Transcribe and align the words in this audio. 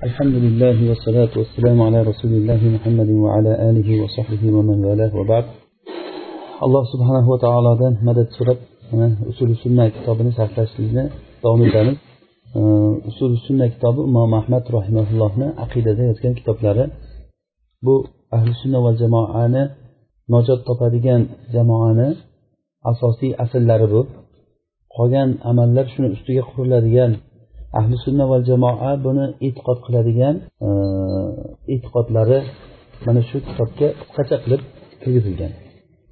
الحمد 0.00 0.35
لله 0.45 0.89
والصلاة 0.89 1.33
والسلام 1.37 1.81
على 1.81 1.99
رسول 2.01 2.31
الله 2.31 2.61
محمد 2.75 3.09
وعلى 3.09 3.51
آله 3.69 4.03
وصحبه 4.03 4.43
ومن 4.57 4.85
والاه 4.85 5.15
وبعد 5.19 5.45
alloh 6.65 6.83
subhanahu 6.93 7.29
va 7.33 7.37
taolodan 7.45 7.93
madad 8.07 8.27
so'rab 8.37 8.59
usuli 9.31 9.55
sunna 9.63 9.85
kitobini 9.95 10.31
sarflashlikni 10.39 11.03
davom 11.43 11.61
etamiz 11.67 11.97
usuli 13.09 13.37
sunna 13.47 13.65
kitobi 13.73 14.01
imom 14.09 14.31
ahmad 14.39 14.63
rahimaullohni 14.77 15.47
aqidada 15.63 16.03
yozgan 16.09 16.33
kitoblari 16.39 16.85
bu 17.85 17.95
ahli 18.35 18.51
sunna 18.61 18.79
va 18.85 18.91
jamoani 19.01 19.63
najot 20.33 20.59
topadigan 20.69 21.21
jamoani 21.55 22.07
asosiy 22.91 23.31
asllari 23.43 23.87
bu 23.93 24.01
qolgan 24.95 25.29
amallar 25.49 25.85
shuni 25.93 26.07
ustiga 26.15 26.43
quriladigan 26.51 27.11
ahli 27.79 27.95
sunna 28.05 28.25
va 28.31 28.37
jamoa 28.49 28.91
buni 29.05 29.25
e'tiqod 29.47 29.79
qiladigan 29.85 30.35
e, 30.67 30.69
e'tiqodlari 31.73 32.39
mana 33.05 33.21
shu 33.29 33.37
kitobga 33.47 33.87
qisqacha 33.99 34.37
qilib 34.43 34.61
kirgizilgan 35.01 35.51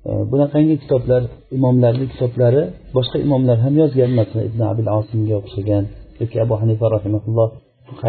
e, 0.07 0.09
bunaqangi 0.31 0.75
kitoblar 0.83 1.21
imomlarni 1.57 2.05
kitoblari 2.13 2.63
boshqa 2.95 3.17
imomlar 3.25 3.57
ham 3.66 3.73
yozgan 3.81 4.11
masalan 4.19 4.43
ibn 4.49 4.61
abil 4.71 4.88
osimga 4.99 5.35
o'xshagan 5.41 5.83
yoki 6.21 6.38
abu 6.45 6.53
hanifa 6.61 6.85
rahimaulloh 6.95 7.49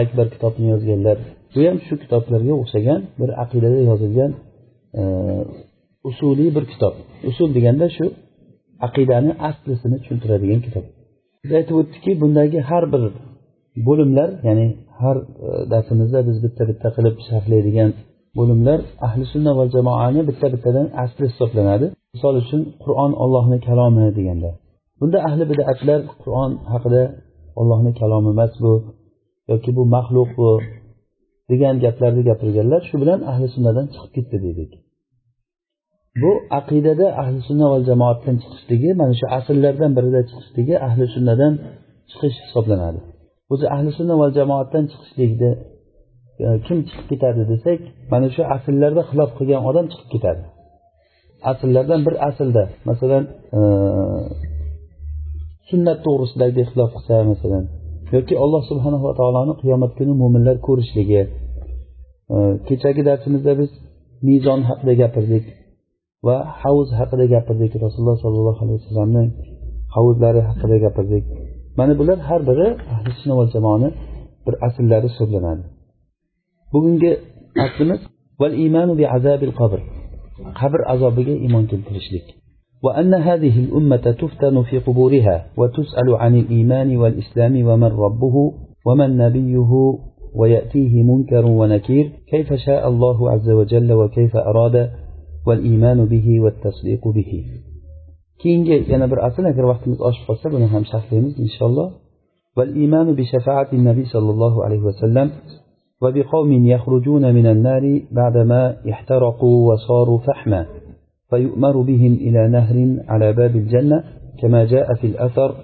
akbar 0.02 0.26
kitobni 0.34 0.66
yozganlar 0.74 1.16
bu 1.54 1.60
ham 1.68 1.78
shu 1.86 1.94
kitoblarga 2.02 2.52
o'xshagan 2.62 3.00
bir 3.20 3.30
aqidada 3.42 3.80
yozilgan 3.90 4.30
e, 4.98 5.02
usuliy 6.08 6.50
bir 6.56 6.64
kitob. 6.72 6.94
Usul 7.30 7.48
deganda 7.56 7.86
shu 7.96 8.06
aqidani 8.86 9.32
aslisini 9.48 9.96
tushuntiradigan 10.02 10.60
kitob. 10.66 10.84
Biz 11.42 11.52
aytib 11.58 11.74
o'tdikki 11.80 12.12
bundagi 12.22 12.58
har 12.70 12.84
bir 12.92 13.02
bo'limlar 13.86 14.30
ya'ni 14.48 14.66
har 15.00 15.16
e, 15.46 15.48
darsimizda 15.72 16.18
biz 16.28 16.36
bitta 16.44 16.62
bitta 16.70 16.88
qilib 16.96 17.16
sharhlaydigan 17.28 17.90
bo'limlar 18.38 18.78
ahli 19.06 19.24
sunna 19.32 19.52
va 19.58 19.64
jamoani 19.74 20.20
bitta 20.30 20.46
bittadan 20.54 20.86
asli 21.04 21.24
hisoblanadi. 21.32 21.86
Misol 22.14 22.34
uchun 22.42 22.60
qur'on 22.84 23.12
ollohni 23.24 23.58
kalomi 23.68 24.06
deganda. 24.18 24.50
Bunda 25.00 25.18
ahli 25.28 25.44
bidatlar 25.52 26.00
qur'on 26.22 26.50
haqida 26.72 27.02
ollohni 27.60 27.92
kalomi 28.00 28.28
emas 28.34 28.52
bu 28.64 28.72
yoki 29.50 29.70
bu 29.76 29.82
maxluq 29.94 30.30
bu 30.40 30.50
degan 31.50 31.74
gaplarni 31.84 32.22
gapirganlar 32.30 32.80
shu 32.88 32.96
bilan 33.02 33.20
ahli 33.32 33.46
sunnadan 33.54 33.86
chiqib 33.94 34.12
ketdi 34.16 34.38
dedik. 34.46 34.70
Bu 36.22 36.30
aqidada 36.58 37.06
ahli 37.22 37.40
sunna 37.48 37.66
va 37.72 37.78
jamoatdan 37.88 38.36
chiqishligi 38.42 38.90
mana 39.00 39.14
shu 39.20 39.26
asllardan 39.38 39.90
birida 39.96 40.20
chiqishligi 40.30 40.74
ahli 40.88 41.04
sunnadan 41.14 41.52
chiqish 42.10 42.36
hisoblanadi. 42.44 43.00
O'zi 43.52 43.66
ahli 43.74 43.90
sunna 43.98 44.14
va 44.20 44.26
jamoatdan 44.38 44.84
chiqishlikni 44.92 45.50
e, 46.44 46.46
kim 46.66 46.78
chiqib 46.88 47.06
ketadi 47.12 47.42
desak 47.52 47.80
mana 48.12 48.26
shu 48.34 48.42
asllarda 48.56 49.02
xilof 49.10 49.30
qilgan 49.38 49.62
odam 49.70 49.86
chiqib 49.92 50.08
ketadi. 50.14 50.42
Asllardan 51.50 52.00
bir 52.06 52.14
aslda 52.28 52.62
masalan 52.88 53.24
e, 53.58 53.60
sunnat 55.68 55.98
to'g'risidagi 56.06 56.62
xilof 56.70 56.90
qilsa 56.96 57.14
masalan 57.32 57.64
yoki 58.14 58.34
alloh 58.44 58.62
subhanava 58.70 59.10
taoloni 59.20 59.54
qiyomat 59.62 59.92
kuni 59.98 60.12
mo'minlar 60.22 60.56
ko'rishligi 60.66 61.22
e, 62.34 62.36
kechagi 62.68 63.02
darsimizda 63.08 63.52
biz 63.60 63.70
mezon 64.28 64.60
haqida 64.68 64.94
gapirdik 65.02 65.44
va 66.26 66.36
havuz 66.62 66.88
haqida 67.00 67.24
gapirdik 67.34 67.72
rasululloh 67.84 68.18
sollallohu 68.24 68.60
alayhi 68.64 68.78
vasallamning 68.80 69.28
havuzlari 69.94 70.40
haqida 70.48 70.76
gapirdik. 70.84 71.24
Mana 71.78 71.92
bular 72.00 72.18
har 72.28 72.40
biri 72.48 72.68
ahli 72.94 73.10
sunna 73.20 73.34
va 73.40 73.44
jamoani 73.54 73.88
bir 74.44 74.54
asllari 74.66 75.08
hisoblanadi 75.12 75.64
bugungi 76.72 77.12
aslimiz 77.66 78.00
val 78.40 78.54
imanu 78.66 78.92
bi 79.00 79.04
azabil 79.16 79.52
qabr 79.60 79.80
qabr 80.60 80.80
azobiga 80.92 81.34
iymon 81.44 81.64
keltirishlik 81.72 82.26
وأن 82.86 83.14
هذه 83.14 83.54
الأمة 83.64 84.04
تفتن 84.22 84.62
في 84.62 84.76
قبورها 84.78 85.36
وتسأل 85.60 86.08
عن 86.22 86.32
الإيمان 86.42 86.96
والإسلام 86.96 87.54
ومن 87.68 87.92
ربه 88.04 88.36
ومن 88.86 89.10
نبيه 89.16 89.70
ويأتيه 90.34 91.02
منكر 91.02 91.44
ونكير 91.46 92.06
كيف 92.32 92.48
شاء 92.66 92.88
الله 92.88 93.30
عز 93.30 93.50
وجل 93.50 93.92
وكيف 93.92 94.36
أراد 94.36 94.76
والإيمان 95.46 96.04
به 96.04 96.40
والتصديق 96.40 97.08
به 97.08 97.44
keyingi 98.40 98.76
yana 98.92 99.06
bir 99.12 99.18
asl 99.28 99.44
agar 99.52 99.64
vaqtimiz 99.72 100.00
oshib 100.08 100.24
qolsa 100.28 100.46
buni 100.54 100.66
ham 100.74 100.82
sharhlaymiz 100.92 101.34
inshaalloh 101.44 101.88
والإيمان 102.56 103.08
بشفاعة 103.18 103.70
النبي 103.72 104.04
صلى 104.04 104.30
الله 104.34 104.64
عليه 104.64 104.82
وسلم 104.88 105.30
وبقوم 106.02 106.66
يخرجون 106.66 107.34
من 107.34 107.46
النار 107.46 108.00
بعدما 108.18 108.76
احترقوا 108.90 109.72
وصاروا 109.72 110.18
فحما 110.18 110.66
فيؤمر 111.30 111.80
بهم 111.80 112.12
إلى 112.26 112.48
نهر 112.48 112.96
على 113.08 113.32
باب 113.32 113.56
الجنة 113.56 114.04
كما 114.40 114.64
جاء 114.64 114.94
في 114.94 115.06
الأثر 115.06 115.54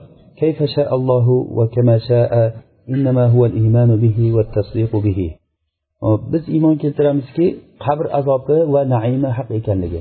كيف 0.40 0.62
شاء 0.62 0.94
الله 0.94 1.28
وكما 1.30 1.98
شاء 1.98 2.32
إنما 2.88 3.26
هو 3.26 3.46
الإيمان 3.46 3.96
به 3.96 4.32
والتصديق 4.34 4.96
به 4.96 5.20
biz 6.32 6.44
iymon 6.54 6.76
keltiramizki 6.82 7.46
qabr 7.84 8.06
azobi 8.18 8.58
va 8.74 8.82
naimi 8.94 9.30
haq 9.38 9.48
ekanligi. 9.58 10.00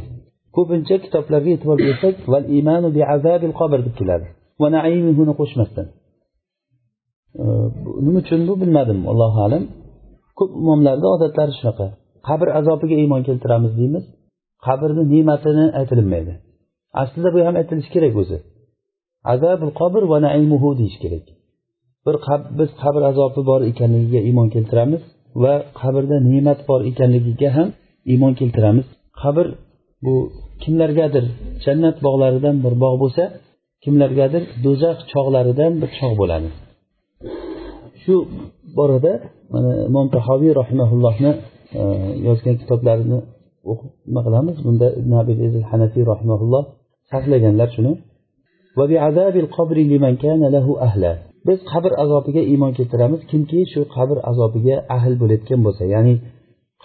Ko'pincha 0.56 0.96
kitoblarga 1.04 1.50
e'tibor 1.56 1.78
bersak 1.88 2.16
val 2.32 2.46
imanu 2.60 2.88
bi 2.96 3.02
azabil 3.16 3.54
qabr 3.60 3.80
deb 3.86 3.96
keladi. 4.00 4.28
Va 4.62 4.68
naimihuni 4.76 5.34
qo'shmasdan. 5.40 5.88
Nima 8.06 8.20
uchun 8.24 8.42
bu 8.50 8.54
bilmadim 8.62 9.00
allohu 9.12 9.40
alam. 9.48 9.64
Ko'p 10.38 10.52
imomlarni 10.62 11.08
odatlari 11.16 11.54
shunaqa. 11.60 11.88
Qabr 12.28 12.48
azobiga 12.60 12.96
iymon 13.04 13.22
keltiramiz 13.28 13.72
deymiz. 13.80 14.06
Qabrni 14.66 15.04
ne'matini 15.14 15.66
aytilinmaydi 15.80 16.34
aslida 17.02 17.30
bu 17.36 17.40
ham 17.48 17.56
aytilishi 17.62 17.90
kerak 17.96 18.14
o'zi. 18.22 18.38
Azabul 19.34 19.72
qabr 19.82 20.02
va 20.12 20.18
naimuhu 20.26 20.70
deyish 20.80 20.98
kerak. 21.04 21.26
Bir 22.06 22.16
biz 22.60 22.70
qabr 22.84 23.02
azobi 23.12 23.42
bor 23.50 23.62
ekanligiga 23.72 24.22
iymon 24.30 24.48
keltiramiz 24.56 25.02
va 25.44 25.54
qabrda 25.82 26.18
ne'mat 26.30 26.60
bor 26.70 26.82
ekanligiga 26.92 27.50
ham 27.58 27.68
iymon 28.12 28.34
keltiramiz. 28.40 28.88
Qabr 29.22 29.46
bu 30.06 30.16
kimlargadir 30.64 31.26
jannat 31.66 31.98
bog'laridan 32.06 32.56
bir 32.66 32.74
bog' 32.84 32.98
bo'lsa 33.04 33.24
kimlargadir 33.84 34.44
do'zax 34.66 34.98
chog'laridan 35.12 35.72
bir 35.82 35.90
chog' 35.98 36.16
bo'ladi. 36.22 36.50
Shu 38.04 38.16
borada 38.78 39.14
mana 39.54 39.72
imom 39.90 40.08
tahoviy 40.16 40.52
rahimaullohni 40.62 41.32
e, 41.80 41.82
yozgan 42.28 42.56
kitoblarini 42.62 43.20
o'qib 43.72 43.92
nima 44.08 44.22
qilamiz? 44.28 44.56
Bunda 44.66 44.88
ibn 45.00 45.12
abil 45.22 45.38
hanafiy 45.72 46.04
rahimaulloh 46.12 46.64
sharhlaganlar 47.12 47.70
shuni. 47.76 47.94
Biz 51.48 51.60
qabr 51.72 51.92
azobiga 52.04 52.42
iymon 52.52 52.72
keltiramiz 52.78 53.22
kimki 53.32 53.60
shu 53.74 53.82
qabr 53.96 54.18
azobiga 54.32 54.76
ahl 54.96 55.14
bo'layotgan 55.22 55.60
bo'lsa 55.66 55.84
ya'ni 55.96 56.14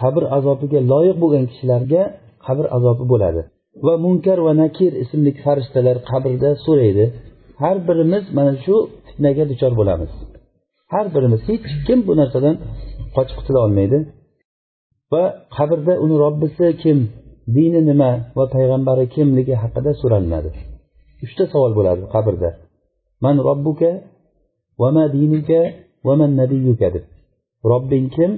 qabr 0.00 0.22
azobiga 0.36 0.78
loyiq 0.92 1.16
bo'lgan 1.22 1.44
kishilarga 1.50 2.02
qabr 2.46 2.64
azobi 2.76 3.04
bo'ladi. 3.12 3.42
Va 3.86 3.94
munkar 4.04 4.38
va 4.46 4.52
nakir 4.62 4.92
ismli 5.04 5.30
farishtalar 5.42 5.96
qabrda 6.10 6.50
so'raydi. 6.64 7.04
Har 7.62 7.76
birimiz 7.88 8.24
mana 8.36 8.54
shu 8.64 8.74
fitnaga 9.06 9.44
duchor 9.50 9.72
bo'lamiz. 9.80 10.12
Har 10.92 11.06
birimiz 11.14 11.40
hech 11.50 11.66
kim 11.86 11.98
bu 12.06 12.12
narsadan 12.20 12.56
qochib 13.16 13.36
qutula 13.38 13.58
olmaydi. 13.66 13.98
Va 15.12 15.24
qabrda 15.56 15.94
uni 16.04 16.16
robbisi 16.24 16.66
kim 16.82 16.98
dini 17.56 17.80
nima 17.90 18.10
va 18.38 18.44
payg'ambari 18.54 19.04
kimligi 19.14 19.54
haqida 19.62 19.90
so'ralinadi. 20.00 20.50
Uchta 21.24 21.44
savol 21.52 21.72
bo'ladi 21.78 22.02
qabrda. 22.14 22.50
Man 23.24 23.36
robbuka 23.48 23.90
va 24.80 24.88
ma 24.96 25.04
dinuka 25.16 25.60
va 26.06 26.14
man 26.20 26.30
nabiyuka 26.40 26.88
deb. 26.94 27.04
Robbing 27.70 28.06
kim 28.16 28.30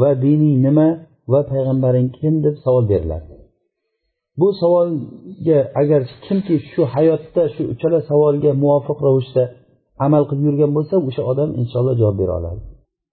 va 0.00 0.10
dining 0.24 0.56
nima 0.66 0.88
va 1.32 1.40
payg'ambaring 1.50 2.08
kim 2.18 2.34
deb 2.44 2.54
savol 2.64 2.84
beriladi. 2.92 3.37
Bu 4.40 4.48
savolga 4.60 5.58
agar 5.80 6.00
kimki 6.24 6.56
shu 6.70 6.82
hayotda 6.94 7.42
shu 7.54 7.62
uchala 7.72 7.98
savolga 8.10 8.50
muvofiq 8.62 8.98
ravishda 9.06 9.44
amal 10.06 10.22
qilib 10.28 10.44
yurgan 10.48 10.70
bo'lsa 10.76 10.94
o'sha 11.08 11.22
odam 11.32 11.50
inshaalloh 11.60 11.94
javob 12.00 12.16
bera 12.22 12.32
oladi. 12.40 12.60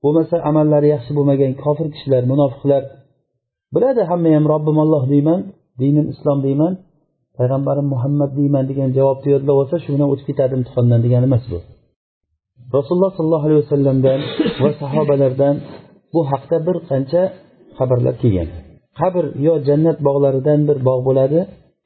Bo'lmasa 0.03 0.35
amallari 0.49 0.87
yaxshi 0.95 1.11
bo'lmagan 1.17 1.51
kofir 1.63 1.87
kishilar 1.93 2.23
munofiqlar. 2.31 2.83
Biladi 3.75 4.01
hamma 4.09 4.29
ham 4.35 4.45
robbim 4.53 4.77
olloh 4.83 5.03
deyman 5.13 5.39
dinim 5.81 6.05
islom 6.13 6.39
deyman 6.45 6.73
payg'ambarim 7.37 7.87
muhammad 7.93 8.31
deyman 8.39 8.63
degan 8.69 8.89
javobni 8.97 9.29
yodlab 9.35 9.55
olsa 9.61 9.75
shu 9.83 9.89
bilan 9.95 10.07
o'tib 10.13 10.25
ketadi 10.29 10.53
imtihondan 10.59 10.99
degani 11.05 11.25
emas 11.29 11.43
bu. 11.51 11.59
Rasululloh 12.77 13.11
sollallohu 13.17 13.45
alayhi 13.47 13.61
vasallamdan 13.63 14.19
va 14.63 14.69
sahobalardan 14.81 15.55
bu 16.13 16.21
haqda 16.31 16.57
bir 16.67 16.77
qancha 16.89 17.21
xabarlar 17.77 18.15
kelgan. 18.23 18.49
Qabr 18.99 19.25
yo 19.47 19.53
jannat 19.67 19.97
bog'laridan 20.07 20.59
bir 20.69 20.77
bog' 20.87 21.01
bo'ladi 21.09 21.39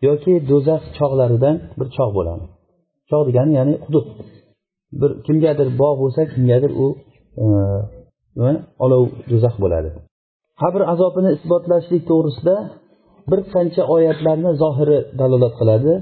yoki 0.08 0.34
do'zax 0.50 0.84
chog'laridan 0.98 1.56
bir 1.80 1.88
chog' 1.98 2.12
bo'ladi. 2.18 2.44
Chog' 3.10 3.24
degani 3.30 3.54
ya'ni 3.60 3.76
hudud. 3.86 4.06
Bir 5.02 5.12
kimgadir 5.26 5.68
bog' 5.82 5.98
bo'lsa 6.02 6.22
kimgadir 6.34 6.72
u 6.84 6.86
va 8.42 8.52
olov 8.86 9.04
do'zax 9.32 9.56
bo'ladi. 9.64 9.90
Qabr 10.62 10.82
azobini 10.94 11.30
isbotlashlik 11.38 12.04
to'g'risida 12.12 12.56
bir 13.30 13.40
qancha 13.54 13.84
oyatlarni 13.96 14.52
zohiri 14.64 14.98
dalolat 15.20 15.54
qiladi 15.60 15.94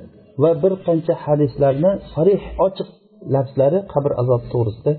va 0.44 0.52
bir 0.64 0.74
qancha 0.88 1.14
hadislarni 1.26 1.92
sarih 2.14 2.42
ochiq 2.68 2.90
lafzlari 3.36 3.80
qabr 3.94 4.12
azobi 4.22 4.48
to'g'risida 4.54 4.92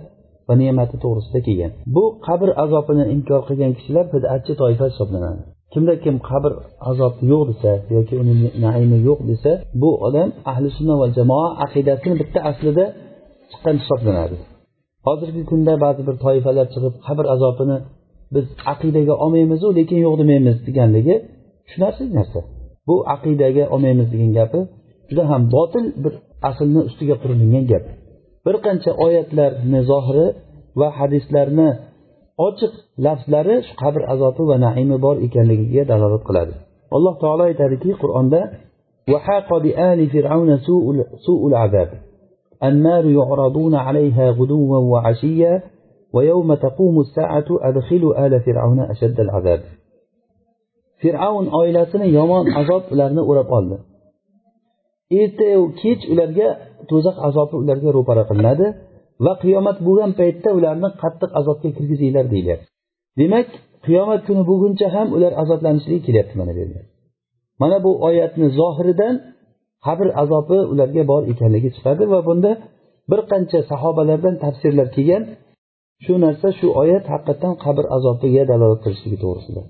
va 0.49 0.55
ne'mati 0.63 0.97
to'g'risida 1.05 1.41
kelgan. 1.47 1.73
Bu 1.97 2.05
qabr 2.27 2.49
azobini 2.65 3.05
inkor 3.15 3.41
qilgan 3.49 3.73
kishilar 3.79 4.05
bidatchi 4.15 4.53
toifa 4.63 4.85
hisoblanadi. 4.93 5.41
Kimda 5.73 5.95
kim 6.05 6.17
qabr 6.29 6.53
azobi 6.91 7.23
yo'q 7.33 7.43
desa 7.51 7.71
yoki 7.97 8.15
uni 8.23 8.35
naimi 8.65 8.99
yo'q 9.09 9.21
desa 9.31 9.51
bu 9.83 9.91
odam 10.07 10.29
ahli 10.51 10.69
sunna 10.77 10.95
va 11.01 11.07
jamoa 11.19 11.49
aqidasini 11.65 12.15
bitta 12.21 12.39
aslida 12.51 12.85
chiqqan 13.51 13.77
hisoblanadi. 13.83 14.37
Hozirgi 15.07 15.43
kunda 15.51 15.73
ba'zi 15.85 16.03
bir 16.09 16.17
toifalar 16.25 16.67
chiqib 16.75 16.95
qabr 17.07 17.25
azobini 17.35 17.77
biz 18.35 18.47
aqidaga 18.73 19.15
olmaymizu 19.25 19.67
lekin 19.79 19.99
yo'q 20.07 20.15
demaymiz 20.23 20.57
deganligi 20.67 21.15
tushunarsiz 21.67 22.09
narsa. 22.19 22.41
Bu 22.89 22.95
aqidaga 23.15 23.65
olmaymiz 23.75 24.09
degan 24.15 24.31
gapi 24.39 24.61
juda 25.09 25.25
ham 25.31 25.43
botil 25.55 25.85
bir 26.05 26.15
aslni 26.49 26.81
ustiga 26.89 27.17
qurilgan 27.23 27.65
gap. 27.73 27.85
Bir 28.47 28.57
qancha 28.67 28.91
oyatlarni 29.05 29.81
zohiri 29.91 30.27
va 30.81 30.89
hadislarni 30.99 31.69
ochiq 32.48 32.74
lafzlari 33.06 33.56
shu 33.68 33.74
qabr 33.82 34.02
azobi 34.14 34.44
va 34.52 34.58
naimi 34.66 34.98
bor 35.06 35.16
ekanligiga 35.26 35.84
dalolat 35.92 36.24
qiladi 36.28 36.54
alloh 36.98 37.14
taolo 37.24 37.44
aytadiki 37.50 37.92
qur'onda 38.04 38.42
النار 42.70 43.06
يعرضون 43.20 43.76
عليها 43.76 44.26
غدوا 44.32 44.78
وعشيا 44.78 45.62
ويوم 46.14 46.54
تقوم 46.54 47.00
الساعة 47.00 47.46
أدخلوا 47.70 48.26
آل 48.26 48.34
فرعون 48.46 48.80
أشد 48.80 49.20
العذاب 49.20 49.62
fir'avn 51.04 51.46
oilasini 51.60 52.08
yomon 52.18 52.46
azob 52.60 52.84
ularni 52.94 53.22
o'rab 53.30 53.50
oldi 53.58 53.78
ertayu 55.22 55.62
kech 55.82 56.02
ularga 56.14 56.48
do'zax 56.90 57.18
azobi 57.28 57.56
ularga 57.64 57.90
ro'para 57.98 58.24
qilinadi 58.30 58.68
Va 59.25 59.33
qiyomat 59.43 59.79
bo'lgan 59.87 60.11
paytda 60.21 60.49
ularni 60.59 60.89
qattiq 61.03 61.31
azobga 61.41 61.69
kirgizinglar 61.77 62.27
deyilyapti 62.33 62.69
demak 63.21 63.49
qiyomat 63.87 64.21
kuni 64.27 64.43
bo'lguncha 64.51 64.87
ham 64.97 65.09
ular 65.17 65.33
azoblanishligi 65.43 66.01
kelyapti 66.07 66.35
mana 66.41 66.53
bu 66.55 66.61
yerda. 66.63 66.81
Mana 67.63 67.77
bu 67.85 67.91
oyatni 68.09 68.47
zohiridan 68.61 69.15
qabr 69.87 70.09
azobi 70.23 70.59
ularga 70.73 71.03
bor 71.11 71.23
ekanligi 71.33 71.71
chiqadi 71.77 72.05
va 72.13 72.21
bunda 72.29 72.51
bir 73.11 73.21
qancha 73.31 73.59
sahobalardan 73.71 74.35
tafsirlar 74.45 74.89
kelgan. 74.97 75.23
Shu 76.05 76.15
narsa 76.25 76.49
shu 76.59 76.67
oyat 76.83 77.05
haqiqatdan 77.13 77.55
qabr 77.65 77.85
azobiga 77.97 78.43
dalolat 78.51 78.81
qilishligi 78.85 79.19
to'g'risida. 79.25 79.63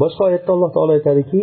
Boshqa 0.00 0.22
oyatda 0.28 0.50
alloh 0.56 0.70
taolo 0.76 0.92
aytadiki 0.98 1.40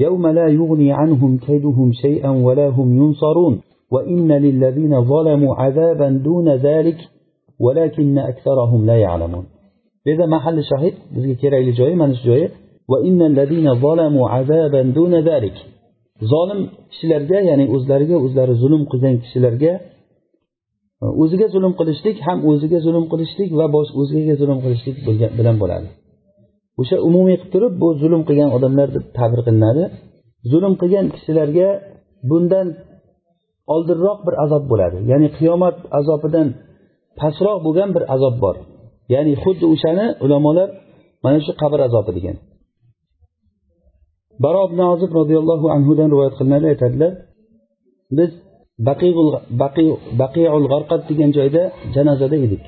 يوم 0.00 0.26
لا 0.26 0.46
يغني 0.48 0.92
عنهم 0.92 1.38
كيدهم 1.46 1.92
شيئا 1.92 2.30
ولا 2.30 2.68
هم 2.68 2.88
ينصرون 3.00 3.60
وإن 3.90 4.32
للذين 4.32 5.04
ظلموا 5.04 5.54
عذابا 5.54 6.08
دون 6.10 6.48
ذلك 6.48 6.98
ولكن 7.60 8.18
أكثرهم 8.18 8.86
لا 8.86 8.96
يعلمون 8.96 9.44
بهذا 10.06 10.26
محل 10.26 10.64
شاهد 10.70 10.94
bizga 11.14 11.34
kerakli 11.42 11.72
joyi 11.78 11.94
mana 11.94 12.14
shu 12.14 12.24
joyi 12.28 12.48
وإن 12.88 13.22
الذين 13.22 13.74
ظلموا 13.74 14.28
عذابا 14.28 14.82
دون 14.82 15.14
ذلك 15.14 15.56
zolim 16.32 16.60
kishilarga 16.90 17.38
ya'ni 17.48 17.64
o'zlariga 17.74 18.16
o'zlari 18.26 18.54
zulm 18.62 18.82
qilgan 18.90 19.14
kishilarga 19.22 19.72
o'ziga 21.22 21.46
zulm 21.54 21.72
qilishlik 21.80 22.16
ham 22.26 22.38
o'ziga 22.50 22.78
zulm 22.86 23.04
qilishlik 23.12 23.50
va 23.58 23.66
o'zgaga 24.00 24.34
zulm 24.42 24.58
qilishlik 24.64 24.96
bilan 25.38 25.56
bo'ladi 25.62 25.86
O'sha 26.79 26.97
umumiy 27.07 27.37
qilib 27.37 27.51
turib 27.53 27.73
bu 27.81 27.87
zulm 28.01 28.21
qilgan 28.27 28.49
odamlar 28.57 28.87
deb 28.95 29.05
ta'bir 29.17 29.39
qilinadi. 29.47 29.83
Zulm 30.51 30.73
qilgan 30.81 31.05
kishilarga 31.15 31.69
bundan 32.29 32.67
oldinroq 33.73 34.19
bir 34.27 34.35
azob 34.43 34.63
bo'ladi. 34.71 34.97
Ya'ni 35.11 35.27
qiyomat 35.37 35.77
azobidan 35.99 36.47
pastroq 37.19 37.57
bo'lgan 37.65 37.89
bir 37.95 38.03
azob 38.15 38.35
bor. 38.43 38.55
Ya'ni 39.13 39.33
xuddi 39.43 39.65
o'shani 39.73 40.05
ulamolar 40.25 40.69
mana 41.23 41.39
shu 41.45 41.51
qabr 41.61 41.79
azobi 41.87 42.11
degan. 42.17 42.37
Baro 44.43 44.61
ibn 44.69 44.79
ozib 44.93 45.11
roziyallohu 45.19 45.67
anhudan 45.75 46.07
rivoyat 46.13 46.35
qilinadi 46.39 46.65
aytadilar 46.73 47.11
biz 48.17 48.31
baqiul 50.21 50.65
g'arqat 50.71 51.01
degan 51.09 51.29
joyda 51.37 51.63
janozada 51.95 52.37
edik. 52.45 52.63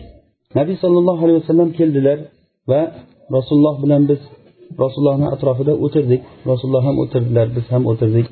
Nabiy 0.59 0.75
sollallohu 0.83 1.21
alayhi 1.25 1.39
vasallam 1.41 1.69
keldilar 1.79 2.17
va 2.71 2.81
rasululloh 3.35 3.75
bilan 3.83 4.03
biz 4.09 4.21
rasulullohni 4.83 5.27
atrofida 5.35 5.74
o'tirdik. 5.85 6.21
Rasululloh 6.51 6.83
ham 6.88 6.95
o'tirdilar 7.03 7.47
biz 7.56 7.65
ham 7.74 7.83
o'tirdik. 7.91 8.27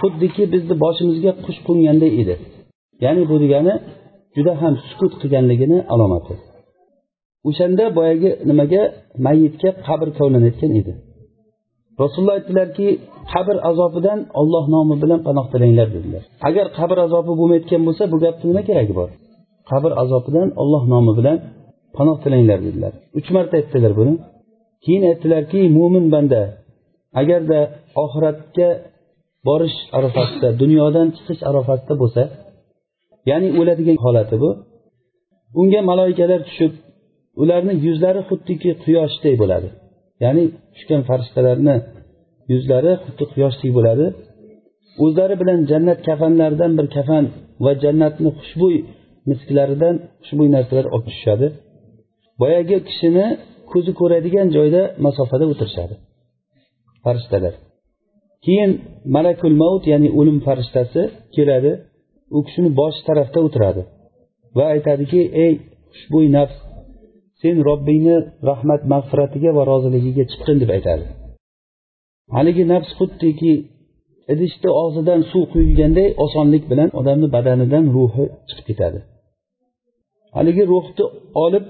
Xuddiki 0.00 0.42
bizni 0.54 0.74
boshimizga 0.84 1.32
qush 1.44 1.60
qo'nganday 1.66 2.10
edi. 2.22 2.34
Ya'ni 3.04 3.22
bu 3.30 3.36
degani 3.44 3.74
juda 4.36 4.52
ham 4.62 4.74
sukut 4.88 5.12
qilganligini 5.20 5.78
alomati 5.94 6.34
o'shanda 7.48 7.84
boyagi 7.98 8.30
nimaga? 8.50 8.82
Mayitga 9.26 9.70
qabr 9.86 10.08
kovlanayotgan 10.18 10.72
edi. 10.80 10.92
Rasululloh 12.02 12.34
aytdilarki 12.38 12.86
qabr 13.32 13.56
azobidan 13.70 14.18
olloh 14.40 14.64
nomi 14.74 14.96
bilan 15.02 15.20
panoh 15.26 15.46
tilanglar 15.52 15.88
dedilar. 15.96 16.22
Agar 16.48 16.66
qabr 16.78 16.96
azobi 17.06 17.32
bo'lmayotgan 17.40 17.82
bo'lsa 17.86 18.04
bu 18.12 18.16
gapni 18.24 18.44
nima 18.50 18.62
keragi 18.68 18.92
bor? 19.00 19.10
Qabr 19.70 19.90
azobidan 20.02 20.48
olloh 20.62 20.82
nomi 20.92 21.12
bilan 21.18 21.36
panoh 21.96 22.16
tilanglar 22.24 22.58
dedilar. 22.66 22.92
Uch 23.18 23.28
marta 23.36 23.54
aytdilar 23.60 23.92
buni. 24.00 24.14
Keyin 24.84 25.04
aytdilarki 25.10 25.60
mo'min 25.78 26.06
banda 26.14 26.40
agarda 27.20 27.58
oxiratga 28.04 28.68
borish 29.48 29.78
arafasida 29.98 30.48
dunyodan 30.62 31.08
chiqish 31.16 31.42
arafasida 31.50 31.94
bo'lsa 32.02 32.22
ya'ni 33.30 33.48
o'ladigan 33.60 33.98
holati 34.04 34.36
bu 34.42 34.50
unga 35.60 35.80
maloikalar 35.90 36.40
tushib 36.48 36.72
ularni 37.42 37.74
yuzlari 37.86 38.20
xuddiki 38.28 38.70
quyoshdek 38.84 39.34
bo'ladi. 39.42 39.68
Ya'ni 40.24 40.44
tushgan 40.74 41.02
farishtalarni 41.08 41.76
yuzlari 42.52 42.92
xuddi 43.04 43.24
quyoshdek 43.32 43.70
bo'ladi. 43.78 44.06
O'zlari 45.04 45.34
bilan 45.42 45.58
jannat 45.70 45.98
kafanlaridan 46.08 46.72
bir 46.78 46.86
kafan 46.96 47.24
va 47.64 47.72
jannatni 47.84 48.30
xushbo'y 48.40 48.76
misklaridan 49.30 49.94
xushbo'y 50.22 50.48
narsalar 50.56 50.86
olib 50.94 51.06
tushishadi 51.08 51.46
boyagi 52.40 52.76
kishini 52.88 53.26
ko'zi 53.70 53.92
ko'radigan 54.00 54.48
joyda 54.56 54.82
masofada 55.04 55.44
o'tirishadi. 55.52 55.94
Farishtalar. 57.04 57.54
Keyin 58.44 58.70
malakul 59.16 59.56
maut 59.62 59.84
ya'ni 59.92 60.08
o'lim 60.18 60.38
farishtasi 60.46 61.02
keladi. 61.36 61.72
U 62.36 62.38
kishini 62.46 62.70
bosh 62.80 62.98
tarafda 63.08 63.38
o'tiradi 63.46 63.82
va 64.56 64.64
aytadiki 64.74 65.20
ey 65.44 65.52
xushbo'y 65.94 66.26
nafs 66.36 66.56
sen 67.40 67.56
robbingni 67.68 68.16
rahmat 68.50 68.82
mag'firatiga 68.92 69.50
va 69.56 69.62
roziligiga 69.72 70.24
chiqqin 70.30 70.56
deb 70.62 70.70
aytadi. 70.76 71.04
Haligi 72.36 72.64
nafs 72.72 72.90
xuddiki 72.98 73.52
idishni 74.32 74.70
og'zidan 74.82 75.20
suv 75.30 75.42
quyilganday 75.52 76.08
osonlik 76.24 76.64
bilan 76.70 76.88
odamni 77.00 77.28
badanidan 77.36 77.84
ruhi 77.96 78.24
chiqib 78.48 78.66
ketadi. 78.70 78.98
Haligi 80.36 80.64
ruhni 80.72 81.04
olib 81.44 81.64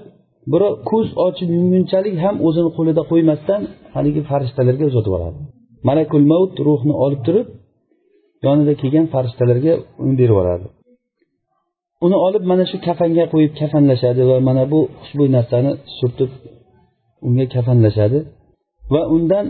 birov 0.51 0.73
ko'z 0.89 1.07
ochib 1.27 1.49
yumgunchalik 1.57 2.15
ham 2.23 2.35
o'zini 2.47 2.69
qo'lida 2.77 3.01
qo'ymasdan 3.11 3.61
haligi 3.95 4.21
farishtalarga 4.29 4.85
uzatib 4.91 5.11
yuboradi. 5.11 5.39
Malakul 5.89 6.25
mavt 6.31 6.55
ruhni 6.67 6.93
olib 7.05 7.21
turib 7.27 7.47
yonida 8.45 8.73
kelgan 8.81 9.05
farishtalarga 9.13 9.73
uni 10.03 10.15
berib 10.19 10.33
yuboradi. 10.33 10.67
Uni 12.05 12.17
olib 12.27 12.43
mana 12.51 12.63
shu 12.71 12.77
kafanga 12.87 13.25
qo'yib 13.33 13.53
kafanlashadi 13.61 14.21
va 14.29 14.37
mana 14.47 14.63
bu 14.71 14.79
xushbo'y 15.01 15.29
narsani 15.37 15.71
surtib 15.97 16.31
unga 17.27 17.45
kafanlashadi 17.55 18.19
va 18.93 19.01
undan 19.15 19.45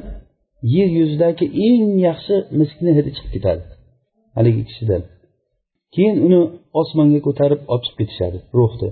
yer 0.75 0.89
yuzidagi 0.99 1.45
eng 1.67 1.85
yaxshi 2.07 2.35
miskni 2.59 2.91
hidi 2.97 3.09
chiqib 3.15 3.31
ketadi 3.35 3.63
haligi 4.37 4.63
kishidan. 4.69 5.01
Keyin 5.95 6.17
uni 6.27 6.39
osmonga 6.81 7.19
ko'tarib 7.27 7.59
olib 7.71 7.83
chiqib 7.85 7.97
ketishadi 8.01 8.37
ruhni 8.59 8.89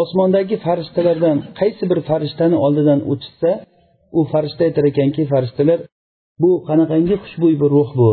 osmondagi 0.00 0.56
farishtalardan 0.66 1.36
qaysi 1.60 1.84
bir 1.90 1.98
farishtani 2.08 2.56
oldidan 2.64 3.00
o'tishsa 3.12 3.50
u 4.18 4.20
farishta 4.32 4.62
aytar 4.68 4.84
ekanki 4.90 5.22
farishtalar 5.32 5.78
bu 6.42 6.50
qanaqangi 6.68 7.14
xushbo'y 7.22 7.54
bir 7.62 7.70
ruh 7.76 7.90
bu. 8.00 8.10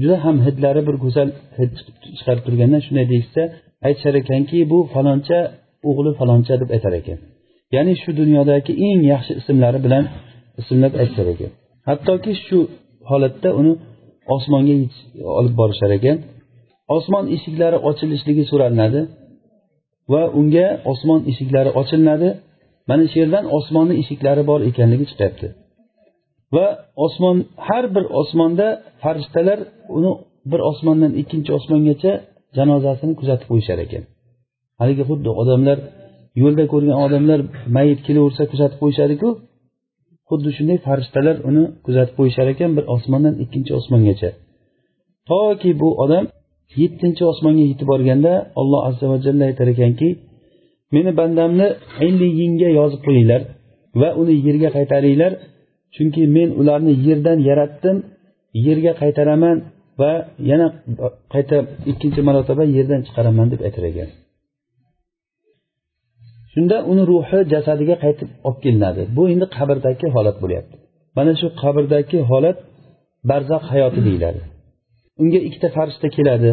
Juda 0.00 0.16
ham 0.24 0.36
hidlari 0.46 0.82
bir 0.88 0.96
go'zal 1.04 1.28
hid 1.58 1.72
chiqarib 2.16 2.42
turganda 2.46 2.78
shunday 2.86 3.06
deyishsa 3.12 3.42
aytishar 3.86 4.14
ekanki 4.22 4.58
bu 4.72 4.78
faloncha 4.94 5.38
o'g'li 5.88 6.10
faloncha 6.20 6.54
deb 6.62 6.70
aytar 6.76 6.92
ekan. 7.00 7.18
Ya'ni 7.74 7.94
shu 8.02 8.10
dunyodagi 8.20 8.72
eng 8.88 9.00
yaxshi 9.12 9.32
ismlari 9.40 9.78
bilan 9.86 10.04
ismlab 10.60 10.94
aytishar 11.02 11.26
ekan. 11.34 11.50
Hattoki 11.88 12.32
shu 12.46 12.58
holatda 13.10 13.48
uni 13.60 13.72
osmonga 14.36 14.74
olib 15.38 15.54
borishar 15.60 15.90
ekan. 15.98 16.16
Osmon 16.96 17.24
eshiklari 17.36 17.78
ochilishligi 17.88 18.44
so'ralinadi 18.50 19.00
va 20.12 20.22
unga 20.38 20.66
osmon 20.92 21.20
eshiklari 21.30 21.70
ochilinadi 21.80 22.28
mana 22.88 23.04
shu 23.10 23.16
yerdan 23.22 23.44
osmonni 23.58 23.94
eshiklari 24.02 24.42
bor 24.50 24.60
ekanligi 24.70 25.04
chiqyapti. 25.10 25.46
Va 26.54 26.66
osmon 27.06 27.36
har 27.66 27.84
bir 27.94 28.04
osmonda 28.20 28.68
farishtalar 29.02 29.58
uni 29.96 30.12
bir 30.50 30.60
osmondan 30.70 31.12
ikkinchi 31.22 31.50
osmongacha 31.58 32.12
janozasini 32.56 33.14
kuzatib 33.20 33.46
qo'yishar 33.52 33.78
ekan. 33.86 34.02
Haligi 34.80 35.04
xuddi 35.10 35.30
odamlar 35.42 35.78
yo'lda 36.42 36.64
ko'rgan 36.72 36.98
odamlar 37.06 37.40
mayit 37.76 38.00
kelaversa 38.06 38.42
kuzatib 38.52 38.78
qo'yishadiku 38.82 39.28
xuddi 40.28 40.50
shunday 40.56 40.78
farishtalar 40.86 41.36
uni 41.48 41.64
kuzatib 41.86 42.14
qo'yishar 42.18 42.46
ekan 42.54 42.70
bir 42.76 42.84
osmondan 42.94 43.34
ikkinchi 43.44 43.72
osmongacha. 43.80 44.30
Toki 45.30 45.70
bu 45.80 45.88
odam 46.04 46.24
yettinchi 46.80 47.22
osmonga 47.32 47.64
yetib 47.70 47.86
borganda 47.92 48.32
alloh 48.60 48.80
azza 48.88 49.06
va 49.12 49.16
jalla 49.24 49.44
aytar 49.50 49.68
ekanki 49.74 50.08
meni 50.94 51.10
bandamni 51.20 51.66
illiyinga 52.06 52.68
yozib 52.78 53.00
qo'yinglar 53.06 53.42
va 54.00 54.08
uni 54.20 54.34
yerga 54.46 54.68
qaytaringlar 54.76 55.32
chunki 55.94 56.22
men 56.36 56.48
ularni 56.60 56.92
yerdan 57.06 57.38
yaratdim 57.48 57.96
yerga 58.66 58.92
qaytaraman 59.02 59.56
va 60.00 60.12
yana 60.50 60.66
qayta 61.32 61.56
ikkinchi 61.90 62.20
marotaba 62.28 62.64
yerdan 62.76 63.00
chiqaraman 63.06 63.46
deb 63.52 63.60
aytar 63.68 63.84
ekan. 63.90 64.08
Shunda 66.52 66.76
uni 66.92 67.02
ruhi 67.10 67.38
jasadiga 67.52 67.96
qaytib 68.04 68.28
olib 68.48 68.58
kelinadi. 68.64 69.02
Bu 69.16 69.22
endi 69.32 69.46
qabrdagi 69.56 70.06
holat 70.14 70.36
bo'lyapti. 70.42 70.76
Mana 71.16 71.32
shu 71.40 71.46
qabrdagi 71.62 72.18
holat 72.30 72.58
barzax 73.30 73.62
hayoti 73.72 74.00
deyiladi. 74.08 74.40
Unga 75.22 75.40
ikkita 75.48 75.68
farishta 75.76 76.08
keladi 76.16 76.50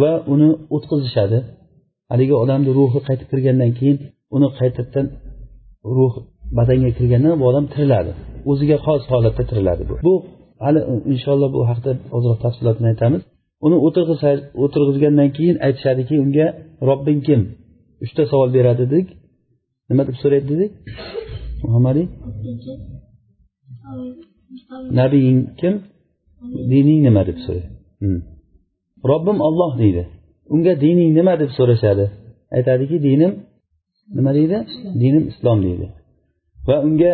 va 0.00 0.12
uni 0.32 0.48
o'tqizishadi 0.76 1.38
haligi 2.10 2.34
odamni 2.42 2.70
ruhi 2.78 3.00
qaytib 3.08 3.28
kirgandan 3.32 3.70
keyin 3.78 3.96
uni 4.36 4.48
qaytadan 4.58 5.06
ruh 5.96 6.14
badanga 6.58 6.90
kirgandan 6.98 7.34
bu 7.40 7.44
odam 7.50 7.64
tiriladi. 7.72 8.12
O'ziga 8.50 8.76
xos 8.86 9.02
holatda 9.12 9.42
tiriladi 9.50 9.82
bu. 9.90 9.94
Bu 10.06 10.14
hali 10.64 10.80
inshaalloh 11.12 11.50
bu 11.56 11.60
haqida 11.70 11.92
ozroq 12.16 12.38
tafsilotini 12.44 12.88
aytamiz. 12.92 13.22
Uni 13.66 13.76
o'tirg'izgandan 14.64 15.28
keyin 15.36 15.56
aytishadiki 15.66 16.14
unga 16.24 16.46
robbing 16.88 17.20
kim? 17.26 17.40
Uchta 18.04 18.22
savol 18.30 18.48
beradi 18.56 18.84
dedik. 18.92 19.06
Nima 19.90 20.02
deb 20.08 20.16
so'raydi 20.22 20.46
dedik? 20.52 20.72
Muhammad 21.64 21.96
nabiying 25.00 25.40
kim? 25.60 25.74
Dining 26.70 27.00
nima 27.06 27.22
deb 27.28 27.38
so'raydi. 27.46 27.73
robbim 29.11 29.37
olloh 29.47 29.71
deydi 29.81 30.03
unga 30.53 30.73
dining 30.83 31.09
nima 31.19 31.33
deb 31.41 31.51
so'rashadi 31.57 32.05
aytadiki 32.55 32.97
dinim 33.07 33.31
nima 34.17 34.31
deydi 34.37 34.57
dinim 35.01 35.23
islom 35.31 35.57
deydi 35.67 35.85
va 36.67 36.75
unga 36.87 37.13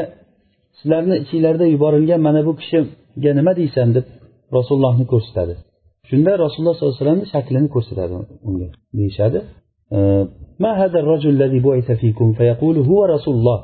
sizlarni 0.79 1.15
ichinglarda 1.23 1.65
yuborilgan 1.73 2.19
mana 2.27 2.41
bu 2.47 2.53
kishiga 2.59 3.31
nima 3.39 3.51
deysan 3.59 3.87
deb 3.97 4.05
rasulullohni 4.57 5.05
ko'rsatadi 5.13 5.53
shunda 6.09 6.31
rasululloh 6.43 6.75
sollallohu 6.75 6.95
alayhi 6.95 7.03
vasallamni 7.03 7.27
shaklini 7.33 7.69
ko'rsatadi 7.75 8.13
unga 8.49 8.67
deyishadi 8.99 9.39
ما 10.63 10.71
هذا 10.81 10.97
الرجل 11.03 11.29
الذي 11.29 11.59
بعث 11.67 11.87
فيكم 12.01 12.27
فيقول 12.33 12.75
هو 12.77 12.99
رسول 13.05 13.35
الله 13.39 13.59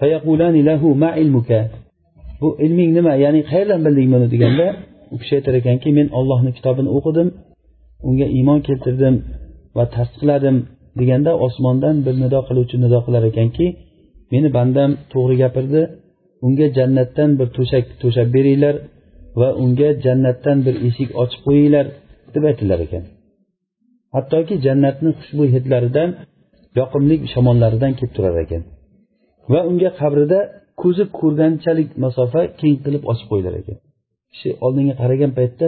فيقولان 0.00 0.56
له 0.68 0.82
ما 1.02 1.08
علمك 1.18 1.50
bu 2.40 2.48
ilming 2.66 2.90
nima 2.98 3.12
ya'ni 3.24 3.40
qayerdan 3.50 3.80
bilding 3.86 4.08
buni 4.14 4.26
deganda 4.34 4.66
u 5.13 5.15
kishi 5.21 5.33
aytar 5.39 5.53
ekanki 5.61 5.89
men 5.97 6.07
ollohni 6.19 6.51
kitobini 6.57 6.89
o'qidim 6.97 7.27
unga 8.09 8.27
iymon 8.37 8.59
keltirdim 8.67 9.15
va 9.77 9.83
tasdiqladim 9.95 10.57
deganda 10.99 11.31
osmondan 11.45 11.95
bir 12.05 12.15
nido 12.23 12.39
qiluvchi 12.47 12.75
nido 12.83 12.99
qilar 13.05 13.23
ekanki 13.31 13.65
meni 14.33 14.49
bandam 14.57 14.91
to'g'ri 15.13 15.35
gapirdi 15.43 15.81
unga 16.45 16.67
jannatdan 16.77 17.29
bir 17.39 17.47
to'shak 17.57 17.85
to'shab 18.01 18.27
beringlar 18.35 18.75
va 19.39 19.49
unga 19.63 19.89
jannatdan 20.05 20.57
bir 20.65 20.75
eshik 20.87 21.09
ochib 21.21 21.41
qo'yinglar 21.47 21.85
deb 22.33 22.43
aytilar 22.49 22.79
ekan. 22.85 23.03
Hattoki 24.15 24.55
jannatni 24.65 25.11
xushbo'y 25.19 25.49
hidlaridan 25.55 26.09
yoqimli 26.79 27.15
shamollaridan 27.33 27.91
kelib 27.97 28.13
turar 28.17 28.35
ekan 28.45 28.61
va 29.51 29.59
unga 29.69 29.89
qabrida 29.99 30.39
ko'zi 30.81 31.03
ko'rganchalik 31.19 31.89
masofa 32.03 32.41
keng 32.59 32.75
qilib 32.85 33.03
ochib 33.11 33.27
qo'yilar 33.31 33.53
ekan. 33.61 33.77
Kishi 34.31 34.49
oldinga 34.65 34.93
qaragan 35.01 35.31
paytda 35.39 35.67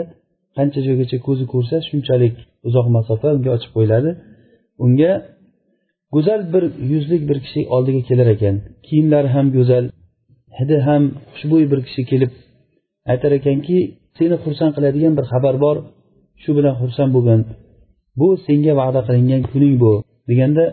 qancha 0.58 0.80
joygacha 0.88 1.18
ko'zi 1.28 1.46
ko'rsa 1.54 1.76
shunchalik 1.90 2.36
uzoq 2.68 2.88
masofa 2.98 3.28
unga 3.38 3.50
ochib 3.58 3.72
qo'yiladi. 3.76 4.10
Unga 4.84 5.12
go'zal 6.14 6.42
bir 6.54 6.64
yuzlik 6.92 7.22
bir 7.30 7.38
kishi 7.46 7.62
oldiga 7.76 8.02
kelar 8.10 8.28
ekan. 8.36 8.56
Kiyimlari 8.86 9.30
ham 9.36 9.48
go'zal 9.58 9.86
hidi 10.60 10.78
ham 10.88 11.04
xushbo'y 11.34 11.66
bir 11.72 11.80
kishi 11.88 12.02
kelib 12.12 12.32
aytar 13.12 13.32
ekanki 13.40 13.78
seni 14.18 14.36
xursand 14.44 14.72
qiladigan 14.76 15.14
bir 15.18 15.26
xabar 15.32 15.56
bor 15.66 15.78
shu 16.42 16.50
bilan 16.58 16.76
xursand 16.82 17.12
bo'lgin 17.16 17.42
bu 18.20 18.28
senga 18.46 18.74
va'da 18.82 19.02
qilingan 19.08 19.42
kuning 19.52 19.76
bu 19.84 19.94
deganda 20.30 20.66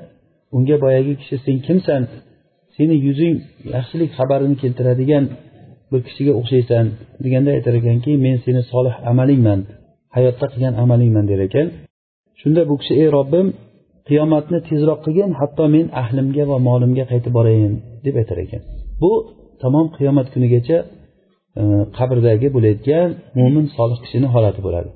unga 0.56 0.76
boyagi 0.84 1.12
kishi 1.20 1.36
sen 1.44 1.56
kimsan? 1.66 2.02
Seni 2.76 2.96
yuzing 3.06 3.36
yaxshilik 3.74 4.10
xabarini 4.18 4.56
keltiradigan 4.62 5.24
bir 5.90 6.00
kishiga 6.06 6.32
o'xshaysan 6.40 6.84
deganda 7.24 7.50
aytar 7.56 7.74
ekanki 7.80 8.12
men 8.24 8.36
seni 8.44 8.62
solih 8.72 8.94
amalingman 9.10 9.60
hayotda 10.16 10.46
qilgan 10.52 10.74
amalingman 10.84 11.24
der 11.30 11.40
ekan. 11.46 11.66
Shunda 12.40 12.62
bu 12.70 12.74
kishi 12.80 12.94
ey 13.02 13.08
robbim 13.16 13.46
qiyomatni 14.08 14.58
tezroq 14.68 15.00
qilgin 15.06 15.30
hatto 15.40 15.64
men 15.74 15.86
ahlimga 16.02 16.44
va 16.50 16.56
molimga 16.68 17.04
qaytib 17.12 17.32
borayin 17.38 17.72
deb 18.04 18.14
aytar 18.20 18.38
ekan. 18.44 18.62
Bu 19.02 19.12
tamom 19.62 19.86
qiyomat 19.96 20.26
kunigacha 20.34 20.78
e, 21.60 21.62
qabrdagi 21.98 22.48
bo'layotgan 22.56 23.08
mo'min 23.38 23.66
solih 23.76 23.98
kishini 24.04 24.28
holati 24.34 24.60
bo'ladi. 24.66 24.90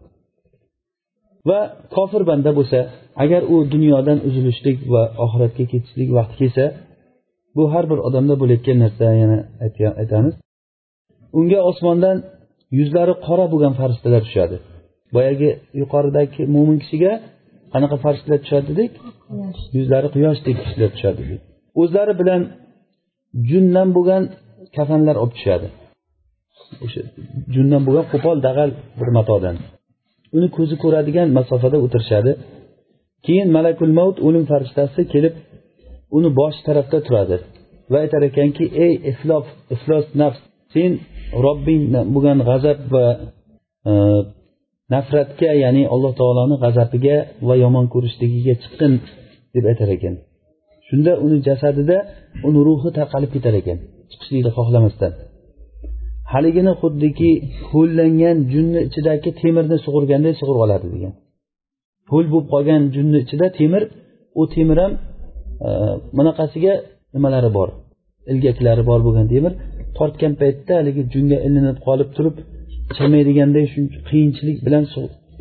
Va 1.49 1.61
kofir 1.95 2.23
banda 2.31 2.51
bo'lsa 2.59 2.79
agar 3.25 3.43
u 3.55 3.57
dunyodan 3.75 4.19
uzilishlik 4.29 4.79
va 4.93 5.03
oxiratga 5.25 5.65
ketishlik 5.73 6.09
vaqti 6.19 6.37
kelsa 6.41 6.65
bu 7.57 7.63
har 7.73 7.85
bir 7.91 7.99
odamda 8.09 8.35
bo'layotgan 8.43 8.77
narsa 8.85 9.07
yana 9.23 9.39
aytamiz. 10.03 10.35
Unga 11.39 11.61
osmondan 11.71 12.17
yuzlari 12.79 13.15
qora 13.27 13.47
bo'lgan 13.53 13.75
farishtalar 13.81 14.23
tushadi. 14.29 14.57
Boyagi 15.15 15.49
yuqoridagi 15.81 16.41
mo'min 16.55 16.79
kishiga 16.83 17.13
qanaqa 17.73 17.97
farishtalar 18.05 18.41
tushadi 18.45 18.67
dedik? 18.71 18.93
Yuzlari 19.77 20.09
quyoshdek 20.15 20.57
kishilar 20.63 20.91
tushadi 20.97 21.19
dedik. 21.23 21.41
O'zlari 21.83 22.15
bilan 22.21 22.41
jundan 23.51 23.89
bo'lgan 23.97 24.23
kafanlar 24.77 25.17
olib 25.23 25.35
tushadi. 25.39 25.67
O'sha 26.85 27.01
jundan 27.55 27.83
bo'lgan 27.87 28.07
qo'pol 28.13 28.37
dag'al 28.47 28.71
bir 29.01 29.09
matodan. 29.19 29.57
Uni 30.37 30.49
ko'zi 30.57 30.77
ko'radigan 30.83 31.29
masofada 31.39 31.79
o'tirishadi. 31.85 32.33
Keyin 33.27 33.49
malakul 33.57 33.93
mavt 33.99 34.17
o'lim 34.27 34.45
farishtasi 34.51 35.01
kelib 35.13 35.35
uni 36.17 36.31
bosh 36.41 36.59
tarafda 36.67 36.99
turadi 37.07 37.37
va 37.91 37.97
aytar 38.05 38.23
ekanki 38.31 38.65
ey 38.85 38.95
iflof 39.11 39.47
iflos 39.75 40.07
nafs 40.21 40.41
sen 40.73 40.91
robbing 41.45 41.83
bo'lgan 42.15 42.39
g'azab 42.49 42.79
va 42.95 43.07
e, 43.91 43.93
nafratga 44.95 45.51
ya'ni 45.65 45.83
alloh 45.95 46.13
taoloni 46.21 46.57
g'azabiga 46.65 47.17
va 47.49 47.55
yomon 47.65 47.87
ko'rishligiga 47.95 48.55
chiqqin 48.63 48.93
deb 49.55 49.65
aytar 49.71 49.89
ekan. 49.97 50.15
Shunda 50.89 51.13
uni 51.25 51.39
jasadida 51.49 51.97
uni 52.49 52.61
ruhi 52.69 52.91
tarqalib 52.99 53.31
ketar 53.37 53.55
ekan 53.61 53.79
chiqishlikni 54.11 54.51
xohlamasdan. 54.59 55.13
Haligini 56.33 56.73
xuddiki 56.81 57.31
ho'llangan 57.71 58.37
junni 58.53 58.81
ichidagi 58.89 59.31
temirni 59.41 59.77
sug'urganday 59.85 60.33
sug'urib 60.41 60.63
oladi 60.67 60.87
degan. 60.95 61.13
Ho'l 62.13 62.27
bo'lib 62.33 62.49
qolgan 62.55 62.83
junni 62.95 63.19
ichida 63.25 63.47
temir 63.59 63.83
u 64.41 64.43
temir 64.55 64.79
ham 64.83 64.93
e, 65.67 65.69
bunaqasiga 66.17 66.75
nimalari 67.15 67.51
bor? 67.59 67.69
Ilgaklari 68.33 68.83
bor 68.91 69.01
bo'lgan 69.07 69.27
temir 69.35 69.53
tortgan 69.99 70.33
paytda 70.41 70.73
haligi 70.81 71.03
junga 71.15 71.39
ilinib 71.47 71.79
qolib 71.87 72.11
turib 72.17 72.37
chamaydiganday 72.97 73.65
shuncha 73.75 73.99
qiyinchilik 74.09 74.59
bilan 74.67 74.85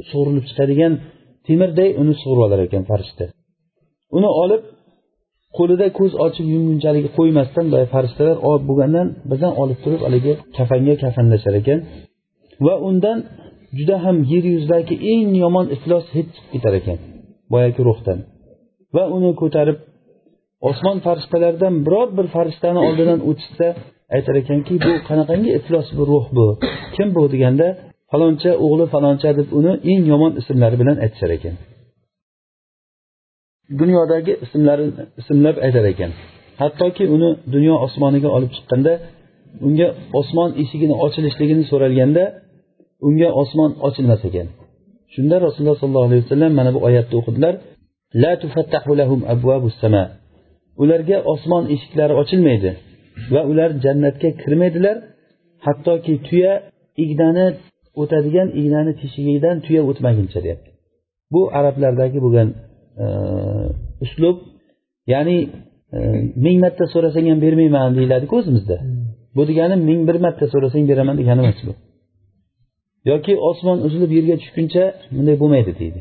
sug'urilib 0.09 0.45
chiqadigan 0.49 0.93
temirday 1.47 1.89
uni 2.01 2.13
sug'urib 2.21 2.43
olar 2.47 2.59
ekan 2.67 2.83
farishta. 2.89 3.25
Uni 4.17 4.29
olib 4.43 4.61
qo'lida 5.57 5.87
ko'z 5.99 6.13
ochib 6.25 6.45
yumgunchalik 6.53 7.05
qo'ymasdan 7.17 7.65
boya 7.73 7.87
farishtalar 7.93 8.37
olib 8.49 8.63
bo'lgandan 8.69 9.07
birdan 9.29 9.53
olib 9.61 9.79
turib 9.83 10.01
haligi 10.05 10.33
kafanga 10.57 10.95
kafanlashar 11.03 11.53
ekan 11.61 11.79
va 12.65 12.73
undan 12.89 13.17
juda 13.77 13.95
ham 14.05 14.17
yer 14.31 14.43
yuzidagi 14.53 14.95
eng 15.13 15.29
yomon 15.43 15.65
iflos 15.75 16.05
hid 16.15 16.27
chiqib 16.35 16.49
ketar 16.53 16.73
ekan 16.79 16.97
boyagi 17.53 17.81
ruhdan 17.89 18.19
va 18.95 19.03
uni 19.15 19.31
ko'tarib 19.41 19.77
osmon 20.69 20.97
farishtalaridan 21.05 21.73
biror 21.85 22.07
bir 22.17 22.27
farishtani 22.35 22.79
oldidan 22.87 23.19
o'tishsa 23.29 23.67
aytar 24.15 24.35
ekanki 24.41 24.73
bu 24.85 24.91
qanaqangi 25.07 25.49
iflos 25.59 25.87
bir 25.97 26.05
ruh 26.11 26.25
bu? 26.37 26.47
Kim 26.95 27.07
bu 27.15 27.21
deganda 27.33 27.67
faloncha 28.11 28.51
o'g'li 28.65 28.85
faloncha 28.93 29.29
deb 29.39 29.47
uni 29.59 29.73
eng 29.91 30.03
yomon 30.11 30.31
ismlari 30.41 30.75
bilan 30.81 30.97
aytishar 31.03 31.31
ekan. 31.37 31.55
Dunyodagi 33.79 34.33
ismlari 34.45 34.85
ismlab 35.21 35.55
aytar 35.65 35.85
ekan. 35.93 36.11
Hattoki 36.61 37.03
uni 37.15 37.29
dunyo 37.53 37.75
osmoniga 37.85 38.29
olib 38.37 38.51
chiqqanda 38.55 38.93
unga 39.67 39.87
osmon 40.19 40.49
eshigini 40.61 40.95
ochilishligini 41.05 41.63
so'ralganda 41.71 42.23
unga 43.07 43.29
osmon 43.41 43.71
ochilmas 43.87 44.21
ekan. 44.29 44.47
Shunda 45.13 45.35
rasululloh 45.45 45.77
sollallohu 45.81 46.09
alayhi 46.09 46.23
vasallam 46.25 46.51
mana 46.59 46.71
bu 46.75 46.79
oyatni 46.87 47.15
o'qidilar. 47.21 47.53
La 48.23 48.31
tufattahu 48.41 48.91
lahum 49.01 49.19
sama. 49.81 50.03
Ularga 50.81 51.17
osmon 51.33 51.63
eshiklari 51.73 52.13
ochilmaydi. 52.21 52.71
Va 53.33 53.41
ular 53.51 53.69
jannatga 53.85 54.29
kirmaydilar. 54.41 54.97
Hattoki 55.65 56.13
tuya 56.27 56.53
ignani 57.03 57.47
o'tadigan 58.01 58.47
ignani 58.59 58.91
teshigidan 59.01 59.55
tuya 59.65 59.81
o'tmaguncha 59.89 60.39
deyapti. 60.45 60.69
Bu 61.33 61.41
arablardagi 61.59 62.19
bo'lgan 62.25 62.49
e, 63.03 63.05
uslub 64.03 64.37
ya'ni 65.13 65.37
e, 65.95 65.99
ming 66.45 66.57
marta 66.63 66.85
so'rasang 66.93 67.25
ham 67.31 67.39
bermayman 67.45 67.91
deyiladiku 67.97 68.33
o'zimizda. 68.39 68.77
Bu 69.35 69.41
degani 69.49 69.75
ming 69.89 70.01
bir 70.09 70.17
marta 70.25 70.45
so'rasang 70.53 70.83
beraman 70.91 71.15
degani 71.21 71.41
emas 71.45 71.59
bu 71.67 71.73
yoki 73.11 73.33
osmon 73.49 73.77
uzilib 73.87 74.11
yerga 74.17 74.35
tushguncha 74.41 74.83
bunday 75.15 75.35
bo'lmaydi 75.41 75.71
deydi. 75.81 75.99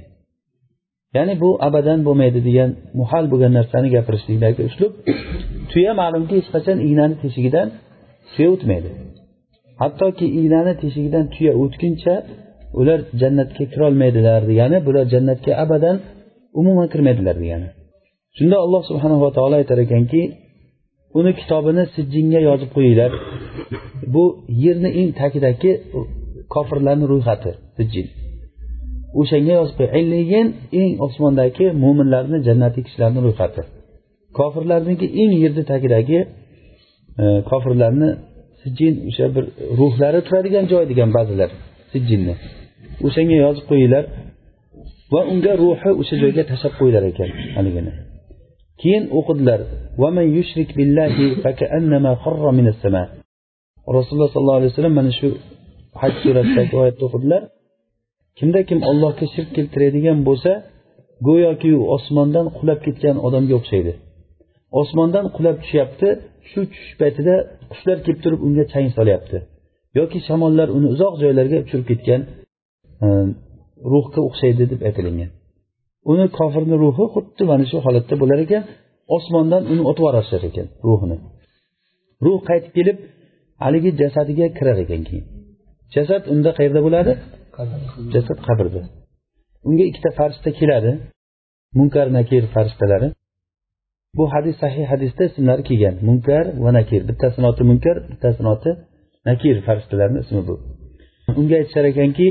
Ya'ni 1.17 1.35
bu 1.43 1.51
abadan 1.67 2.01
bo'lmaydi 2.07 2.41
degan 2.49 2.71
muhal 3.01 3.25
bo'lgan 3.33 3.53
narsani 3.59 3.89
gapirishlikdagi 3.97 4.61
uslub. 4.69 4.93
Tuya 5.71 5.93
ma'lumki 6.01 6.35
hech 6.39 6.49
qachon 6.55 6.79
ignani 6.87 7.15
teshigidan 7.23 7.69
tuya 8.33 8.49
o'tmaydi. 8.55 8.91
Hattoki 9.83 10.27
ignani 10.41 10.73
teshigidan 10.83 11.25
tuya 11.35 11.53
o'tguncha 11.63 12.15
ular 12.81 13.01
jannatga 13.21 13.65
kirolmaydilar 13.73 14.41
degani 14.51 14.79
bular 14.87 15.05
jannatga 15.15 15.53
abadan 15.65 15.97
umuman 16.61 16.87
kirmaydilar 16.93 17.37
degani. 17.43 17.69
Shunda 18.37 18.57
alloh 18.65 18.83
subhanava 18.91 19.29
taolo 19.37 19.55
aytar 19.61 19.79
ekanki 19.87 20.21
uni 21.19 21.33
kitobini 21.41 21.85
sijjinga 21.95 22.41
yozib 22.49 22.71
qo'yinglar. 22.77 23.11
Bu 24.15 24.25
yerni 24.65 24.91
eng 25.01 25.11
tagidagi 25.21 25.71
kofirlarni 26.55 27.07
ro'yxati 27.13 27.51
sijjin. 27.79 28.07
O'shanga 29.21 29.53
yozib 29.61 29.77
qo'y. 29.79 29.89
Illiyin 30.01 30.47
eng 30.81 30.93
osmondagi 31.07 31.67
mo'minlarni 31.83 32.39
jannatiy 32.49 32.83
kishilarni 32.87 33.21
ro'yxati. 33.27 33.63
Kofirlarniki 34.39 35.07
eng 35.23 35.33
yerni 35.43 35.63
tagidagi 35.73 36.19
e, 37.23 37.25
kofirlarni 37.51 38.09
sijjin 38.63 38.95
o'sha 39.09 39.27
bir 39.35 39.45
ruhlari 39.79 40.21
turadigan 40.27 40.65
joy 40.73 40.85
degan 40.91 41.11
ba'zilar 41.17 41.51
sijjinni. 41.93 42.35
O'shanga 43.07 43.37
yozib 43.45 43.65
qo'yinglar 43.71 44.05
va 45.13 45.21
unga 45.33 45.53
ruhi 45.63 45.91
o'sha 46.01 46.15
joyga 46.23 46.43
tashlab 46.51 46.75
qo'yilar 46.81 47.03
ekan 47.11 47.31
haligini 47.57 47.93
keyin 48.81 49.05
o'qidilar 49.19 49.61
rasululloh 53.97 54.31
sollallohu 54.35 54.59
alayhi 54.61 54.73
vasallam 54.73 54.95
mana 55.01 55.13
shu 55.21 55.29
haj 56.01 56.13
surasidagi 56.23 56.75
oyatni 56.83 57.03
o'qidilar 57.09 57.43
kimda 58.39 58.61
kim 58.69 58.79
allohga 58.91 59.27
shirk 59.35 59.51
keltiradigan 59.57 60.19
bo'lsa 60.29 60.53
go'yoki 61.29 61.71
u 61.81 61.83
osmondan 61.97 62.47
qulab 62.59 62.81
ketgan 62.87 63.17
odamga 63.27 63.55
o'xshaydi. 63.61 63.93
Osmondan 64.81 65.27
qulab 65.37 65.57
tushyapti 65.63 66.09
shu 66.51 66.61
tushish 66.73 66.95
paytida 67.03 67.35
qushlar 67.71 67.99
kelib 68.05 68.21
turib 68.25 68.41
unga 68.47 68.65
chang 68.73 68.89
solyapti. 68.99 69.37
Yoki 69.99 70.19
shamollar 70.29 70.69
uni 70.77 70.87
uzoq 70.95 71.15
joylarga 71.23 71.57
uchirib 71.65 71.87
ketgan 71.91 72.21
e, 73.05 73.09
ruhga 73.93 74.21
o'xshaydi 74.29 74.65
deb 74.73 74.81
aytilingan 74.89 75.31
uni 76.13 76.27
kofirni 76.39 76.77
ruhi 76.85 77.05
xuddi 77.15 77.43
mana 77.51 77.65
shu 77.71 77.77
holatda 77.87 78.15
bo'lar 78.23 78.39
ekan 78.47 78.63
osmondan 79.17 79.63
uni 79.73 79.83
otib 79.91 80.03
yuborishar 80.07 80.43
ekan 80.51 80.67
ruhini. 80.87 81.17
Ruh 82.25 82.39
qaytib 82.49 82.73
kelib 82.79 82.99
haligi 83.65 83.91
jasadiga 84.01 84.47
kirar 84.59 84.79
ekan 84.85 85.03
keyin. 85.09 85.27
Jasad 85.95 86.23
unda 86.33 86.51
qayerda 86.59 86.81
bo'ladi? 86.87 87.13
Jasad 88.15 88.39
qabrda 88.49 88.83
unga 89.69 89.85
ikkita 89.91 90.11
farishta 90.19 90.51
keladi. 90.61 90.93
Munkar 91.79 92.07
nakir 92.19 92.43
farishtalari. 92.55 93.09
Bu 94.17 94.25
hadis 94.35 94.55
sahih 94.63 94.85
hadisda 94.93 95.23
ismlari 95.31 95.63
kelgan. 95.69 95.95
Munkar 96.09 96.45
va 96.65 96.71
nakir. 96.79 97.01
Bittasini 97.09 97.47
oti 97.53 97.63
munkar 97.71 97.97
bittasini 98.11 98.49
oti 98.55 98.71
nakir 99.29 99.57
farishtalarni 99.67 100.19
ismi 100.25 100.43
bu. 100.49 100.55
Unga 101.41 101.55
aytishar 101.61 101.85
ekanki 101.93 102.27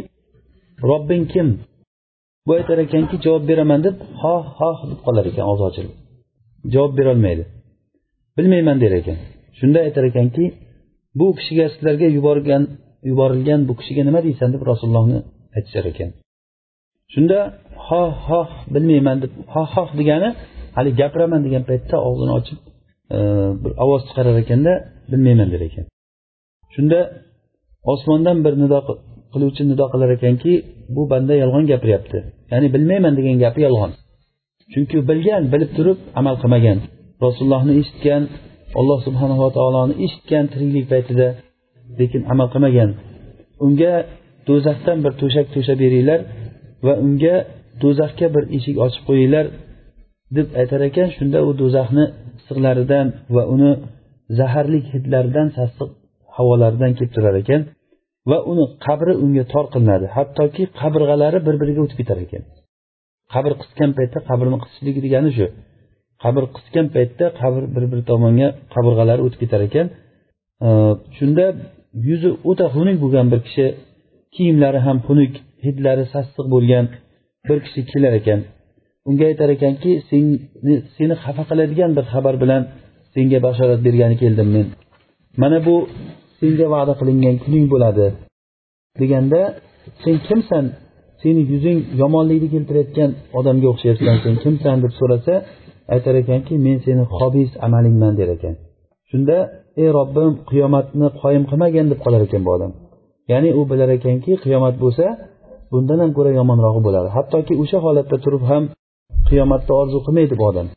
robbing 0.89 1.25
kim? 1.33 1.47
Bu 2.45 2.51
aytar 2.59 2.77
ekanki 2.85 3.15
javob 3.25 3.43
beraman 3.49 3.79
deb 3.87 3.95
xoh 4.21 4.43
xoh 4.59 4.77
deb 4.89 4.99
qolar 5.05 5.25
ekan 5.31 5.45
og'zi 5.51 5.63
ochilib. 5.69 5.93
Javob 6.73 6.93
berolmaydi 6.99 7.43
bilmayman 8.37 8.77
der 8.83 8.93
ekan. 8.99 9.17
Shunda 9.59 9.79
aytar 9.87 10.03
ekanki 10.11 10.43
bu 11.19 11.27
kishiga 11.37 11.65
sizlarga 11.73 12.07
yuborgan 12.17 12.63
yuborilgan 13.09 13.61
bu 13.67 13.73
kishiga 13.79 14.03
nima 14.07 14.19
deysan 14.27 14.49
deb 14.55 14.61
rasulullohni 14.71 15.17
aytishar 15.57 15.85
ekan. 15.91 16.09
Shunda 17.13 17.39
xoh 17.87 18.09
xoh 18.27 18.47
bilmayman 18.73 19.17
deb 19.23 19.31
xoh 19.53 19.67
xoh 19.75 19.89
degani 19.99 20.29
hali 20.77 20.89
gapiraman 20.99 21.41
degan 21.45 21.63
paytda 21.69 21.95
og'zini 22.09 22.33
ochib 22.39 22.59
e, 23.15 23.17
bir 23.61 23.71
ovoz 23.83 24.01
chiqarar 24.07 24.35
ekanda 24.43 24.73
bilmayman 25.11 25.49
der 25.53 25.61
ekan. 25.67 25.85
Shunda 26.73 26.99
osmondan 27.93 28.37
bir 28.45 28.53
nido 28.63 28.79
qiluvchi 29.33 29.63
nido 29.71 29.85
qilar 29.93 30.09
ekanki 30.17 30.51
bu 30.95 31.01
banda 31.11 31.33
yolg'on 31.41 31.65
gapiryapti. 31.71 32.17
Ya'ni 32.51 32.67
bilmayman 32.75 33.13
degan 33.19 33.35
gapi 33.43 33.59
yolg'on. 33.67 33.91
Chunki 34.71 34.97
bilgan 35.09 35.43
bilib 35.53 35.71
turib 35.77 35.99
amal 36.19 36.35
qilmagan. 36.41 36.77
Rasulullohni 37.25 37.73
eshitgan 37.81 38.23
alloh 38.79 38.99
subhanava 39.07 39.47
taoloni 39.57 39.93
eshitgan 40.05 40.45
tiriklik 40.53 40.85
paytida 40.93 41.27
lekin 41.99 42.21
amal 42.31 42.47
qilmagan. 42.53 42.89
Unga 43.65 43.93
do'zaxdan 44.47 44.97
bir 45.05 45.13
to'shak 45.21 45.45
to'shab 45.55 45.77
beringlar 45.83 46.19
va 46.85 46.93
unga 47.05 47.35
do'zaxga 47.83 48.27
bir 48.35 48.43
eshik 48.57 48.75
ochib 48.85 49.03
qo'yinglar 49.09 49.45
deb 50.37 50.47
aytar 50.61 50.81
ekan. 50.89 51.07
Shunda 51.17 51.39
u 51.47 51.49
do'zaxni 51.61 52.05
issiqlaridan 52.39 53.07
va 53.35 53.43
uni 53.53 53.71
zaharli 54.39 54.79
hidlaridan 54.91 55.47
sassiq 55.57 55.89
havolaridan 56.35 56.91
kelib 56.97 57.11
turar 57.15 57.35
ekan 57.43 57.61
va 58.29 58.37
uni 58.51 58.65
qabri 58.85 59.13
unga 59.25 59.43
tor 59.53 59.65
qilinadi. 59.73 60.05
Hattoki 60.17 60.63
qabirg'alari 60.79 61.39
bir 61.47 61.55
biriga 61.61 61.81
o'tib 61.85 61.97
ketar 62.01 62.19
ekan. 62.25 62.43
Qabr 63.33 63.51
qisgan 63.61 63.91
paytda 63.97 64.19
qabrni 64.29 64.57
qisishlik 64.63 64.97
degani 65.05 65.29
shu. 65.37 65.47
Qabr 66.23 66.43
qisgan 66.55 66.87
paytda 66.95 67.25
qabr 67.41 67.63
bir 67.75 67.83
bir 67.91 67.99
tomonga 68.09 68.47
qabirg'alari 68.73 69.21
o'tib 69.27 69.39
ketar 69.43 69.61
ekan. 69.67 69.87
Shunda 71.17 71.45
yuzi 72.07 72.29
o'ta 72.49 72.65
xunuk 72.75 72.97
bo'lgan 73.03 73.27
bir 73.31 73.39
kishi 73.47 73.65
kiyimlari 74.35 74.79
ham 74.85 74.97
xunuk 75.07 75.33
hidlari 75.65 76.05
sassiq 76.13 76.45
bo'lgan 76.53 76.85
bir 77.47 77.57
kishi 77.65 77.81
kelar 77.91 78.13
ekan. 78.21 78.39
Unga 79.07 79.25
aytar 79.31 79.49
ekanki 79.57 79.91
seni 80.09 80.75
seni 80.97 81.15
xafa 81.23 81.43
qiladigan 81.49 81.91
bir 81.97 82.05
xabar 82.13 82.35
bilan 82.43 82.61
senga 83.13 83.39
bashorat 83.47 83.79
bergani 83.87 84.15
keldim 84.23 84.47
men. 84.55 84.67
Mana 85.41 85.57
bu 85.67 85.75
senga 86.39 86.67
va'da 86.75 86.93
qilingan 86.99 87.35
kuning 87.43 87.65
bo'ladi. 87.73 88.07
deganda 88.99 89.41
sen 90.03 90.15
kimsan? 90.27 90.65
Seni 91.21 91.41
yuzing 91.51 91.79
yomonlikni 92.01 92.49
keltirayotgan 92.55 93.09
odamga 93.39 93.67
o'xshayapsan. 93.73 94.15
Sen 94.25 94.35
kimsan? 94.43 94.75
deb 94.83 94.93
so'rasa 94.99 95.33
aytar 95.93 96.13
ekanki 96.23 96.53
men 96.65 96.77
seni 96.85 97.03
hobis 97.17 97.51
amalingman 97.65 98.13
der 98.19 98.29
ekan. 98.35 98.55
Shunda 99.09 99.37
ey 99.81 99.89
robbim 99.97 100.31
qiyomatni 100.49 101.07
qoyim 101.21 101.43
qilmagin 101.49 101.85
deb 101.91 101.99
qolar 102.05 102.21
ekan 102.27 102.41
bu 102.47 102.51
odam. 102.57 102.71
Ya'ni 103.31 103.49
u 103.59 103.61
bilar 103.71 103.89
ekanki 103.97 104.31
qiyomat 104.43 104.75
bo'lsa 104.83 105.05
bundan 105.71 105.99
ham 106.03 106.11
ko'ra 106.17 106.31
yomonrog'i 106.39 106.81
bo'ladi. 106.87 107.09
Hattoki 107.17 107.53
o'sha 107.63 107.77
holatda 107.85 108.17
turib 108.25 108.43
ham 108.51 108.63
qiyomatni 109.29 109.71
orzu 109.81 109.97
qilmaydi 110.05 110.35
bu 110.41 110.45
odam. 110.51 110.67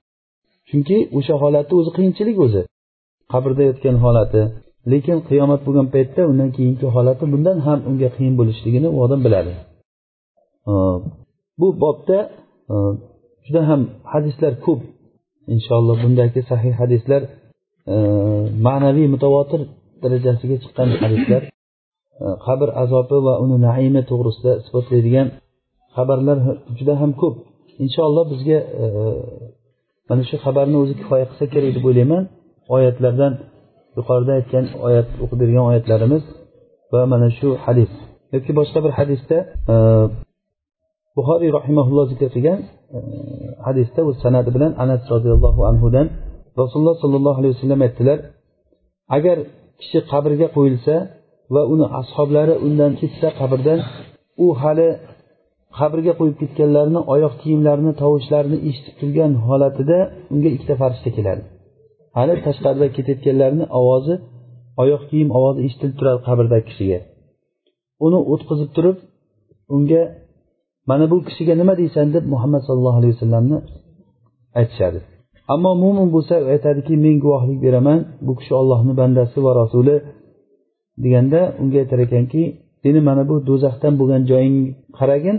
Chunki 0.68 0.96
o'sha 1.18 1.34
holatni 1.42 1.74
o'zi 1.80 1.90
qiyinchilik 1.96 2.36
o'zi. 2.46 2.62
Qabrda 3.32 3.62
yotgan 3.70 3.96
holati 4.04 4.42
lekin 4.92 5.18
qiyomat 5.28 5.60
bo'lgan 5.66 5.86
paytda 5.94 6.22
undan 6.30 6.50
keyingi 6.56 6.86
holati 6.94 7.24
bundan 7.32 7.58
ham 7.66 7.78
unga 7.88 8.08
qiyin 8.16 8.34
bo'lishligini 8.40 8.88
u 8.94 8.98
odam 9.04 9.20
biladi. 9.26 9.52
Bu 11.60 11.68
bobda 11.82 12.18
juda 13.46 13.62
ham 13.70 13.80
hadislar 14.12 14.52
ko'p. 14.64 14.80
Inshaalloh 15.54 15.96
bundagi 16.04 16.40
sahih 16.50 16.72
hadislar 16.82 17.22
ma'naviy 18.66 19.08
mutavotir 19.14 19.60
darajasiga 20.02 20.56
chiqqan 20.62 20.88
hadislar 21.02 21.42
e, 21.46 21.50
qabr 22.46 22.68
azobi 22.82 23.18
va 23.26 23.34
uni 23.44 23.56
naimi 23.66 24.02
to'g'risida 24.10 24.52
isbotlaydigan 24.62 25.28
xabarlar 25.96 26.38
juda 26.78 26.94
ham 27.00 27.10
ko'p. 27.20 27.34
Inshaalloh 27.84 28.24
bizga 28.32 28.58
e, 28.82 28.84
mana 30.08 30.22
shu 30.28 30.36
xabarni 30.44 30.76
o'zi 30.82 30.94
kifoya 31.00 31.24
qilsa 31.30 31.44
kerak 31.54 31.70
deb 31.76 31.84
o'ylayman. 31.90 32.22
Oyatlardan 32.74 33.32
yuqorida 33.98 34.32
aytgan 34.38 34.64
oyat 34.86 35.08
o'qib 35.22 35.38
bergan 35.42 35.64
oyatlarimiz 35.70 36.24
va 36.92 37.00
mana 37.12 37.28
shu 37.38 37.48
hadis. 37.64 37.90
Yoki 38.34 38.52
boshqa 38.58 38.78
bir 38.84 38.92
hadisda 38.98 39.36
e, 39.72 39.74
buxoriy 41.16 41.50
rahimaulloh 41.58 42.04
zikr 42.12 42.28
qilgan 42.34 42.58
hadisda 43.66 44.00
o'z 44.08 44.16
sanadi 44.24 44.50
bilan 44.56 44.72
anas 44.84 45.02
roziyallohu 45.12 45.60
anhudan 45.70 46.06
rasululloh 46.62 46.96
sollallohu 47.02 47.38
alayhi 47.40 47.54
vasallam 47.56 47.80
aytdilar 47.86 48.18
agar 49.16 49.36
kishi 49.80 49.98
qabrga 50.12 50.46
qo'yilsa 50.56 50.94
va 51.54 51.62
uni 51.72 51.86
ashoblari 52.00 52.54
undan 52.66 52.92
ketsa 53.00 53.28
qabrdan 53.40 53.78
u 54.44 54.46
hali 54.62 54.88
qabrga 55.78 56.12
qo'yib 56.18 56.36
ketganlarini 56.42 57.00
oyoq 57.14 57.34
kiyimlarini 57.42 57.92
tovushlarini 58.02 58.58
eshitib 58.68 58.94
turgan 59.00 59.32
holatida 59.46 59.98
unga 60.32 60.48
ikkita 60.56 60.74
farishta 60.80 61.10
keladi. 61.16 61.42
Hali 62.16 62.34
tashqarida 62.46 62.86
ketayotganlarni 62.96 63.64
ovozi 63.80 64.14
oyoq 64.82 65.02
kiyim 65.10 65.28
ovozi 65.38 65.60
eshitilib 65.66 65.94
turadi 65.98 66.20
qabrdagi 66.28 66.64
kishiga. 66.70 66.98
Uni 68.06 68.18
o'tqizib 68.32 68.70
turib 68.76 68.96
unga 69.74 70.02
mana 70.90 71.04
bu 71.12 71.16
kishiga 71.28 71.54
nima 71.60 71.74
deysan? 71.80 72.06
deb 72.16 72.24
muhammad 72.32 72.62
sallallohu 72.66 72.98
alayhi 73.00 73.14
vasallamni 73.16 73.58
aytishadi. 74.60 75.00
Ammo 75.52 75.72
mo'min 75.82 76.08
bo'lsa 76.14 76.34
aytadiki 76.54 76.94
men 77.04 77.16
guvohlik 77.24 77.58
beraman 77.64 77.98
bu 78.26 78.32
kishi 78.38 78.52
ollohni 78.60 78.92
bandasi 79.00 79.38
va 79.46 79.52
rasuli 79.60 79.96
deganda 81.02 81.40
unga 81.62 81.78
aytar 81.82 82.00
ekanki 82.06 82.42
seni 82.82 83.00
mana 83.08 83.22
bu 83.30 83.36
do'zaxdan 83.48 83.94
bo'lgan 84.00 84.22
joying 84.30 84.56
qaragin 84.98 85.36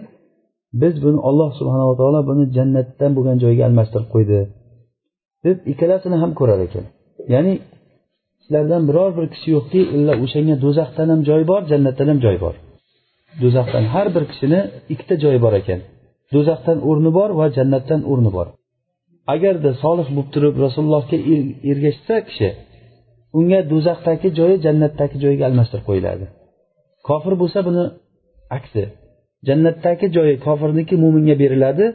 biz 0.81 0.93
buni 1.03 1.19
olloh 1.29 1.49
subhanava 1.59 1.93
taolo 1.99 2.19
buni 2.29 2.43
jannatdan 2.57 3.11
bo'lgan 3.17 3.37
joyga 3.43 3.63
almashtirib 3.69 4.09
qo'ydi. 4.15 4.39
deb 5.45 5.57
ikkalasini 5.71 6.17
ham 6.23 6.31
ko'rar 6.39 6.59
ekan. 6.67 6.85
Ya'ni 7.33 7.53
sizlardan 8.41 8.83
biror 8.89 9.11
bir 9.17 9.25
kishi 9.33 9.49
yo'qki 9.55 9.81
illa 9.95 10.13
o'shanga 10.23 10.55
do'zaxdan 10.63 11.07
ham 11.13 11.21
joy 11.29 11.41
bor 11.51 11.61
jannatdan 11.71 12.07
ham 12.11 12.19
joy 12.25 12.37
bor. 12.43 12.55
Do'zaxdan 13.41 13.85
har 13.93 14.07
bir 14.15 14.23
kishini 14.31 14.59
ikkita 14.93 15.15
joyi 15.23 15.39
bor 15.45 15.53
ekan. 15.61 15.79
Do'zaxdan 16.33 16.77
o'rni 16.89 17.11
bor 17.17 17.29
va 17.39 17.45
jannatdan 17.57 18.01
o'rni 18.11 18.31
bor. 18.37 18.47
Agarda 19.33 19.71
solih 19.83 20.07
bo'lib 20.15 20.29
turib 20.33 20.55
rasulullohga 20.65 21.17
ergashsa 21.71 22.15
kishi 22.27 22.49
unga 23.37 23.59
do'zaxdagi 23.71 24.29
joyi 24.39 24.55
jannatdagi 24.65 25.15
joyiga 25.23 25.43
almashtirib 25.49 25.85
qo'yiladi. 25.89 26.25
Kofir 27.07 27.33
bo'lsa 27.41 27.59
buni 27.67 27.83
aksi 28.57 28.83
jannatdagi 29.47 30.07
joyi 30.17 30.35
kofirniki 30.47 30.95
mo'minga 31.03 31.35
beriladi 31.43 31.85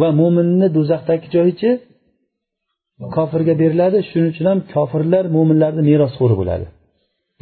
va 0.00 0.08
mo'minni 0.20 0.68
do'zaxdagi 0.76 1.26
joyichi 1.36 1.70
kofirga 3.16 3.54
beriladi. 3.62 3.98
Shuning 4.10 4.30
uchun 4.34 4.46
ham 4.50 4.60
kofirlar 4.74 5.24
mo'minlarni 5.36 5.82
merosxo'ri 5.90 6.34
bo'ladi. 6.40 6.66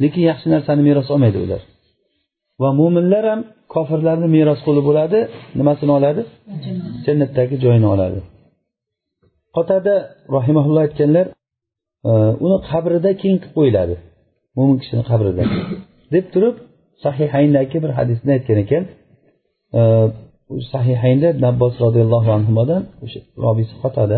Lekin 0.03 0.21
yaxshi 0.29 0.47
narsani 0.55 0.81
meros 0.89 1.07
olmaydi 1.13 1.37
ular. 1.45 1.61
Va 2.61 2.69
mo'minlar 2.79 3.23
ham 3.31 3.41
kofirlarni 3.75 4.27
merosxo'ri 4.37 4.81
bo'ladi. 4.87 5.19
Nimasini 5.59 5.91
oladi? 5.97 6.21
Jannatdagi 7.05 7.55
joyini 7.65 7.89
oladi 7.95 8.19
qotada 9.55 9.95
rahimaulloh 10.37 10.81
aytganlar 10.87 11.25
e, 12.09 12.11
uni 12.45 12.57
qabrida 12.69 13.09
keng 13.21 13.37
qilib 13.41 13.53
qo'yiladi 13.57 13.95
mo'min 14.57 14.77
kishini 14.81 15.03
qabrida. 15.11 15.43
Deb 16.13 16.25
turib 16.33 16.55
sahihayndagi 17.03 17.77
bir 17.83 17.91
hadisni 17.97 18.31
aytgan 18.37 18.57
ekan. 18.63 18.83
E, 19.79 19.81
Sahihaynda 20.73 21.29
nabbos 21.45 21.73
roziyallohu 21.85 22.29
anhudan 22.37 22.81
o'sha 23.03 23.19
robisi 23.45 23.75
qotada 23.83 24.17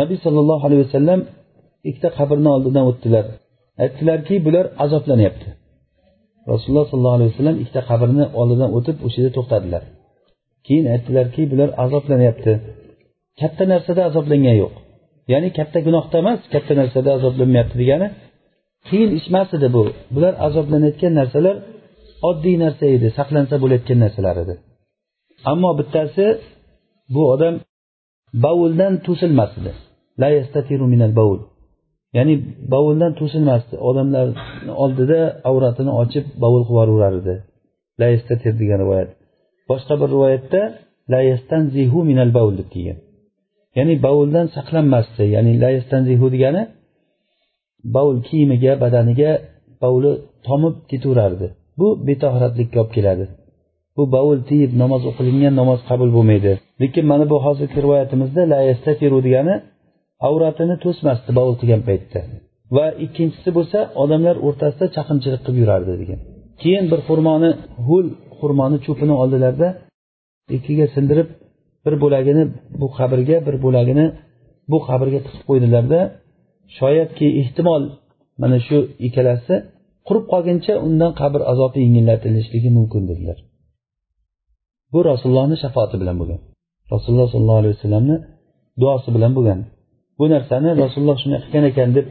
nabiy 0.00 0.18
sollallohu 0.24 0.62
alayhi 0.66 0.82
vasallam 0.86 1.20
ikkita 1.88 2.08
qabrni 2.18 2.48
oldidan 2.56 2.84
o'tdilar. 2.90 3.24
Aytdilarki 3.84 4.34
bular 4.46 4.66
azoblanyapti. 4.84 5.48
Rasululloh 6.52 6.86
sollallohu 6.90 7.16
alayhi 7.18 7.30
vasallam 7.32 7.56
ikkita 7.62 7.82
qabrni 7.90 8.24
oldidan 8.40 8.70
o'tib 8.76 8.96
o'sha 9.06 9.18
yerda 9.20 9.32
to'xtadilar. 9.38 9.82
Keyin 10.66 10.86
aytdilarki 10.94 11.42
bular 11.52 11.68
azoblanyapti. 11.84 12.52
Katta 13.40 13.64
narsada 13.72 14.00
azoblangan 14.08 14.56
yo'q. 14.62 14.74
Ya'ni 15.32 15.48
katta 15.58 15.78
gunohda 15.86 16.16
emas 16.22 16.40
katta 16.54 16.72
narsada 16.80 17.10
azoblanmayapti 17.18 17.76
degani 17.82 18.08
qiyin 18.88 19.10
ish 19.18 19.26
emas 19.32 19.48
edi 19.56 19.68
bu. 19.76 19.82
Bular 20.14 20.34
azoblanayotgan 20.46 21.12
narsalar 21.20 21.56
oddiy 22.28 22.56
narsa 22.64 22.84
edi 22.96 23.08
saqlansa 23.18 23.54
bo'layotgan 23.62 23.98
narsalar 24.04 24.36
edi. 24.44 24.54
Ammo 25.52 25.70
bittasi 25.80 26.26
bu 27.14 27.22
odam 27.34 27.54
bovuldan 28.44 28.94
to'silmasdi 29.06 29.70
ya'ni 32.16 32.34
bovuldan 32.72 33.12
to'silmasdi 33.20 33.74
odamlarni 33.88 34.72
oldida 34.84 35.20
avratini 35.50 35.92
ochib 36.02 36.24
bovul 36.42 36.62
qilib 36.68 36.72
yuboraverar 36.72 37.14
edi. 37.22 37.34
Degan 38.62 38.78
rivoyat. 38.84 39.10
Boshqa 39.70 39.94
bir 40.00 40.08
rivoyatda 40.14 40.60
deb 42.60 42.68
kelgan. 42.74 42.98
Ya'ni 43.78 43.94
bovuldan 44.06 44.46
saqlanmasdi. 44.56 45.22
Ya'ni 45.34 45.50
degani 46.34 46.62
bovul 47.96 48.18
kiyimiga 48.28 48.72
badaniga 48.84 49.30
bovuli 49.82 50.12
tomib 50.46 50.74
ketaverardi. 50.90 51.46
Bu 51.80 51.88
betohratlikka 52.08 52.78
olib 52.82 52.92
keladi. 52.96 53.24
Bu 53.96 54.02
bovul 54.14 54.40
tiyib 54.48 54.72
namoz 54.82 55.02
o'qilingan 55.10 55.54
namoz 55.60 55.80
qabul 55.90 56.10
bo'lmaydi. 56.16 56.52
Lekin 56.82 57.04
mana 57.12 57.24
bu 57.32 57.36
hozirgi 57.46 57.78
rivoyatimizda 57.84 58.42
degani 59.26 59.54
avratini 60.28 60.76
to'smasdi 60.84 61.30
bovul 61.38 61.56
qilgan 61.60 61.82
paytda. 61.88 62.20
Va 62.76 62.86
ikkinchisi 63.04 63.50
bo'lsa 63.56 63.78
odamlar 64.02 64.36
o'rtasida 64.46 64.86
chaqimchilik 64.96 65.40
qilib 65.46 65.58
yurardi 65.62 65.92
degan. 66.02 66.20
Keyin 66.62 66.84
bir 66.92 67.00
xurmoni 67.08 67.50
ho'l 67.88 68.06
xurmoni 68.38 68.78
cho'pini 68.86 69.14
oldilarda 69.22 69.68
ikkiga 70.56 70.86
sindirib 70.94 71.28
bir 71.84 71.94
bo'lagini 72.02 72.44
bu 72.80 72.86
qabrga 72.98 73.36
bir 73.46 73.56
bo'lagini 73.64 74.06
bu 74.70 74.78
qabrga 74.88 75.18
tiqib 75.26 75.42
qo'ydilarda 75.48 76.00
shoyatki 76.78 77.26
ehtimol 77.42 77.82
mana 78.42 78.58
shu 78.66 78.78
ikkalasi 79.06 79.54
qurib 80.06 80.24
qolguncha 80.32 80.74
undan 80.86 81.12
qabr 81.20 81.40
azobi 81.52 81.78
yengillatilishligi 81.84 82.70
mumkin 82.78 83.02
dedilar. 83.10 83.38
Bu 84.92 85.00
rasulullohni 85.10 85.56
shafoati 85.64 85.96
bilan 86.02 86.16
bo'lgan. 86.20 86.40
Rasululloh 86.94 87.28
sollallohu 87.34 87.60
alayhi 87.62 87.74
vasallamni 87.76 88.16
duosi 88.82 89.08
bilan 89.16 89.32
bo'lgan. 89.36 89.60
Bu 90.18 90.24
narsani 90.34 90.68
rasululloh 90.82 91.16
shunday 91.22 91.40
qilgan 91.44 91.64
ekan 91.70 91.88
deb 91.96 92.06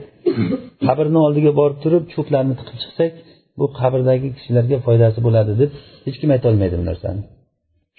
qabrni 0.88 1.19
oldiga 1.27 1.51
borib 1.60 1.77
turib 1.84 2.03
cho'plarni 2.13 2.53
tiqib 2.60 2.77
chiqsak 2.84 3.12
bu 3.60 3.65
qabrdagi 3.79 4.27
kishilarga 4.38 4.77
foydasi 4.86 5.19
bo'ladi 5.25 5.51
deb 5.62 5.71
hech 6.05 6.17
kim 6.21 6.29
aytolmaydi 6.36 6.75
bu 6.82 6.86
narsani. 6.91 7.21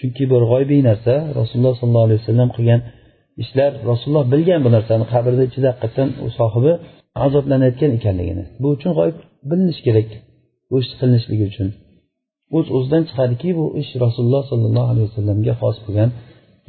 Chunki 0.00 0.24
bir 0.32 0.42
g'oybiy 0.50 0.80
narsa 0.90 1.14
rasululloh 1.38 1.74
sollallohu 1.80 2.06
alayhi 2.08 2.20
vasallam 2.22 2.50
qilgan 2.56 2.80
ishlar 3.42 3.70
rasululloh 3.90 4.24
bilgan 4.34 4.60
bu 4.66 4.70
narsani 4.76 5.04
qabrni 5.12 5.44
ichida 5.50 5.68
haqiqatdan 5.72 6.08
u 6.26 6.28
sohibi 6.38 6.72
azoblanayotgan 7.26 7.90
ekanligini. 7.98 8.44
Bu 8.62 8.68
uchun 8.76 8.92
g'oyib 8.98 9.18
bilinishi 9.50 9.82
kerak 9.86 10.08
bu 10.70 10.76
ish 10.82 10.90
qilinishligi 11.00 11.44
uchun. 11.52 11.68
O'z 12.56 12.66
uz 12.66 12.74
o'zidan 12.76 13.02
chiqadiki 13.08 13.48
bu 13.58 13.64
ish 13.82 13.90
rasululloh 14.04 14.42
sollallohu 14.50 14.88
alayhi 14.92 15.06
vasallamga 15.08 15.52
xos 15.60 15.76
bo'lgan 15.86 16.10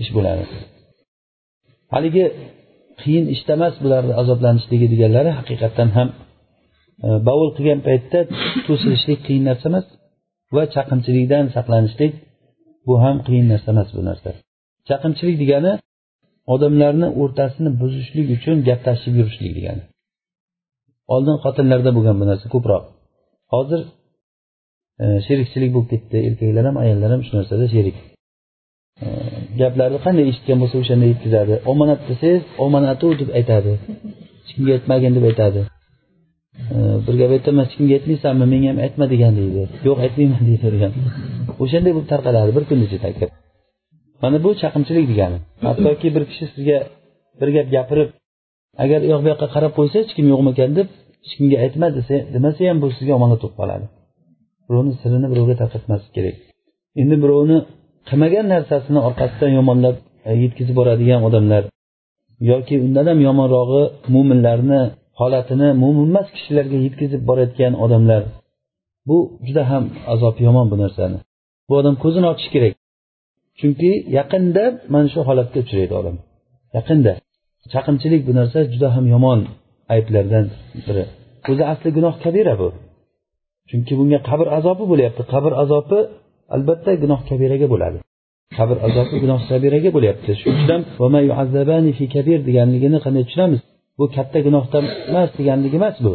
ish 0.02 0.10
bo'ladi. 0.16 0.44
Haligi 1.94 2.26
qiyin 3.02 3.26
ishda 3.36 3.52
emas 3.60 3.76
bularni 3.84 4.14
azoblanishligi 4.22 4.88
deganlari 4.94 5.32
haqiqatdan 5.40 5.90
ham 5.98 6.08
e, 7.06 7.08
bovul 7.28 7.50
qilgan 7.58 7.80
paytda 7.88 8.20
to'silishlik 8.68 9.20
qiyin 9.28 9.44
narsa 9.50 9.66
emas 9.72 9.86
va 10.56 10.64
chaqimchilikdan 10.76 11.46
saqlanishlik 11.56 12.14
bu 12.88 12.94
ham 13.04 13.18
qiyin 13.26 13.48
narsa 13.52 13.68
emas 13.74 13.90
bu 13.98 14.02
narsa. 14.10 14.30
Chaqimchilik 14.88 15.38
degani 15.44 15.74
odamlarni 16.54 17.08
o'rtasini 17.22 17.70
buzishlik 17.82 18.28
uchun 18.36 18.56
gaplashib 18.70 19.14
yurishlik 19.20 19.52
degani. 19.58 19.84
Oldin 21.14 21.36
xotinlarda 21.44 21.92
bo'lgan 21.98 22.16
bu 22.22 22.26
narsa 22.32 22.48
ko'proq. 22.54 22.84
Hozir 23.54 23.82
e, 25.04 25.06
sherikchilik 25.26 25.72
bo'lib 25.76 25.90
ketdi 25.94 26.18
erkaklar 26.28 26.64
ham 26.70 26.78
ayollar 26.84 27.10
ham 27.14 27.22
shu 27.28 27.34
narsada 27.38 27.66
sherik. 27.76 27.98
E, 29.06 29.08
gaplarni 29.62 30.00
qanday 30.06 30.26
eshitgan 30.32 30.58
bo'lsa 30.62 30.76
o'shanday 30.84 31.10
yetkazadi. 31.14 31.54
Omonat 31.72 32.02
desangiz 32.10 32.44
omonatu 32.66 33.08
deb 33.22 33.30
aytadi. 33.40 33.72
Hech 34.40 34.52
kimga 34.56 34.72
aytmagin 34.78 35.14
deb 35.18 35.26
aytadi. 35.32 35.62
Bir 37.06 37.14
gap 37.22 37.32
aytaman 37.36 37.64
hech 37.66 37.76
kimga 37.78 37.94
aytmaysanmi 38.00 38.46
menga 38.54 38.68
ham 38.72 38.80
aytma 38.86 39.06
degan 39.14 39.34
deydi 39.40 39.62
yo'q 39.88 39.98
aytmayman 40.06 40.44
deyvergan 40.50 40.92
o'shanday 41.64 41.92
bo'lib 41.96 42.10
tarqaladi 42.14 42.52
bir 42.58 42.64
kun 42.70 42.80
ichida 42.88 43.28
mana 44.24 44.38
bu 44.44 44.50
chaqimchilik 44.62 45.06
degani. 45.12 45.38
Hattoki 45.68 46.08
bir 46.16 46.24
kishi 46.30 46.46
sizga 46.54 46.78
bir 47.40 47.50
gap 47.56 47.68
gapirib 47.76 48.10
agar 48.84 49.00
u 49.06 49.08
yoq 49.14 49.22
bu 49.24 49.28
yoqqa 49.34 49.48
qarab 49.56 49.72
qo'ysa 49.78 49.96
hech 50.02 50.12
kim 50.18 50.26
yo'qmi 50.34 50.50
ekan 50.56 50.72
deb 50.80 50.88
hech 51.24 51.34
kimga 51.38 51.58
aytma 51.66 51.88
desa 51.98 52.16
demasa 52.36 52.62
ham 52.70 52.78
bu 52.84 52.88
sizga 52.98 53.14
omonat 53.20 53.40
bo'lib 53.44 53.56
qoladi. 53.62 53.86
Birovni 54.68 54.94
sirini 55.02 55.28
birovga 55.34 55.56
tarqatmaslik 55.62 56.12
kerak. 56.18 56.36
Endi 57.02 57.16
birovni 57.24 57.58
qilmagan 58.10 58.46
narsasini 58.54 59.00
orqasidan 59.08 59.52
yomonlab 59.60 59.96
e, 60.30 60.32
yetkazib 60.44 60.76
boradigan 60.80 61.22
odamlar 61.28 61.64
yoki 62.52 62.76
undan 62.86 63.06
ham 63.12 63.20
yomonrog'i 63.28 63.84
mo'minlarni 64.14 64.82
holatini 65.22 65.70
mo'min 65.82 66.06
emas 66.12 66.28
kishilarga 66.36 66.78
yetkazib 66.86 67.22
borayotgan 67.30 67.74
odamlar 67.86 68.22
bu 69.08 69.18
juda 69.48 69.64
ham 69.72 69.84
azob 70.14 70.36
yomon 70.48 70.68
bu 70.72 70.78
narsani. 70.84 71.18
Bu 71.70 71.74
odam 71.82 71.96
ko'zini 72.04 72.28
ochishi 72.34 72.50
kerak. 72.56 72.74
Chunki 73.60 73.92
yaqinda 74.18 74.64
mana 74.94 75.08
shu 75.14 75.20
holatga 75.30 75.60
uchraydi 75.66 75.94
odam. 76.02 76.16
Yaqinda. 76.78 77.14
Chaqimchilik 77.74 78.22
bu 78.28 78.34
narsa 78.40 78.60
juda 78.74 78.88
ham 78.96 79.06
yomon 79.14 79.40
ayblardan 79.94 80.46
biri. 80.86 81.04
O'zi 81.52 81.64
asli 81.74 81.90
gunoh 81.98 82.16
kabira 82.24 82.54
bu. 82.62 82.68
Chunki 83.70 83.94
bunga 84.00 84.20
qabr 84.30 84.48
azobi 84.58 84.86
bo'lyapti. 84.92 85.22
Qabr 85.34 85.52
azobi 85.64 86.00
albatta 86.56 86.92
gunoh 87.04 87.22
kabiraga 87.30 87.68
bo'ladi. 87.74 87.98
Qabr 88.58 88.78
azobi 88.88 89.16
gunoh 89.24 89.42
kabiraga 89.50 89.90
bo'lyapti. 89.96 90.32
Shuning 90.42 90.58
uchun 90.62 90.70
ham 90.74 90.84
deganligini 92.48 92.98
qanday 93.06 93.24
tushunamiz? 93.28 93.62
Bu 94.02 94.06
katta 94.16 94.40
gunohdan 94.46 94.86
emas 95.12 95.30
deganligi 95.38 95.76
emas 95.82 95.98
bu. 96.06 96.14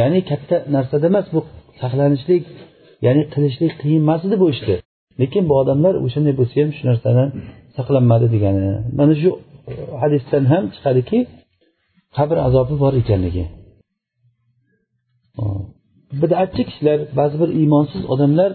Ya'ni 0.00 0.20
katta 0.30 0.56
narsada 0.74 1.06
emas 1.12 1.26
bu 1.34 1.40
saqlanishlik 1.80 2.42
ya'ni 3.06 3.22
qilishlik 3.32 3.72
qiyin 3.80 4.00
emas 4.06 4.20
edi 4.26 4.36
bu 4.42 4.46
ishni 4.54 4.76
lekin 5.20 5.44
bu 5.50 5.54
odamlar 5.62 5.94
o'shanday 6.04 6.34
bo'lsa 6.40 6.54
ham 6.62 6.70
shu 6.76 6.82
narsadan 6.90 7.28
saqlanmadi 7.76 8.26
degani. 8.34 8.62
Mana 8.98 9.14
shu 9.22 9.30
e, 9.70 9.72
hadisdan 10.02 10.44
ham 10.52 10.64
chiqadiki 10.74 11.18
qabr 12.16 12.36
azobi 12.48 12.74
bor 12.82 12.92
ekanligi. 13.02 13.44
Bidatchi 16.22 16.62
kishilar 16.68 16.98
ba'zi 17.18 17.36
bir 17.42 17.50
iymonsiz 17.60 18.02
odamlar 18.14 18.50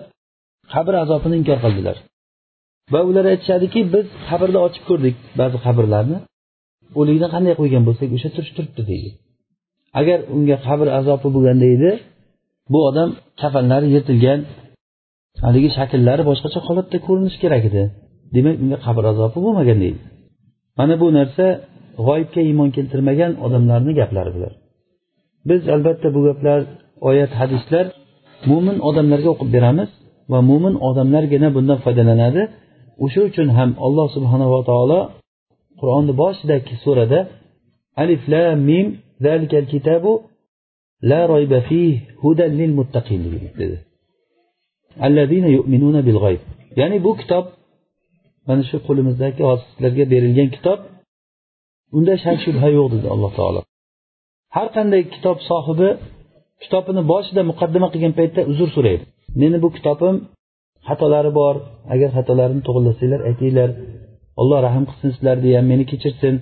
qabr 0.74 0.94
azobini 1.04 1.36
inkor 1.42 1.60
qildilar. 1.66 1.98
Va 2.94 3.02
ular 3.10 3.26
aytishadiki 3.34 3.80
biz 3.94 4.06
qabrni 4.30 4.60
ochib 4.68 4.84
ko'rdik 4.90 5.16
ba'zi 5.40 5.58
qabrlarni. 5.66 6.18
O'likni 7.00 7.28
qanday 7.34 7.54
qo'ygan 7.60 7.84
bo'lsak 7.88 8.10
o'sha 8.18 8.30
turish 8.36 8.54
turibdi 8.58 8.84
deydi. 8.92 9.10
Agar 10.00 10.20
unga 10.36 10.58
qabr 10.68 10.88
azobi 11.00 11.28
bo'lganda 11.36 11.68
edi 11.76 11.92
bu 12.74 12.80
odam 12.90 13.10
kafanlari 13.42 13.88
yirtilgan 13.96 14.40
haligi 15.46 15.70
shakllari 15.78 16.24
boshqacha 16.30 16.60
holatda 16.68 16.98
ko'rinishi 17.08 17.38
kerak 17.44 17.64
edi. 17.70 17.84
Demak 18.36 18.56
unga 18.64 18.78
qabr 18.86 19.04
azobi 19.12 19.40
bo'lmagan 19.46 19.78
deydi. 19.84 20.00
Mana 20.80 20.94
bu 21.02 21.08
narsa 21.18 21.46
g'oyibga 22.06 22.42
iymon 22.50 22.70
keltirmagan 22.78 23.32
odamlarni 23.46 23.92
gaplari 24.00 24.32
bular. 24.36 24.54
Biz 25.50 25.62
albatta 25.76 26.08
bu 26.16 26.20
gaplar 26.28 26.60
oyat 27.10 27.32
hadislar 27.40 27.86
mo'min 28.50 28.78
odamlarga 28.90 29.30
o'qib 29.34 29.50
beramiz 29.56 29.90
va 30.32 30.40
mo'min 30.50 30.76
odamlargina 30.90 31.50
bundan 31.56 31.80
foydalanadi. 31.86 32.42
O'sha 33.04 33.22
uchun 33.30 33.48
ham 33.58 33.70
alloh 33.86 34.08
subhanava 34.16 34.60
taolo 34.70 35.00
qur'onni 35.80 36.14
boshidagi 36.22 36.74
surada 36.84 37.20
alif 38.02 38.22
la 38.34 38.44
mim 38.70 38.88
zalikal 39.26 39.66
kitabu 39.74 40.12
la 41.10 41.22
royba 41.32 41.60
fih 41.70 41.94
hudan 42.22 42.52
lil 42.60 42.72
muttaqin 42.80 43.22
dedi. 43.60 43.78
Allazina 45.08 45.50
yu'minuna 45.58 46.02
bil 46.08 46.20
g'oyb 46.24 46.42
ya'ni 46.80 46.98
bu 47.06 47.12
kitob 47.22 47.46
mana 48.48 48.64
shu 48.70 48.78
qo'limizdagi 48.88 49.42
hozir 49.50 49.68
sizlarga 49.72 50.04
berilgan 50.14 50.50
kitob 50.56 50.80
unda 51.98 52.14
shak 52.24 52.38
shubha 52.46 52.68
yo'q 52.78 52.88
dedi 52.96 53.08
alloh 53.14 53.32
taolo. 53.40 53.62
Har 54.56 54.68
qanday 54.76 55.02
kitob 55.14 55.38
sohibi 55.50 55.90
kitobini 56.64 57.02
boshida 57.12 57.42
muqaddima 57.52 57.88
qilgan 57.94 58.14
paytda 58.20 58.42
uzr 58.52 58.70
so'raydi. 58.76 59.04
Meni 59.42 59.58
bu 59.64 59.70
kitobim 59.78 60.16
xatolari 60.88 61.32
bor 61.40 61.56
agar 61.94 62.10
xatolarimni 62.18 62.64
to'g'irlasanglar 62.68 63.22
aytinglar 63.30 63.70
alloh 64.42 64.60
rahm 64.68 64.84
qilsin 64.90 65.10
sizlarni 65.16 65.50
ham 65.58 65.66
meni 65.72 65.86
kechirsin 65.92 66.36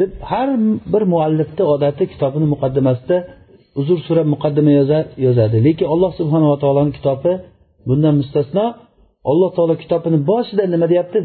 deb 0.00 0.10
har 0.30 0.48
bir 0.92 1.02
muallifni 1.12 1.64
odati 1.74 2.04
kitobini 2.12 2.46
muqaddimasida 2.54 3.16
uzr 3.80 3.98
so'rab 4.06 4.26
muqaddima 4.34 4.72
yozadi. 5.26 5.56
Lekin 5.66 5.86
alloh 5.94 6.10
subhanava 6.20 6.56
taoloni 6.62 6.92
kitobi 6.98 7.32
bundan 7.88 8.14
mustasno. 8.20 8.66
Alloh 9.30 9.50
taolo 9.56 9.74
kitobini 9.82 10.18
boshida 10.30 10.64
nima 10.74 10.86
deyapti? 10.92 11.18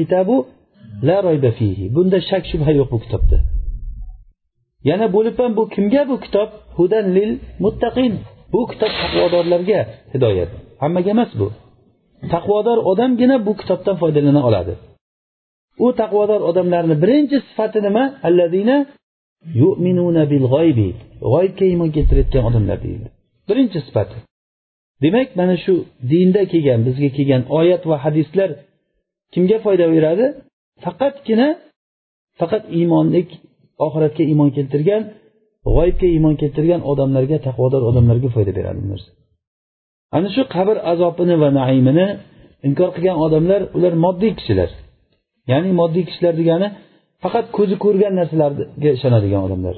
Kitabu 0.00 0.36
la 1.08 1.16
royba 1.26 1.50
fihi. 1.58 1.84
Bunda 1.96 2.18
shak 2.30 2.44
shubha 2.50 2.70
yo'q 2.78 2.88
bu 2.94 2.98
kitobda. 3.04 3.36
Yana 4.90 5.06
bo'lib 5.16 5.36
ham 5.40 5.52
bu 5.58 5.64
kimga 5.74 6.02
bu 6.10 6.16
kitob? 6.24 6.48
Hudan 6.76 7.06
lil 7.16 7.30
muttaqin. 7.64 8.12
Bu 8.52 8.60
kitob 8.70 8.92
taqvodorlarga 9.02 9.80
hidoyat. 10.14 10.50
Hammaga 10.82 11.10
emas 11.16 11.30
bu. 11.40 11.46
Taqvodor 12.34 12.78
odamgina 12.90 13.36
bu 13.46 13.52
kitobdan 13.60 13.96
foydalana 14.02 14.40
oladi. 14.48 14.74
U 15.84 15.86
taqvodor 16.00 16.40
odamlarni 16.50 16.94
birinchi 17.02 17.36
sifati 17.48 17.78
nima? 17.86 18.04
Alladina 18.28 18.76
yu'minuna 19.60 20.22
bil 20.32 20.44
g'oybi 20.54 20.88
g'oyibga 21.32 21.64
iymon 21.72 21.90
keltirayotgan 21.96 22.44
odamlar 22.50 22.78
deyildi. 22.84 23.08
Birinchi 23.48 23.78
sifati. 23.86 24.16
Demak 25.04 25.28
mana 25.40 25.56
shu 25.64 25.74
dinda 26.10 26.42
kelgan 26.52 26.80
bizga 26.86 27.08
kelgan 27.16 27.42
oyat 27.58 27.82
va 27.90 27.96
hadislar 28.04 28.50
kimga 29.34 29.58
foyda 29.64 29.86
beradi? 29.94 30.26
Faqatgina 30.84 31.48
faqat 32.40 32.64
iymonlik 32.78 33.28
oxiratga 33.86 34.22
iymon 34.30 34.50
keltirgan 34.56 35.02
g'oyibga 35.74 36.06
iymon 36.14 36.34
keltirgan 36.40 36.80
odamlarga 36.92 37.38
taqvodor 37.46 37.82
odamlarga 37.90 38.28
foyda 38.36 38.52
beradi 38.58 38.78
bu 38.84 38.88
narsa. 38.92 39.10
Ana 40.16 40.28
shu 40.34 40.42
qabr 40.54 40.76
azobini 40.92 41.36
va 41.42 41.48
naimini 41.60 42.06
inkor 42.68 42.88
qilgan 42.96 43.16
odamlar 43.26 43.60
ular 43.76 43.94
moddiy 44.04 44.32
kishilar. 44.38 44.70
Ya'ni 45.50 45.70
moddiy 45.80 46.04
kishilar 46.08 46.34
degani 46.40 46.68
faqat 47.22 47.46
ko'zi 47.56 47.76
ko'rgan 47.84 48.12
narsalarga 48.20 48.90
ishonadigan 48.98 49.42
odamlar. 49.46 49.76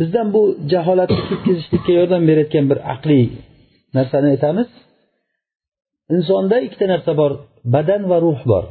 Bizdan 0.00 0.26
bu 0.34 0.42
jaholatni 0.72 1.22
ketkazishlikka 1.30 1.92
yordam 1.98 2.22
berayotgan 2.28 2.64
bir 2.70 2.78
aqliy 2.94 3.26
narsani 3.96 4.28
aytamiz. 4.34 4.68
Insonda 6.14 6.56
ikkita 6.66 6.86
narsa 6.92 7.12
bor 7.20 7.32
badan 7.74 8.02
va 8.10 8.18
ruh 8.26 8.40
bor. 8.52 8.64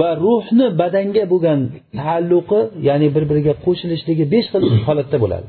Va 0.00 0.10
ruhni 0.24 0.66
badanga 0.80 1.24
bo'lgan 1.32 1.60
taalluqi 2.00 2.60
ya'ni 2.88 3.08
bir 3.14 3.24
biriga 3.30 3.54
qo'shilishligi 3.64 4.24
besh 4.34 4.48
xil 4.52 4.64
holatda 4.86 5.16
bo'ladi. 5.24 5.48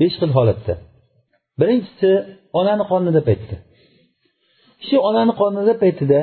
Besh 0.00 0.16
xil 0.20 0.30
holatda. 0.38 0.74
Birinchisi 1.60 2.10
onani 2.60 2.84
qonida 2.90 3.20
paytda 3.28 3.56
kishi 4.82 4.96
onani 5.08 5.32
qonida 5.40 5.74
paytida 5.82 6.18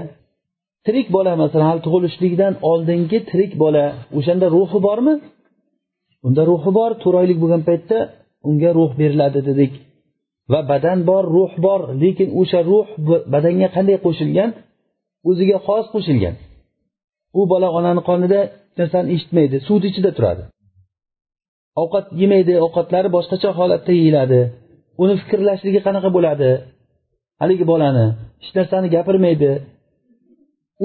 tirik 0.86 1.08
bola 1.16 1.32
masalan 1.42 1.68
hali 1.70 1.82
tug'ilishlikdan 1.88 2.54
oldingi 2.72 3.18
tirik 3.30 3.52
bola 3.64 3.86
o'shanda 4.18 4.48
ruhi 4.56 4.80
bormi? 4.88 5.14
Unda 6.28 6.42
ruhi 6.52 6.72
bor 6.78 6.92
to'rt 7.02 7.16
oylik 7.22 7.38
bo'lgan 7.44 7.62
paytda 7.70 7.98
unga 8.50 8.70
ruh 8.78 8.92
beriladi 9.00 9.40
dedik. 9.50 9.72
Va 10.52 10.60
badan 10.72 11.00
bor 11.10 11.24
ruh 11.36 11.54
bor 11.66 11.82
lekin 12.04 12.30
o'sha 12.40 12.60
ruh 12.72 12.88
badanga 13.34 13.68
qanday 13.76 13.98
qo'shilgan? 14.06 14.50
O'ziga 15.30 15.58
xos 15.68 15.86
qo'shilgan. 15.94 16.36
U 17.40 17.42
bola 17.52 17.68
onani 17.78 18.02
qonida 18.10 18.40
narsani 18.80 19.08
eshitmaydi 19.16 19.58
suvni 19.68 19.88
ichida 19.92 20.12
turadi. 20.18 20.44
Ovqat 21.82 22.06
yemaydi 22.22 22.54
ovqatlari 22.66 23.10
boshqacha 23.16 23.50
holatda 23.60 23.92
yeyiladi. 24.00 24.42
Uni 25.02 25.14
fikrlashligi 25.22 25.80
qanaqa 25.88 26.10
bo'ladi? 26.18 26.50
Haligi 27.42 27.66
bolani 27.72 28.06
hech 28.42 28.52
narsani 28.58 28.88
gapirmaydi. 28.96 29.52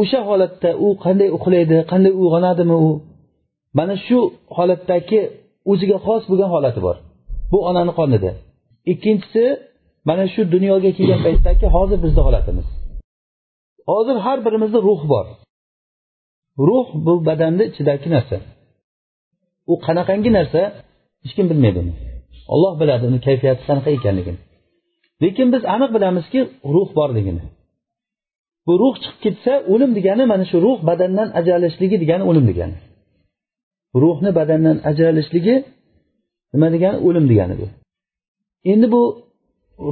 O'sha 0.00 0.20
holatda 0.28 0.70
u 0.85 0.88
qanday 1.04 1.28
uxlaydi 1.37 1.76
qanday 1.90 2.12
uyg'onadimi 2.20 2.76
u? 2.88 2.90
Mana 3.78 3.94
shu 4.07 4.18
holatdagi 4.57 5.20
o'ziga 5.70 5.96
xos 6.07 6.22
bo'lgan 6.30 6.50
holati 6.54 6.80
bor. 6.87 6.96
Bu 7.50 7.59
onani 7.70 7.92
qonida. 7.98 8.30
Ikkinchisi 8.92 9.44
mana 10.09 10.24
shu 10.33 10.40
dunyoga 10.54 10.90
kelgan 10.98 11.20
paytdagi 11.26 11.66
hozir 11.76 11.98
bizni 12.04 12.22
holatimiz. 12.26 12.66
Hozir 13.90 14.16
har 14.26 14.38
birimizda 14.46 14.78
ruh 14.88 15.02
bor. 15.12 15.26
Ruh 16.68 16.87
bu 17.07 17.12
badanni 17.28 17.64
ichidagi 17.70 18.09
narsa. 18.14 18.37
U 19.72 19.74
qanaqangi 19.87 20.30
narsa 20.38 20.61
hech 21.22 21.35
kim 21.37 21.46
bilmaydi 21.50 21.78
uni. 21.85 21.94
Olloh 22.54 22.72
biladi 22.80 23.04
uni 23.11 23.18
kayfiyati 23.26 23.62
qanaqa 23.68 23.90
ekanligini. 23.98 24.40
Lekin 25.22 25.48
biz 25.54 25.62
aniq 25.74 25.90
bilamizki 25.96 26.40
ruh 26.74 26.88
borligini. 26.98 27.42
Bu 28.66 28.72
ruh 28.83 28.94
chiqib 29.03 29.18
ketsa 29.24 29.53
o'lim 29.72 29.90
degani 29.98 30.24
mana 30.33 30.44
shu 30.50 30.57
ruh 30.66 30.79
badandan 30.88 31.29
ajralishligi 31.38 31.96
degani 32.03 32.24
o'lim 32.31 32.44
degani. 32.50 32.77
Ruhni 34.03 34.31
badandan 34.38 34.77
ajralishligi 34.90 35.57
nima 36.53 36.68
degani? 36.74 36.96
O'lim 37.09 37.24
degani 37.31 37.55
bu. 37.61 37.66
Endi 38.72 38.87
bu 38.94 39.03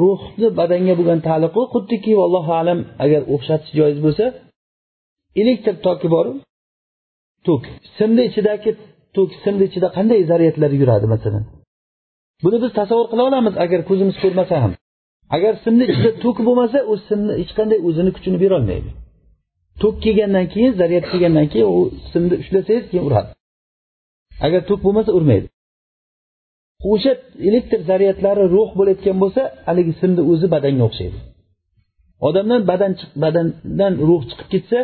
ruhni 0.03 0.49
badanga 0.59 0.95
bo'lgan 0.99 1.21
taalluqi 1.27 1.63
xuddiki 1.73 2.13
allohu 2.27 2.53
alam 2.61 2.79
agar 3.05 3.21
o'xshatish 3.35 3.73
joiz 3.79 3.99
bo'lsa 4.05 4.25
elektr 5.41 5.75
toki 5.87 6.09
bor 6.15 6.27
tok 7.47 7.63
simni 7.97 8.23
ichidagi 8.31 8.71
tok 9.17 9.31
simni 9.43 9.65
ichida 9.71 9.89
qanday 9.97 10.21
zaryadlar 10.31 10.71
yuradi 10.81 11.07
masalan? 11.15 11.45
Buni 12.45 12.59
biz 12.63 12.71
tasavvur 12.79 13.07
qila 13.13 13.23
olamiz 13.31 13.55
agar 13.65 13.81
ko'zimiz 13.89 14.17
ko'rmasa 14.23 14.57
ham. 14.65 14.73
Agar 15.37 15.55
simni 15.65 15.85
ichida 15.93 16.11
tok 16.25 16.37
bo'lmasa 16.47 16.79
u 16.93 16.95
simni 17.09 17.33
hech 17.41 17.53
qanday 17.59 17.79
o'zini 17.89 18.11
kuchini 18.17 18.39
berolmaydi. 18.45 18.91
Tok 19.83 19.95
kelgandan 20.05 20.47
keyin 20.53 20.73
zaryad 20.81 21.05
kelgandan 21.11 21.47
keyin 21.53 21.69
u 21.77 21.81
simni 22.13 22.35
ushlasangiz 22.43 22.87
keyin 22.91 23.05
uradi. 23.09 23.31
Agar 24.47 24.61
tok 24.71 24.81
bo'lmasa 24.87 25.11
urmaydi. 25.19 25.47
O'sha 26.93 27.13
elektr 27.49 27.81
zaryadlari 27.91 28.45
ruh 28.55 28.69
bo'layotgan 28.79 29.17
bo'lsa 29.23 29.43
haligi 29.69 29.93
simni 30.01 30.23
o'zi 30.33 30.47
badanga 30.55 30.83
o'xshaydi. 30.89 31.19
Odamdan 32.29 32.61
badan 32.71 32.93
badandan 33.25 33.93
ruh 34.09 34.23
chiqib 34.31 34.49
ketsa 34.55 34.79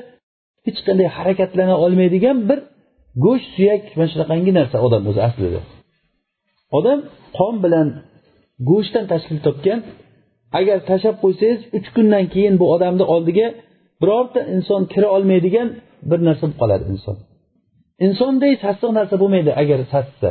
hech 0.66 0.80
qanday 0.86 1.08
harakatlana 1.16 1.74
olmaydigan 1.84 2.36
bir 2.48 2.58
go'sht 3.24 3.48
suyak 3.56 3.82
mana 3.98 4.08
shunaqangi 4.12 4.52
narsa 4.58 4.76
odam 4.86 5.02
o'zi 5.10 5.20
aslida. 5.28 5.60
Odam 6.78 6.98
qon 7.38 7.54
bilan 7.64 7.86
go'shtdan 8.70 9.04
tashkil 9.12 9.38
topgan 9.46 9.78
agar 10.58 10.78
tashlab 10.88 11.16
qo'ysangiz 11.22 11.60
uch 11.76 11.88
kundan 11.96 12.24
keyin 12.34 12.54
bu 12.60 12.66
odamni 12.74 13.04
oldiga 13.14 13.46
birorta 14.00 14.40
inson 14.54 14.82
kira 14.92 15.08
olmaydigan 15.16 15.68
bir 16.10 16.18
narsa 16.26 16.42
bo'lib 16.44 16.58
qoladi 16.62 16.84
inson. 16.94 17.16
Insonday 18.06 18.52
sassiq 18.64 18.90
narsa 18.98 19.14
bo'lmaydi 19.22 19.50
agar 19.62 19.80
sassa 19.92 20.30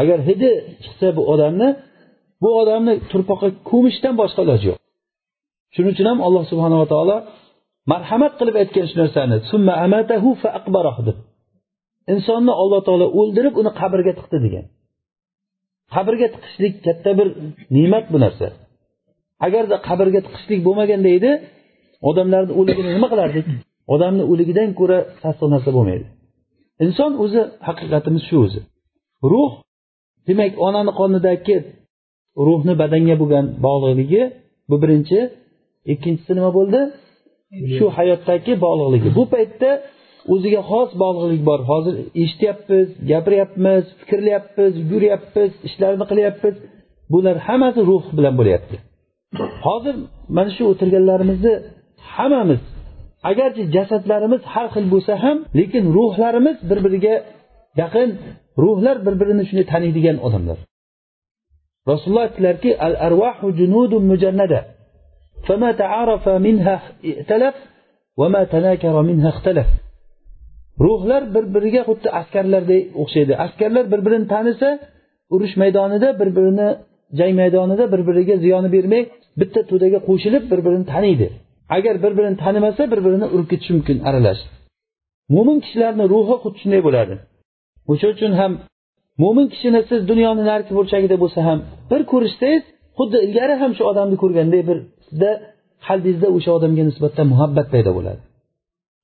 agar 0.00 0.18
hidi 0.28 0.50
chiqsa 0.82 1.08
bu 1.18 1.22
odamni 1.32 1.68
bu 2.42 2.50
odamni 2.60 2.94
turpoqqa 3.10 3.48
ko'mishdan 3.70 4.14
boshqa 4.20 4.40
iloji 4.46 4.66
yo'q. 4.70 4.78
Shuning 5.74 5.92
uchun 5.94 6.06
ham 6.10 6.18
alloh 6.26 6.42
subhanava 6.52 6.86
taolo 6.92 7.16
marhamat 7.92 8.32
qilib 8.38 8.56
aytgan 8.62 8.86
shu 8.90 8.96
narsani 9.02 9.36
deb. 11.08 11.16
Insonni 12.14 12.52
alloh 12.62 12.80
taolo 12.86 13.06
o'ldirib 13.20 13.54
uni 13.60 13.70
qabrga 13.80 14.12
tiqdi 14.18 14.38
degan. 14.46 14.64
Qabrga 15.94 16.26
tiqishlik 16.34 16.74
katta 16.86 17.10
bir 17.18 17.28
ne'mat 17.76 18.04
bu 18.12 18.18
narsa. 18.24 18.46
Agarda 19.46 19.76
qabrga 19.88 20.20
tiqishlik 20.26 20.60
bo'lmaganda 20.66 21.10
edi 21.18 21.30
odamlarni 22.08 22.52
o'ligini 22.60 22.90
nima 22.96 23.08
qilardik? 23.12 23.46
Odamni 23.94 24.24
o'ligidan 24.32 24.68
ko'ra 24.80 24.98
sassiq 25.22 25.48
narsa 25.54 25.70
bo'lmaydi. 25.76 26.06
Inson 26.84 27.12
o'zi 27.24 27.40
haqiqatimiz 27.68 28.22
shu 28.28 28.36
o'zi. 28.46 28.60
Ruh 29.32 29.52
demak 30.28 30.52
onani 30.66 30.92
qonidagi 31.00 31.56
ruhni 32.46 32.74
badanga 32.82 33.14
bo'lgan 33.22 33.46
bog'liqligi 33.66 34.22
bu 34.70 34.76
birinchi. 34.82 35.18
Ikkinchisi 35.92 36.32
nima 36.38 36.50
bo'ldi? 36.58 36.80
Shu 37.76 37.86
hayotdagi 37.98 38.52
bog'liqligi. 38.64 39.08
Bu 39.18 39.24
paytda 39.34 39.70
o'ziga 40.32 40.60
xos 40.70 40.90
bog'liqlik 41.02 41.42
bor. 41.48 41.60
Hozir 41.70 41.94
eshityapmiz 42.22 42.88
gapiryapmiz 43.10 43.84
fikrlayapmiz 44.00 44.72
yuguryapmiz 44.82 45.50
ishlarni 45.68 46.04
qilyapmiz. 46.10 46.54
Bular 47.12 47.36
hammasi 47.46 47.80
ruh 47.90 48.04
bilan 48.18 48.34
bo'lyapti. 48.40 48.76
hozir 49.65 49.95
mana 50.37 50.51
shu 50.55 50.63
o'tirganlarimizni 50.71 51.53
hammamiz 52.13 52.61
agarchi 53.31 53.63
jasadlarimiz 53.75 54.41
har 54.53 54.67
xil 54.73 54.85
bo'lsa 54.93 55.13
ham 55.23 55.37
lekin 55.59 55.83
ruhlarimiz 55.97 56.57
bir 56.69 56.79
biriga 56.85 57.15
yaqin 57.81 58.09
ruhlar 58.63 58.97
bir 59.05 59.15
birini 59.21 59.43
shunday 59.47 59.67
taniydigan 59.73 60.17
odamlar 60.27 60.57
rasululloh 61.89 62.23
aytdilarki 62.27 62.71
al 62.87 62.93
arvahu 63.07 63.47
junudun 63.59 64.03
mujannada 64.11 64.59
فما 65.47 65.69
تعارف 65.83 66.25
منها 66.47 66.75
ائتلف 67.05 67.55
وما 68.19 68.41
تناكر 68.43 68.95
منها 69.09 69.29
اختلف 69.35 69.67
ruhlar 70.85 71.23
bir 71.35 71.45
biriga 71.55 71.81
xuddi 71.89 72.09
askarlardek 72.19 72.83
o'xshaydi 73.01 73.33
askarlar 73.45 73.85
bir 73.91 74.01
birini 74.05 74.27
tanisa 74.33 74.69
urush 75.33 75.53
maydonida 75.61 76.09
bir 76.19 76.29
birini 76.37 76.67
jang 77.19 77.33
maydonida 77.41 77.85
bir 77.93 78.01
biriga 78.07 78.35
ziyoni 78.43 78.69
bermay 78.75 79.03
bitta 79.40 79.60
to'daga 79.70 79.98
qo'shilib 80.08 80.44
bir 80.50 80.60
birini 80.66 80.86
taniydi. 80.92 81.28
Agar 81.76 81.94
bir 82.04 82.12
birini 82.18 82.36
tanimasa 82.44 82.82
bir 82.92 83.00
birini 83.06 83.26
urib 83.34 83.48
ketishi 83.52 83.72
mumkin 83.76 83.98
aralash 84.08 84.40
mo'min 85.34 85.58
kishilarni 85.64 86.04
ruhi 86.12 86.36
xuddi 86.42 86.58
shunday 86.62 86.80
bo'ladi. 86.86 87.14
O'sha 87.92 88.06
uchun 88.14 88.32
ham 88.40 88.52
mo'min 89.22 89.46
kishini 89.52 89.80
siz 89.90 90.00
dunyoni 90.10 90.42
narigi 90.50 90.72
burchagida 90.78 91.16
bo'lsa 91.22 91.40
ham 91.48 91.58
bir 91.90 92.00
ko'rishsangiz 92.12 92.64
xuddi 92.98 93.16
ilgari 93.26 93.54
ham 93.62 93.70
shu 93.76 93.82
odamni 93.90 94.16
ko'rganday 94.22 94.62
bir 94.68 94.78
sizda 95.06 95.30
qalbingizda 95.86 96.28
o'sha 96.36 96.50
odamga 96.58 96.82
nisbatan 96.90 97.26
muhabbat 97.32 97.66
paydo 97.74 97.90
bo'ladi. 97.98 98.20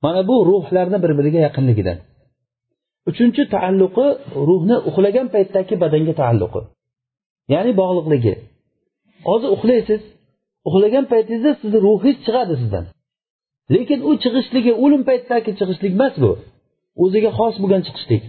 Mana 0.04 0.20
bu 0.28 0.36
ruhlarni 0.50 0.98
bir 1.04 1.12
biriga 1.18 1.40
yaqinligidan. 1.46 1.98
Uchinchi 3.10 3.42
taalluqi 3.54 4.06
ruhni 4.48 4.76
uxlagan 4.88 5.26
paytdagi 5.34 5.74
badanga 5.82 6.14
taalluqi. 6.20 6.60
Ya'ni 7.54 7.72
bog'liqligi. 7.80 8.34
Hozir 9.28 9.48
uxlaysiz. 9.56 10.00
Uxlagan 10.68 11.04
paytingizda 11.12 11.52
sizni 11.60 11.78
ruhingiz 11.86 12.16
chiqadi 12.26 12.54
sizdan. 12.62 12.84
Lekin 13.74 13.98
u 14.08 14.10
chiqishligi 14.22 14.72
o'lim 14.84 15.02
paytidagi 15.08 15.50
chiqishlik 15.58 15.92
emas 15.98 16.14
bu 16.22 16.30
o'ziga 17.02 17.30
xos 17.38 17.54
bo'lgan 17.62 17.82
chiqishlik. 17.86 18.22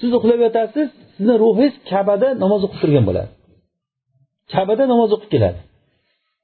Siz 0.00 0.10
uxlab 0.18 0.40
yotasiz 0.46 0.88
sizni 1.16 1.34
ruhingiz 1.42 1.74
kabada 1.90 2.28
namoz 2.42 2.60
o'qib 2.66 2.78
turgan 2.82 3.04
bo'ladi. 3.08 3.30
Kabada 4.54 4.84
namoz 4.92 5.10
o'qib 5.16 5.30
keladi. 5.34 5.58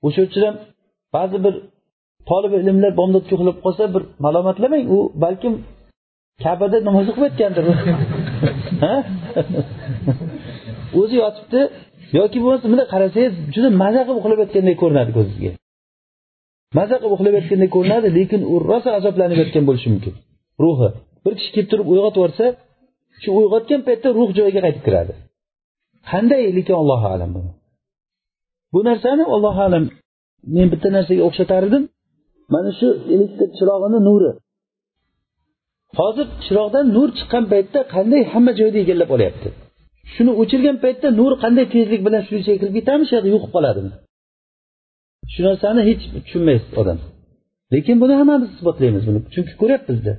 O'sha 0.06 0.20
uchun 0.28 0.42
ham 0.46 0.56
ba'zi 1.16 1.38
bir 1.44 1.54
tolib 2.28 2.52
ilmlar 2.58 2.92
bomdodga 3.00 3.32
uxlab 3.36 3.58
qolsa 3.64 3.84
bir 3.94 4.02
malomatlamang 4.24 4.84
u 4.96 4.98
balkim 5.24 5.54
kabada 6.44 6.78
namoz 6.88 7.06
o'qib 7.10 7.22
o'qimayotgandir 7.26 7.64
o'zi 11.00 11.14
yotibdi 11.22 11.60
yoki 12.18 12.38
bo'lmasa 12.44 12.66
bunday 12.72 12.86
qarasangiz 12.94 13.32
juda 13.54 13.68
maza 13.82 14.00
qilib 14.06 14.18
uxlab 14.20 14.38
yotgandek 14.44 14.76
ko'rinadi 14.82 15.10
ko'zizga 15.18 15.50
maza 16.78 16.96
qilib 17.00 17.14
uxlab 17.16 17.34
yotgandek 17.38 17.70
ko'rinadi 17.76 18.08
lekin 18.18 18.40
u 18.52 18.54
rosa 18.70 18.90
azoblanib 18.98 19.38
yotgan 19.42 19.64
bo'lishi 19.68 19.88
mumkin. 19.94 20.14
Ruhi. 20.64 20.88
Bir 21.24 21.32
kishi 21.38 21.50
kelib 21.54 21.68
turib 21.72 21.86
uyg'otib 21.92 22.18
yuborsa 22.20 22.46
shu 23.22 23.28
uyg'otgan 23.38 23.80
paytda 23.88 24.08
ruh 24.18 24.30
joyiga 24.38 24.60
qaytib 24.66 24.82
kiradi. 24.86 25.12
Qanday 26.10 26.42
lekin 26.58 26.74
allohu 26.82 27.06
alam 27.14 27.30
buni? 27.36 27.50
Bu 28.72 28.80
narsani 28.88 29.24
allohu 29.34 29.60
alam 29.68 29.84
men 30.56 30.66
bitta 30.72 30.88
narsaga 30.96 31.22
o'xshatar 31.28 31.62
edim 31.68 31.82
mana 32.54 32.70
shu 32.78 32.88
elektr 33.14 33.46
chirog'ini 33.58 33.98
nuri. 34.08 34.30
Hozir 35.98 36.26
chiroqdan 36.44 36.84
nur 36.96 37.08
chiqqan 37.18 37.44
paytda 37.52 37.80
qanday 37.94 38.22
hamma 38.32 38.52
joyni 38.60 38.78
egallab 38.84 39.10
olyapti? 39.16 39.48
Shuni 40.14 40.32
o'chirgan 40.40 40.76
paytda 40.84 41.08
nur 41.20 41.32
qanday 41.42 41.66
tezlik 41.74 42.00
bilan 42.06 42.22
shu 42.26 42.32
yerga 42.36 42.54
kirib 42.60 42.74
ketadimi 42.78 43.04
shu 43.08 43.14
yoqqa 43.16 43.28
yo'qib 43.34 43.50
qoladimi 43.56 43.90
shu 45.32 45.40
narsani 45.48 45.80
hech 45.88 46.02
tushunmaysiz 46.24 46.70
odam. 46.80 46.98
Lekin 47.72 47.96
buni 48.02 48.14
hammamiz 48.20 48.48
isbotlaymiz 48.56 49.02
buni. 49.08 49.20
Chunki 49.34 49.52
ko'ryapmizda 49.60 50.12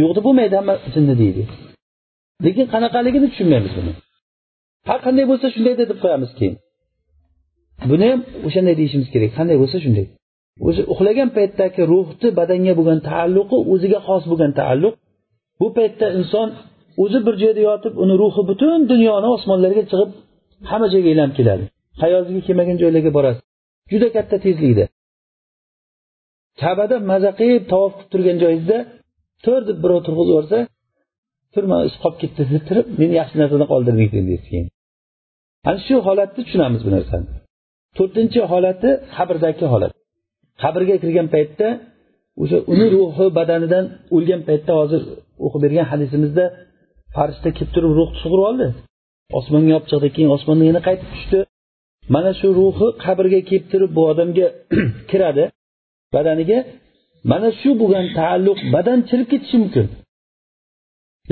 yo'qni 0.00 0.20
bo'lmaydi 0.26 0.54
hamma 0.60 0.74
jinni 0.94 1.14
deydi. 1.22 1.42
Lekin 2.44 2.66
qanaqaligini 2.74 3.28
tushunmaymiz 3.32 3.72
buni. 3.78 3.92
Har 4.88 4.98
qanday 5.06 5.24
bo'lsa 5.30 5.46
shunday 5.54 5.74
deb 5.80 5.98
qo'yamiz 6.04 6.30
keyin. 6.38 6.54
Buni 7.90 8.06
ham 8.10 8.20
o'shanday 8.46 8.74
deyishimiz 8.80 9.08
kerak. 9.14 9.30
Qanday 9.38 9.56
bo'lsa 9.62 9.76
shunday. 9.84 10.06
O'sha 10.68 10.82
uxlagan 10.92 11.28
paytdagi 11.36 11.82
ruhni 11.92 12.28
badanga 12.38 12.72
bo'lgan 12.78 13.00
taalluqi 13.10 13.56
o'ziga 13.72 13.98
xos 14.06 14.22
bo'lgan 14.30 14.52
taalluq. 14.60 14.94
Bu 15.60 15.66
paytda 15.78 16.06
inson 16.18 16.48
o'zi 17.02 17.18
bir 17.26 17.34
joyda 17.42 17.60
yotib 17.70 17.94
uni 18.02 18.14
ruhi 18.22 18.42
butun 18.50 18.78
dunyoni 18.92 19.28
osmonlarga 19.36 19.82
chiqib 19.90 20.10
hamma 20.70 20.86
joyga 20.94 21.08
aylanib 21.12 21.34
keladi. 21.38 21.64
Hayoliga 22.02 22.40
kelmagan 22.46 22.76
joylarga 22.82 23.10
borasiz. 23.16 23.42
Juda 23.92 24.08
katta 24.16 24.36
tezlikda. 24.46 24.84
Kabada 26.62 26.96
maza 27.10 27.30
qilib 27.40 27.64
tavof 27.72 27.92
qilib 27.96 28.10
turgan 28.12 28.36
joyingizda 28.42 28.78
tur 29.44 29.60
deb 29.68 29.78
birov 29.84 30.00
turg'izib 30.06 30.30
yuborsa 30.32 30.58
tur 31.52 31.64
mana 31.70 31.82
ish 31.88 31.98
qolib 32.02 32.18
ketdi 32.22 32.42
deb 32.54 32.62
turib 32.68 32.86
meni 33.00 33.14
yaxshi 33.20 33.36
narsadan 33.40 33.68
qoldirding 33.72 34.08
deysiz 34.30 34.46
keyin. 34.52 34.66
Ana 35.68 35.78
shu 35.86 35.96
holatni 36.08 36.40
tushunamiz 36.46 36.80
bu 36.86 36.90
narsani. 36.96 37.26
To'rtinchi 37.96 38.40
holati 38.52 38.90
qabrdagi 39.16 39.66
holat. 39.72 39.92
Qabrga 40.62 40.96
kirgan 41.02 41.28
paytda 41.34 41.68
o'sha 42.42 42.58
uni 42.72 42.86
ruhi 42.94 43.26
badanidan 43.38 43.84
o'lgan 44.16 44.40
paytda 44.48 44.72
hozir 44.80 45.02
o'qib 45.44 45.60
bergan 45.64 45.86
hadisimizda 45.92 46.44
farishta 47.16 47.48
kelib 47.56 47.70
turib 47.74 47.92
ruhni 47.98 48.16
sug'urib 48.22 48.46
oldi. 48.50 48.66
Osmonga 49.38 49.72
olib 49.76 49.86
chiqdi 49.90 50.08
keyin 50.14 50.30
osmondan 50.36 50.66
yana 50.70 50.82
qaytib 50.88 51.08
tushdi. 51.14 51.38
Mana 52.14 52.30
shu 52.40 52.48
ruhi 52.60 52.86
qabrga 53.04 53.40
kelib 53.48 53.66
turib 53.72 53.90
bu 53.96 54.02
odamga 54.12 54.46
kiradi. 55.10 55.44
Badaniga 56.14 56.58
mana 57.30 57.48
shu 57.60 57.70
bo'lgan 57.80 58.06
taalluq 58.18 58.58
badan 58.74 58.98
chirib 59.08 59.28
ketishi 59.32 59.56
mumkin. 59.62 59.86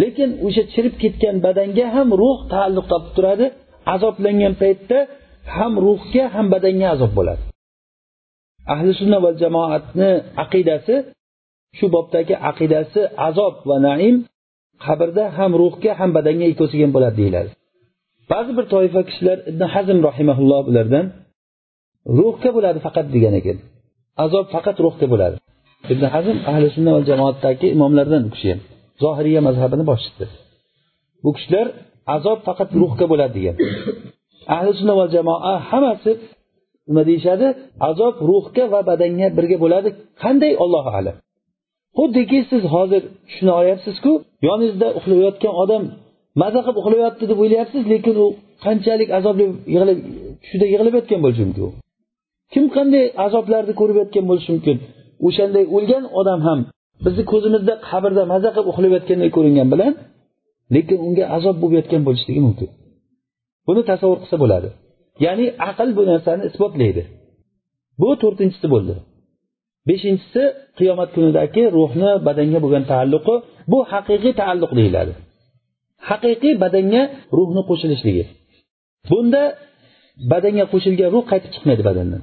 Lekin 0.03 0.31
o'sha 0.47 0.63
chirib 0.73 0.95
ketgan 1.03 1.37
badanga 1.47 1.87
ham 1.97 2.09
ruh 2.21 2.39
taalluq 2.53 2.87
topib 2.93 3.13
turadi. 3.17 3.47
Azoblangan 3.95 4.55
paytda 4.63 4.99
ham 5.57 5.73
ruhga 5.85 6.25
ham 6.35 6.47
badanga 6.55 6.87
azob 6.95 7.13
bo'ladi. 7.19 7.43
Ahli 8.73 8.91
sunna 9.01 9.19
va 9.25 9.31
jamoatni 9.43 10.11
aqidasi 10.45 10.95
shu 11.79 11.87
bobdagi 11.95 12.35
aqidasi 12.51 13.01
azob 13.29 13.55
va 13.69 13.77
naim 13.89 14.17
qabrda 14.85 15.25
ham 15.39 15.51
ruhga 15.63 15.93
ham 16.01 16.11
badanga 16.17 16.47
ikkosiga 16.53 16.85
ham 16.87 16.93
bo'ladi 16.97 17.17
deyiladi. 17.21 17.51
Ba'zi 18.33 18.51
bir 18.59 18.65
toifa 18.75 19.01
kishilar 19.09 19.39
ibn 19.51 19.63
hazm 19.75 19.99
rahimaulloh 20.09 20.61
bulardan 20.69 21.07
ruhga 22.19 22.51
bo'ladi 22.57 22.79
faqat 22.87 23.07
degan 23.15 23.35
ekan. 23.41 23.59
Azob 24.25 24.47
faqat 24.55 24.77
ruhga 24.87 25.07
bo'ladi. 25.13 25.37
Ibn 25.93 26.05
hazm 26.15 26.37
ahli 26.51 26.67
sunna 26.77 26.91
va 26.97 27.01
jamoatdagi 27.11 27.67
imomlardan 27.77 28.23
u 28.29 28.31
kishi 28.35 28.49
ham 28.53 28.61
zohiriya 29.03 29.41
mazhabini 29.49 29.85
boshchisi 29.91 30.25
bu 31.25 31.31
kishilar 31.37 31.67
azob 32.17 32.39
faqat 32.49 32.71
ruhga 32.83 33.07
bo'ladi 33.13 33.33
degan. 33.39 33.57
Ahli 34.57 34.71
sunna 34.79 34.95
va 35.01 35.07
jamoa 35.15 35.53
hammasi 35.69 36.13
nima 36.89 37.03
deyishadi? 37.09 37.47
Azob 37.89 38.15
ruhga 38.31 38.65
va 38.73 38.81
badanga 38.91 39.27
birga 39.37 39.57
bo'ladi. 39.65 39.89
Qanday? 40.23 40.53
Ollohu 40.65 40.91
alam. 40.99 41.17
Xuddiki 41.97 42.39
siz 42.51 42.63
hozir 42.75 43.03
shuni 43.35 43.53
olyapsizku 43.61 44.13
yoningizda 44.49 44.89
uxlayotgan 44.99 45.55
odam 45.63 45.83
maza 46.43 46.61
qilib 46.65 46.79
uxlayapti 46.81 47.25
deb 47.31 47.39
o'ylayapsiz 47.43 47.83
lekin 47.93 48.15
u 48.25 48.27
qanchalik 48.65 49.09
azobli 49.19 49.45
yig'lab 49.75 49.99
tushida 50.43 50.67
yig'lab 50.73 50.95
yotgan 50.99 51.21
bo'lishi 51.25 51.45
mumkin 51.49 51.71
kim 52.53 52.65
qanday 52.77 53.05
azoblarni 53.27 53.73
ko'rib 53.81 53.97
yotgan 54.03 54.25
bo'lishi 54.31 54.51
mumkin? 54.55 54.77
O'shanday 55.27 55.65
o'lgan 55.77 56.05
odam 56.21 56.41
ham 56.49 56.61
bizni 57.05 57.25
ko'zimizda 57.33 57.75
qabrda 57.89 58.23
maza 58.33 58.49
qilib 58.55 58.69
uxlab 58.73 58.93
yotganday 58.97 59.31
ko'ringan 59.37 59.69
bilan 59.75 59.93
lekin 60.75 60.99
unga 61.07 61.25
azob 61.37 61.57
bo'lib 61.63 61.75
yotgan 61.79 62.03
bo'lishligi 62.07 62.41
mumkin. 62.47 62.69
Buni 63.67 63.83
tasavvur 63.91 64.19
qilsa 64.23 64.37
bo'ladi. 64.43 64.69
Ya'ni 65.25 65.47
aql 65.71 65.89
bu 65.99 66.03
narsani 66.13 66.43
isbotlaydi. 66.51 67.03
Bu 68.01 68.09
to'rtinchisi 68.23 68.67
bo'ldi. 68.75 68.95
Beshinchisi 69.89 70.43
qiyomat 70.79 71.09
kunidagi 71.17 71.63
ruhni 71.79 72.11
badanga 72.27 72.59
bo'lgan 72.65 72.85
taalluqi. 72.93 73.35
Bu 73.73 73.79
haqiqiy 73.93 74.33
taalluq 74.41 74.73
deyiladi. 74.79 75.13
Haqiqiy 76.09 76.55
badanga 76.65 77.03
ruhni 77.39 77.63
qo'shilishligi 77.71 78.25
bunda 79.11 79.43
badanga 80.33 80.65
qo'shilgan 80.73 81.09
ruh 81.15 81.25
qaytib 81.31 81.51
chiqmaydi 81.55 81.83
badandan. 81.91 82.23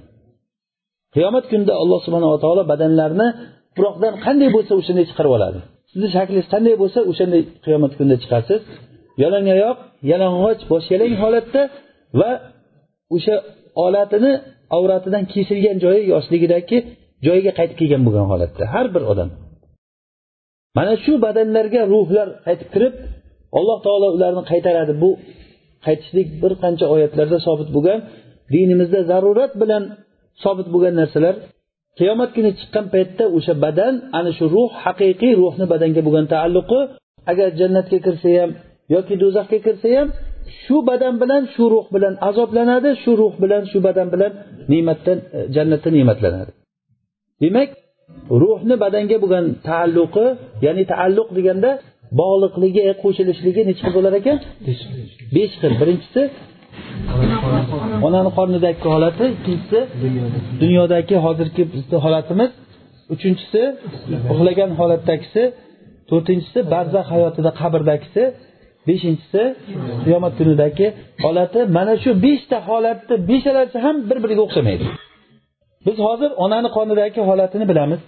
Qiyomat 1.16 1.46
kunida 1.52 1.74
alloh 1.82 2.00
subhanava 2.06 2.38
taolo 2.44 2.64
badanlarni 2.72 3.28
tuproqdan 3.76 4.14
qanday 4.26 4.50
bo'lsa 4.56 4.72
o'shanday 4.80 5.06
chiqarib 5.10 5.32
oladi. 5.38 5.60
Sizni 5.92 6.10
shaklingiz 6.16 6.48
qanday 6.54 6.76
bo'lsa 6.82 7.00
o'shanday 7.12 7.42
qiyomat 7.66 7.92
kunida 7.98 8.18
chiqasiz. 8.24 8.62
Yalangoyoq 9.24 9.78
yalang'och 10.12 10.62
bosh 10.72 10.88
yalang 10.94 11.14
holatda 11.24 11.62
va 12.20 12.32
o'sha 13.16 13.36
olatini 13.86 14.32
avratidan 14.78 15.24
kesilgan 15.34 15.78
joyi 15.84 16.02
yoshligidagi 16.14 16.78
joyiga 17.26 17.52
qaytib 17.60 17.78
kelgan 17.82 18.02
bo'lgan 18.08 18.26
holatda 18.32 18.64
har 18.74 18.88
bir 18.96 19.04
odam. 19.12 19.30
Mana 20.78 20.94
shu 21.04 21.14
badanlarga 21.26 21.82
ruhlar 21.94 22.28
qaytib 22.46 22.70
kirib 22.74 22.94
alloh 23.58 23.78
taolo 23.86 24.08
ularni 24.18 24.44
qaytaradi. 24.52 24.94
Bu 25.04 25.10
qaytishlik 25.86 26.28
bir 26.42 26.52
qancha 26.64 26.86
oyatlarda 26.96 27.38
sobit 27.48 27.70
bo'lgan 27.76 28.00
dinimizda 28.54 29.00
zarurat 29.12 29.52
bilan 29.62 29.84
sobit 30.44 30.68
bo'lgan 30.74 30.94
narsalar. 31.02 31.36
Qiyomat 32.00 32.30
kuni 32.36 32.52
chiqqan 32.60 32.86
paytda 32.94 33.26
o'sha 33.38 33.54
badan 33.66 33.94
ana 34.18 34.32
shu 34.38 34.46
ruh 34.56 34.70
haqiqiy 34.84 35.34
ruhni 35.42 35.66
badanga 35.74 36.02
bo'lgan 36.08 36.26
taalluqi 36.34 36.80
agar 37.32 37.50
jannatga 37.60 37.98
kirsa 38.06 38.30
ham 38.40 38.52
yoki 38.96 39.16
do'zaxga 39.24 39.60
kirsa 39.66 39.90
ham 39.98 40.08
shu 40.64 40.78
badan 40.90 41.14
bilan 41.22 41.44
shu 41.54 41.64
ruh 41.74 41.86
bilan 41.96 42.14
azoblanadi 42.30 42.90
shu 43.04 43.12
ruh 43.22 43.34
bilan 43.44 43.64
shu 43.72 43.78
badan 43.88 44.08
bilan 44.14 44.32
ne'matdan 44.72 45.18
jannatda 45.56 45.90
ne'matlanadi. 45.98 46.52
Demak 47.44 47.70
ruhni 48.42 48.76
badanga 48.84 49.18
bo'lgan 49.24 49.46
taalluqi 49.68 50.26
ya'ni 50.66 50.84
taalluq 50.94 51.30
deganda 51.38 51.72
bog'liqligi 52.20 52.82
qo'shilishligi 53.04 53.62
necha 53.70 53.84
xil 53.86 53.94
bo'lar 53.98 54.14
ekan? 54.22 54.38
Besh 55.36 55.54
xil. 55.60 55.74
Birinchisi 55.82 56.22
onani 58.08 58.32
qornidagi 58.38 58.88
holati 58.94 59.26
ikkinchisi 59.36 59.80
dunyodagi 60.62 61.16
hozirgi 61.26 61.64
bizni 61.74 61.98
holatimiz 62.06 62.52
uchinchisi 63.14 63.62
uxlagan 64.32 64.72
holatdagisi 64.80 65.44
to'rtinchisi 66.10 66.60
barzax 66.74 67.06
hayotida 67.14 67.52
qabrdagisi 67.62 68.24
beshinchisi 68.88 69.44
qiyomat 70.04 70.34
kunidagi 70.40 70.88
holati. 71.26 71.60
Mana 71.78 71.94
shu 72.04 72.12
beshta 72.26 72.58
holatni 72.70 73.16
beshalasi 73.30 73.78
ham 73.86 73.96
bir 74.10 74.18
biriga 74.24 74.42
o'xshamaydi 74.48 74.86
biz 75.86 75.98
hozir 76.08 76.32
onani 76.44 76.70
qonidagi 76.78 77.22
holatini 77.30 77.66
bilamiz. 77.72 78.02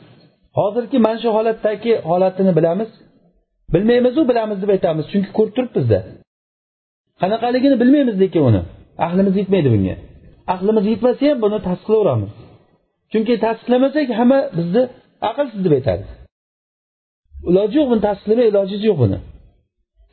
Hozirgi 0.58 0.98
mana 1.06 1.18
shu 1.24 1.30
holatdagi 1.38 1.94
holatini 2.10 2.52
bilamiz. 2.58 2.90
Bilmaymizu 3.74 4.22
bilamiz 4.30 4.58
deb 4.62 4.70
aytamiz. 4.76 5.06
Chunki 5.12 5.30
ko'rib 5.38 5.54
turibmizda. 5.58 6.00
Qanaqaligini 7.22 7.76
bilmaymiz 7.82 8.16
lekin 8.24 8.42
uni. 8.50 8.62
Aqlimiz 9.06 9.34
yetmaydi 9.42 9.70
bunga. 9.74 9.96
Aqlimiz 10.54 10.86
yetmasa 10.92 11.24
ham 11.30 11.38
buni 11.44 11.58
tasdiqlayveramiz 11.68 12.34
chunki 13.12 13.34
tasdiqlamasak 13.46 14.08
hamma 14.20 14.40
bizni 14.58 14.84
aqlsiz 15.30 15.60
deb 15.66 15.74
aytadi. 15.78 16.04
Iloji 17.50 17.76
yo'q 17.80 17.88
buni 17.92 18.02
tasdiqlamay 18.08 18.46
ilojimiz 18.52 18.84
yo'q 18.90 18.98
buni. 19.04 19.18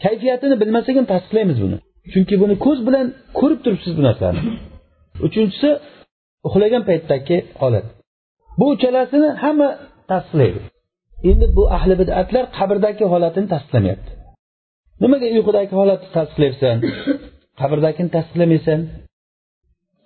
Kayfiyatini 0.05 0.57
bilmasak 0.63 0.95
ham 0.99 1.07
tasdiqlaymiz 1.13 1.59
buni. 1.65 1.77
Chunki 2.13 2.35
buni 2.43 2.55
ko'z 2.67 2.79
bilan 2.87 3.07
ko'rib 3.39 3.61
turibsiz 3.65 3.93
bu 3.99 4.03
narsani. 4.09 4.41
Uchinchisi 5.27 5.69
uxlagan 6.47 6.83
paytdagi 6.89 7.37
holat 7.61 7.87
bu 8.59 8.65
uchalasini 8.75 9.29
hamma 9.45 9.69
tasdiqlaydi. 10.11 10.61
Endi 11.31 11.47
bu 11.57 11.63
ahli 11.77 11.95
bidatlar 12.01 12.45
qabrdagi 12.59 13.05
holatini 13.13 13.49
tasdiqlamayapti. 13.53 14.11
Nimaga 15.03 15.27
uyqudagi 15.37 15.73
holatni 15.81 16.09
tasdiqlayapsan? 16.17 16.77
Qabrdagini 17.61 18.11
tasdiqlamaysan? 18.17 18.81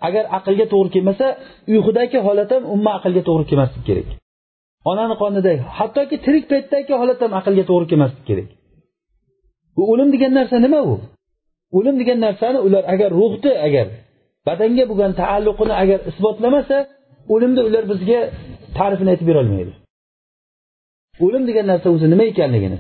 Agar 0.06 0.24
aqlga 0.38 0.66
to'g'ri 0.72 0.90
kelmasa 0.94 1.26
uyqudagi 1.72 2.18
holat 2.26 2.50
ham 2.54 2.62
umuman 2.74 2.94
aqlga 2.98 3.22
to'g'ri 3.28 3.44
kelmasligi 3.50 3.84
kerak. 3.88 4.08
Onani 4.90 5.14
qonidagi 5.22 5.60
hattoki 5.78 6.16
tirik 6.24 6.44
paytdagi 6.52 6.92
holat 7.00 7.18
ham 7.24 7.32
aqlga 7.40 7.64
to'g'ri 7.70 7.86
kelmasligi 7.90 8.24
kerak. 8.30 8.48
Bu 9.76 9.82
o'lim 9.92 10.08
degan 10.14 10.32
narsa 10.38 10.56
nima 10.66 10.80
u? 10.92 10.94
O'lim 11.78 11.94
degan 12.00 12.18
narsani 12.26 12.58
ular 12.66 12.84
agar 12.94 13.10
ruhni 13.20 13.52
agar 13.66 13.86
badanga 14.48 14.84
bo'lgan 14.90 15.12
taalluqini 15.20 15.74
agar 15.82 15.98
isbotlamasa 16.10 16.76
o'limni 17.32 17.60
ular 17.68 17.84
bizga 17.92 18.20
ta'rifini 18.78 19.10
aytib 19.12 19.26
berolmaydi 19.30 19.72
o'lim 21.24 21.42
degan 21.48 21.66
narsa 21.72 21.88
o'zi 21.94 22.06
nima 22.12 22.24
ekanligini. 22.32 22.78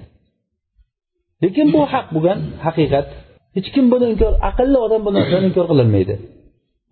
Lekin 1.42 1.66
bu 1.74 1.80
haq 1.92 2.06
bo'lgan 2.14 2.38
haqiqat. 2.66 3.08
Hech 3.56 3.68
kim 3.74 3.84
buni 3.92 4.06
inkor 4.12 4.32
aqlli 4.50 4.78
odam 4.86 5.00
bu 5.06 5.10
narsani 5.18 5.44
inkor 5.50 5.66
qilolmaydi 5.70 6.14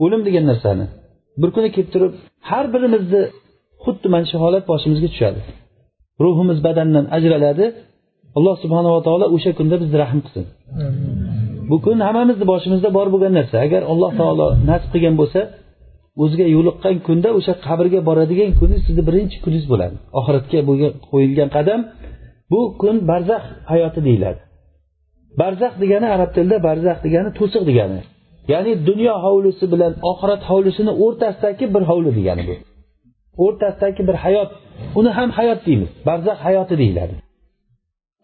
o'lim 0.05 0.21
degan 0.29 0.45
narsani 0.51 0.85
bir 1.41 1.51
kuni 1.57 1.69
kelib 1.75 1.91
turib 1.95 2.13
har 2.51 2.65
birimizni 2.75 3.23
xuddi 3.85 4.07
mana 4.15 4.27
shu 4.31 4.37
holat 4.45 4.65
boshimizga 4.71 5.09
tushadi. 5.13 5.41
Ruhimiz 6.25 6.59
badandan 6.67 7.05
ajraladi. 7.17 7.67
Alloh 8.39 8.55
subhanava 8.63 9.01
taolo 9.07 9.27
o'sha 9.37 9.51
kunda 9.59 9.77
bizni 9.83 9.97
rahm 10.03 10.19
qilsin. 10.25 10.45
Bu 11.71 11.77
kun 11.85 11.99
hammamizni 12.07 12.47
boshimizda 12.53 12.89
bor 12.97 13.07
bo'lgan 13.15 13.33
narsa. 13.39 13.57
Agar 13.67 13.83
alloh 13.93 14.13
taolo 14.21 14.47
nasib 14.71 14.91
qilgan 14.95 15.15
bo'lsa 15.21 15.41
o'ziga 16.23 16.47
yo'liqqan 16.57 16.97
kunda 17.07 17.29
o'sha 17.39 17.53
qabrga 17.67 18.01
boradigan 18.09 18.51
kuningiz 18.59 18.83
sizni 18.89 19.03
birinchi 19.09 19.37
kuningiz 19.45 19.67
bo'ladi. 19.73 19.95
Oxiratga 20.19 20.61
qo'yilgan 21.11 21.49
qadam 21.57 21.81
bu 22.53 22.61
kun 22.81 22.97
barzax 23.11 23.43
hayoti 23.73 24.01
deyiladi. 24.09 24.41
Barzax 25.41 25.73
degani 25.83 26.07
arab 26.17 26.31
tilida 26.37 26.57
barzax 26.69 26.99
degani 27.07 27.31
to'siq 27.39 27.63
degani. 27.71 28.01
Ya'ni 28.53 28.73
dunyo 28.89 29.15
hovlisi 29.25 29.65
bilan 29.73 29.93
oxirat 30.11 30.43
hovlisini 30.51 30.93
o'rtasidagi 31.05 31.65
bir 31.75 31.83
hovli 31.91 32.11
degani 32.19 32.43
bu. 32.49 32.55
O'rtasidagi 33.45 34.03
bir 34.09 34.17
hayot. 34.25 34.51
Uni 34.99 35.11
ham 35.19 35.31
hayot 35.39 35.61
deymiz. 35.67 35.91
Barzax 36.09 36.39
hayoti 36.47 36.75
deyiladi. 36.83 37.15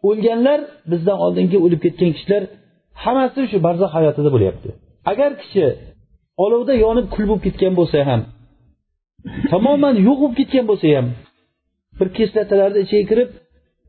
O'lganlar 0.09 0.61
bizdan 0.93 1.18
oldingi 1.24 1.59
o'lib 1.64 1.80
ketgan 1.84 2.11
kishilar 2.16 2.43
hammasi 3.05 3.40
shu 3.50 3.59
barzax 3.66 3.90
hayotida 3.96 4.30
bo'lyapti. 4.34 4.68
Agar 5.12 5.30
kishi 5.42 5.66
olovda 6.44 6.74
yonib 6.84 7.07
kul 7.14 7.24
bo'lib 7.30 7.42
ketgan 7.46 7.72
bo'lsa 7.78 7.98
ham 8.09 8.20
tamoman 9.53 9.94
yo'q 10.07 10.18
bo'lib 10.22 10.34
ketgan 10.40 10.64
bo'lsa 10.70 10.86
ham 10.96 11.07
bir 11.98 12.09
kislotalarni 12.16 12.78
ichiga 12.84 13.05
kirib 13.11 13.30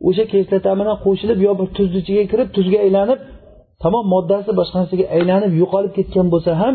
o'sha 0.08 0.24
kislota 0.32 0.72
bilan 0.80 0.96
qo'shilib 1.06 1.40
yo 1.48 1.52
bir 1.60 1.68
tuzni 1.78 2.00
ichiga 2.04 2.24
kirib 2.32 2.48
tuzga 2.56 2.80
aylanib 2.86 3.20
tamom 3.84 4.06
moddasi 4.14 4.52
boshqa 4.60 4.76
narsaga 4.82 5.06
aylanib 5.18 5.52
yo'qolib 5.62 5.92
ketgan 5.98 6.28
bo'lsa 6.34 6.52
ham 6.62 6.74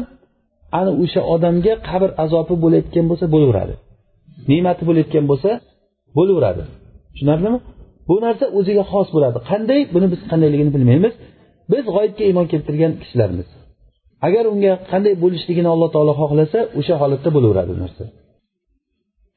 ana 0.79 0.91
o'sha 1.03 1.21
odamga 1.35 1.73
qabr 1.89 2.11
azobi 2.25 2.55
bo'layotgan 2.65 3.05
bo'lsa 3.11 3.27
bo'laveradi. 3.35 3.75
Ne'mati 4.51 4.83
bo'layotgan 4.89 5.25
bo'lsa 5.31 5.51
bo'laveradi. 6.17 6.63
Tushunarlimi? 7.13 7.59
Bu 8.09 8.17
narsa 8.25 8.45
o'ziga 8.59 8.85
xos 8.93 9.09
bo'ladi. 9.15 9.39
Qanday? 9.51 9.81
Buni 9.95 10.07
biz 10.13 10.21
qandayligini 10.31 10.71
bilmaymiz. 10.77 11.15
Biz 11.73 11.85
g'oyibga 11.95 12.25
iymon 12.29 12.47
keltirgan 12.53 12.93
kishilarmiz. 13.03 13.49
Agar 14.27 14.45
unga 14.53 14.73
qanday 14.91 15.15
bo'lishligini 15.25 15.69
alloh 15.75 15.89
taolo 15.95 16.13
xohlasa 16.21 16.59
o'sha 16.79 16.95
holatda 17.03 17.29
bo'laveradi 17.37 17.75
narsa. 17.83 18.05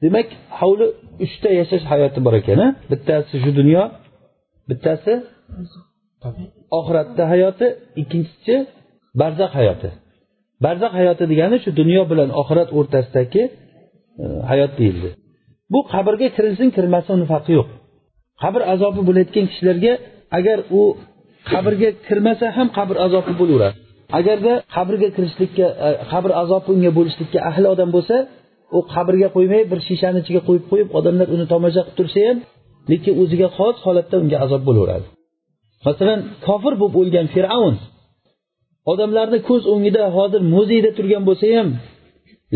Demak 0.02 0.28
hovli 0.60 0.86
uchta 1.24 1.48
yashash 1.60 1.84
hayoti 1.92 2.18
bor 2.26 2.34
ekan 2.40 2.60
bittasi 2.90 3.34
shu 3.42 3.50
dunyo 3.60 3.82
bittasi 4.68 5.12
oxiratda 6.78 7.22
hayoti 7.32 7.66
ikkinchisi 8.02 8.54
barzax 9.20 9.50
hayoti. 9.58 9.88
Barzax 10.64 10.92
hayoti 11.00 11.24
degani 11.32 11.56
shu 11.64 11.70
dunyo 11.80 12.02
bilan 12.10 12.28
oxirat 12.40 12.68
o'rtasidagi 12.78 13.42
e, 14.22 14.24
hayot 14.50 14.72
deyildi. 14.80 15.08
Bu 15.72 15.78
qabrga 15.92 16.28
kirilsin 16.36 16.68
kirmasin 16.76 17.12
uni 17.18 17.26
farqi 17.32 17.52
yo'q. 17.58 17.68
Qabr 18.42 18.60
azobi 18.74 19.00
bo'layotgan 19.08 19.44
kishilarga 19.50 19.92
agar 20.38 20.58
u 20.80 20.82
qabrga 21.50 21.88
kirmasa 22.06 22.46
ham 22.56 22.68
qabr 22.78 22.96
azobi 23.06 23.32
bo'laveradi. 23.40 23.76
Agarda 24.18 24.52
qabrga 24.74 25.08
kirishlikka 25.16 25.66
e, 25.86 25.88
qabr 26.12 26.30
azobi 26.42 26.68
unga 26.74 26.90
bo'lishlikka 26.98 27.38
ahli 27.50 27.66
odam 27.74 27.90
bo'lsa 27.96 28.16
u 28.76 28.78
qabrga 28.94 29.28
qo'ymay 29.36 29.62
bir 29.70 29.78
shishani 29.88 30.18
ichiga 30.22 30.40
qo'yib 30.48 30.64
qo'yib 30.70 30.88
odamlar 30.98 31.26
uni 31.34 31.44
tomosha 31.52 31.80
qilib 31.84 31.96
tursa 31.98 32.20
ham 32.28 32.38
lekin 32.92 33.12
o'ziga 33.22 33.48
xos 33.56 33.76
holatda 33.86 34.16
unga 34.22 34.38
azob 34.44 34.62
bo'laveradi. 34.68 35.06
Masalan 35.86 36.20
kofir 36.46 36.74
bo'lib 36.80 36.96
o'lgan 37.00 37.26
fir'avn 37.34 37.76
odamlarni 38.92 39.38
ko'z 39.48 39.62
o'ngida 39.72 40.02
hozir 40.16 40.40
muzeyda 40.54 40.90
turgan 40.98 41.22
bo'lsa 41.28 41.46
ham 41.56 41.68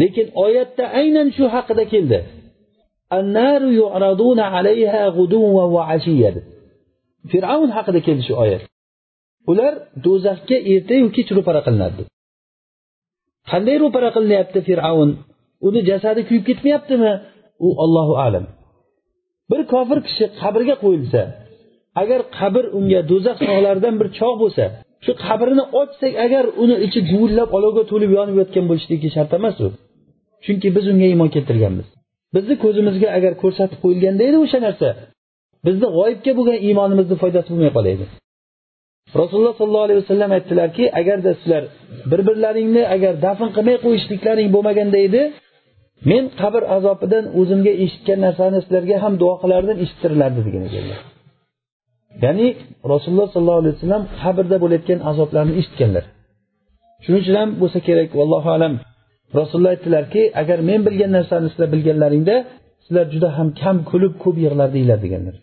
lekin 0.01 0.27
oyatda 0.45 0.85
aynan 1.01 1.29
shu 1.37 1.45
haqida 1.55 1.85
keldi. 1.93 2.19
Fir'avn 7.33 7.71
haqida 7.77 8.01
keldi 8.07 8.23
shu 8.29 8.35
oyat. 8.45 8.63
Ular 9.51 9.73
do'zaxga 10.05 10.57
ertayu 10.73 11.07
kech 11.17 11.31
ro'para 11.39 11.61
qilinadi 11.67 12.03
qanday 13.51 13.77
ro'para 13.85 14.09
qilinyapti 14.17 14.61
fir'avn? 14.69 15.11
Uni 15.67 15.81
jasadi 15.91 16.21
kuyib 16.29 16.45
ketmayaptimi? 16.49 17.13
U 17.67 17.69
ollohu 17.85 18.15
alam. 18.27 18.45
Bir 19.51 19.61
kofir 19.73 19.99
kishi 20.07 20.25
qabrga 20.41 20.75
qo'yilsa 20.85 21.21
agar 22.03 22.21
qabr 22.39 22.65
unga 22.79 23.01
do'zax 23.11 23.37
tog'laridan 23.49 23.95
bir 24.01 24.09
chog' 24.19 24.37
bo'lsa 24.43 24.65
shu 25.05 25.13
qabrini 25.27 25.65
ochsak 25.81 26.13
agar 26.25 26.45
uni 26.63 26.77
ichi 26.87 27.01
guvillab 27.11 27.51
olovga 27.59 27.83
to'lib 27.91 28.11
yonib 28.19 28.37
yotgan 28.41 28.65
bo'lishligi 28.71 29.09
shart 29.17 29.31
emas 29.39 29.57
u. 29.67 29.69
Chunki 30.45 30.69
biz 30.77 30.85
unga 30.93 31.07
iymon 31.13 31.31
keltirganmiz. 31.37 31.87
Bizni 32.35 32.55
ko'zimizga 32.65 33.09
agar 33.19 33.33
ko'rsatib 33.43 33.79
qo'yilganda 33.85 34.23
edi 34.29 34.39
o'sha 34.45 34.59
narsa 34.67 34.89
bizni 35.67 35.87
g'oyibga 35.97 36.33
bo'lgan 36.39 36.59
iymonimizni 36.67 37.17
foydasi 37.23 37.49
bo'lmay 37.53 37.73
qolaydi. 37.79 38.05
Rasululloh 39.21 39.55
sollallohu 39.61 39.87
alayhi 39.89 40.01
vasallam 40.05 40.31
aytdilarki 40.39 40.85
agarda 41.01 41.31
sizlar 41.41 41.63
bir 42.11 42.21
birlaringni 42.29 42.83
agar 42.95 43.13
dafn 43.27 43.49
qilmay 43.57 43.77
qo'yishliklaring 43.85 44.49
bo'lmaganda 44.55 44.99
edi 45.09 45.23
men 46.11 46.25
qabr 46.41 46.63
azobidan 46.77 47.25
o'zimga 47.41 47.73
eshitgan 47.85 48.19
narsani 48.27 48.59
sizlarga 48.65 48.97
ham 49.05 49.15
duo 49.23 49.35
qilardim 49.43 49.77
eshittirilardi 49.85 50.41
degan 50.47 50.65
ekanlar 50.71 51.01
ya'ni 52.25 52.49
rasululloh 52.93 53.29
sollallohu 53.35 53.61
alayhi 53.63 53.75
vasallam 53.77 54.03
qabrda 54.23 54.57
bo'layotgan 54.63 55.01
azoblarni 55.11 55.53
eshitganlar. 55.61 56.05
Shuning 57.05 57.21
uchun 57.25 57.37
ham 57.41 57.51
bo'lsa 57.63 57.79
kerak 57.89 58.11
vallohu 58.21 58.49
alam. 58.57 58.75
Rasululloh 59.39 59.73
aytdilarki 59.77 60.23
agar 60.43 60.59
men 60.71 60.81
bilgan 60.87 61.11
narsani 61.19 61.47
sizlar 61.53 61.69
bilganlaringda 61.75 62.35
sizlar 62.85 63.07
juda 63.15 63.29
ham 63.39 63.49
kam 63.61 63.77
kulib 63.91 64.15
ko'p 64.23 64.37
yig'lardinglar 64.45 64.99
deganlar. 65.05 65.37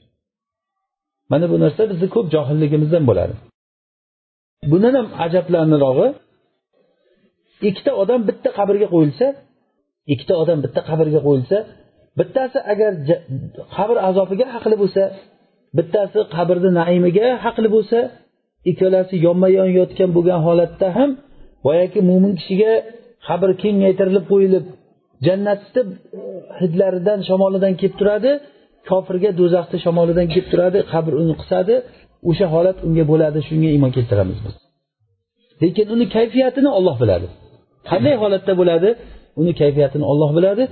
Mana 1.32 1.46
bu 1.52 1.56
narsa 1.64 1.82
bizni 1.92 2.08
ko'p 2.16 2.28
johilligimizdan 2.36 3.04
bo'ladi. 3.10 3.34
Bundan 4.72 4.94
ham 5.00 5.08
ajablanarog'i 5.26 6.08
ikkita 7.70 7.92
odam 8.04 8.22
bitta 8.30 8.50
qabrga 8.60 8.88
qo'yilsa 8.94 9.26
ikkita 10.14 10.34
odam 10.44 10.58
bitta 10.66 10.82
qabrga 10.90 11.20
qo'yilsa 11.28 11.58
bittasi 12.20 12.60
agar 12.74 12.92
qabr 13.76 13.98
azobiga 14.10 14.46
haqli 14.56 14.76
bo'lsa 14.84 15.04
bittasi 15.78 16.20
qabrni 16.36 16.72
naimiga 16.80 17.28
haqli 17.46 17.70
bo'lsa 17.76 18.00
ikkalasi 18.72 19.16
yonma 19.26 19.48
yon 19.58 19.70
yotgan 19.80 20.10
bo'lgan 20.16 20.40
holatda 20.48 20.88
ham 20.98 21.10
boyagi 21.66 22.00
mo'min 22.10 22.34
kishiga 22.40 22.74
qabr 23.28 23.50
kengaytirilib 23.64 24.26
qo'yilib 24.32 24.66
jannatni 25.26 25.82
hidlaridan 26.60 27.20
shamolidan 27.30 27.74
kelib 27.80 27.96
turadi 28.02 28.32
kofirga 28.90 29.30
do'zaxni 29.40 29.78
shamolidan 29.86 30.28
kelib 30.34 30.48
turadi 30.52 30.80
qabr 30.94 31.12
uni 31.22 31.34
qisadi 31.42 31.76
o'sha 32.30 32.46
holat 32.54 32.78
unga 32.88 33.04
bo'ladi 33.12 33.40
shunga 33.48 33.70
iymon 33.76 33.92
keltiramiz 33.98 34.40
biz. 34.46 34.56
Lekin 35.62 35.88
uni 35.96 36.06
kayfiyatini 36.16 36.70
olloh 36.78 36.96
biladi. 37.02 37.28
Qanday 37.90 38.16
holatda 38.24 38.54
bo'ladi 38.62 38.90
uni 39.42 39.52
kayfiyatini 39.62 40.06
olloh 40.12 40.30
biladi. 40.38 40.64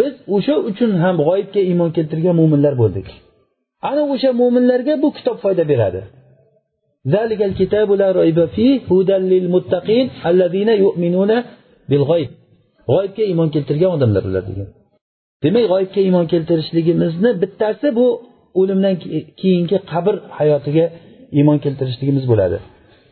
Biz 0.00 0.12
o'sha 0.36 0.54
uchun 0.70 0.90
ham 1.04 1.16
g'oyibga 1.26 1.60
iymon 1.70 1.90
keltirgan 1.96 2.34
mo'minlar 2.40 2.74
bo'ldik. 2.82 3.08
Ana 3.90 4.02
o'sha 4.12 4.30
mo'minlarga 4.40 4.94
bu 5.02 5.08
kitob 5.16 5.36
foyda 5.44 5.64
beradi. 5.72 6.00
G'oyibga 12.90 13.22
iymon 13.30 13.48
keltirgan 13.54 13.90
odamlar 13.96 14.22
ular 14.28 14.44
degan. 14.50 14.68
Demak 15.44 15.64
g'oyibga 15.72 16.00
iymon 16.06 16.26
keltirishligimizni 16.32 17.30
bittasi 17.42 17.88
bu 17.98 18.06
o'limdan 18.60 18.94
keyingi 19.40 19.78
qabr 19.92 20.14
hayotiga 20.38 20.84
iymon 21.38 21.58
keltirishligimiz 21.64 22.24
bo'ladi. 22.32 22.56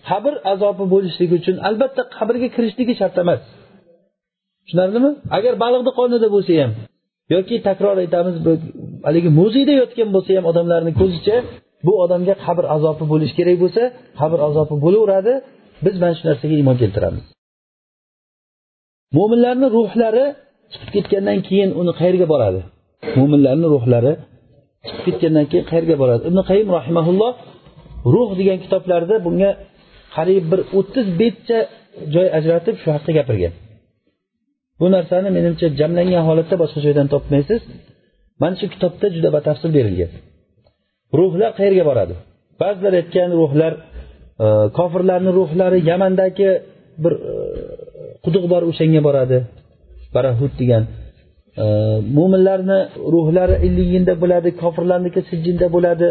Qabr 0.09 0.34
azobi 0.53 0.84
bo'lishligi 0.95 1.34
uchun 1.41 1.57
albatta 1.68 2.03
qabrga 2.16 2.49
kirishligi 2.55 2.95
shart 3.01 3.16
emas. 3.22 3.43
Tushunarlimi? 4.64 5.11
Agar 5.36 5.53
baliqni 5.62 5.93
qonida 5.99 6.28
bo'lsa 6.34 6.53
ham 6.62 6.72
yoki 7.34 7.57
takror 7.68 7.97
aytamiz 8.05 8.36
haligi 9.07 9.30
muzeyda 9.41 9.74
yotgan 9.82 10.09
bo'lsa 10.14 10.30
ham 10.39 10.45
odamlarni 10.51 10.93
ko'zicha 11.01 11.36
bu 11.86 11.93
odamga 12.05 12.34
qabr 12.47 12.64
azobi 12.76 13.05
bo'lishi 13.12 13.34
kerak 13.39 13.57
bo'lsa 13.62 13.82
qabr 14.20 14.39
azobi 14.49 14.74
bo'laveradi 14.84 15.32
biz 15.84 15.95
mana 16.03 16.14
shu 16.18 16.24
narsaga 16.28 16.55
iymon 16.61 16.76
keltiramiz. 16.82 17.24
Mo'minlarni 19.16 19.66
ruhlari 19.76 20.24
chiqib 20.72 20.91
ketgandan 20.95 21.39
keyin 21.49 21.70
uni 21.80 21.93
qayerga 22.01 22.26
boradi? 22.32 22.61
Mo'minlarni 23.18 23.66
ruhlari 23.74 24.12
chiqib 24.86 25.04
ketgandan 25.06 25.46
keyin 25.50 25.64
qayerga 25.70 25.96
boradi? 26.02 26.22
Ibn 26.30 26.38
qayim 26.50 26.68
rahimaulloh 26.78 27.32
ruh 28.14 28.30
degan 28.40 28.58
kitoblarida 28.64 29.16
bunga 29.26 29.50
qariyb 30.16 30.44
bir 30.52 30.60
o'ttiz 30.78 31.06
betcha 31.20 31.58
joy 32.14 32.28
ajratib 32.38 32.76
shu 32.82 32.88
haqda 32.96 33.10
gapirgan. 33.18 33.52
Bu 34.80 34.86
narsani 34.94 35.28
menimcha 35.38 35.66
jamlangan 35.80 36.22
holatda 36.28 36.56
boshqa 36.62 36.80
joydan 36.86 37.06
topmaysiz. 37.14 37.60
Mana 38.42 38.54
shu 38.60 38.66
kitobda 38.74 39.06
juda 39.16 39.28
batafsil 39.36 39.70
berilgan. 39.78 40.10
Ruhlar 41.18 41.50
qayerga 41.58 41.84
boradi? 41.90 42.14
Ba'zilar 42.60 42.92
aytgan 43.00 43.30
ruhlar 43.40 43.72
e, 44.44 44.46
kofirlarni 44.78 45.30
ruhlari 45.38 45.78
yamandagi 45.90 46.50
bir 47.02 47.12
e, 47.30 47.32
quduq 48.24 48.44
bor 48.52 48.62
o'shanga 48.70 49.00
boradi. 49.08 49.38
Barahud 50.14 50.52
degan 50.60 50.84
mo'minlarni 52.16 52.78
ruhlari 53.14 53.57
illiyinda 53.66 54.14
bo'ladi 54.22 54.49
kofirlarniki 54.62 55.20
sijjinda 55.30 55.66
bo'ladi 55.74 56.09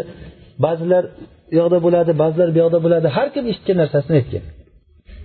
ba'zilar 0.64 1.04
u 1.52 1.54
yoqda 1.60 1.78
bo'ladi 1.86 2.12
ba'zilar 2.22 2.48
bu 2.54 2.58
yoqda 2.64 2.78
bo'ladi. 2.84 3.06
Har 3.16 3.28
kim 3.34 3.44
eshitgan 3.52 3.76
narsasini 3.82 4.14
aytgan. 4.20 4.44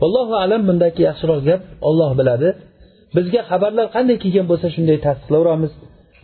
Allohu 0.06 0.34
alam 0.44 0.62
bundagi 0.70 1.02
yaxshiroq 1.10 1.40
gap 1.50 1.62
olloh 1.90 2.12
biladi. 2.20 2.50
Bizga 3.16 3.42
xabarlar 3.52 3.88
qanday 3.96 4.18
kelgan 4.24 4.46
bo'lsa 4.52 4.68
shunday 4.76 4.98
tasdiqlayveramiz 5.08 5.72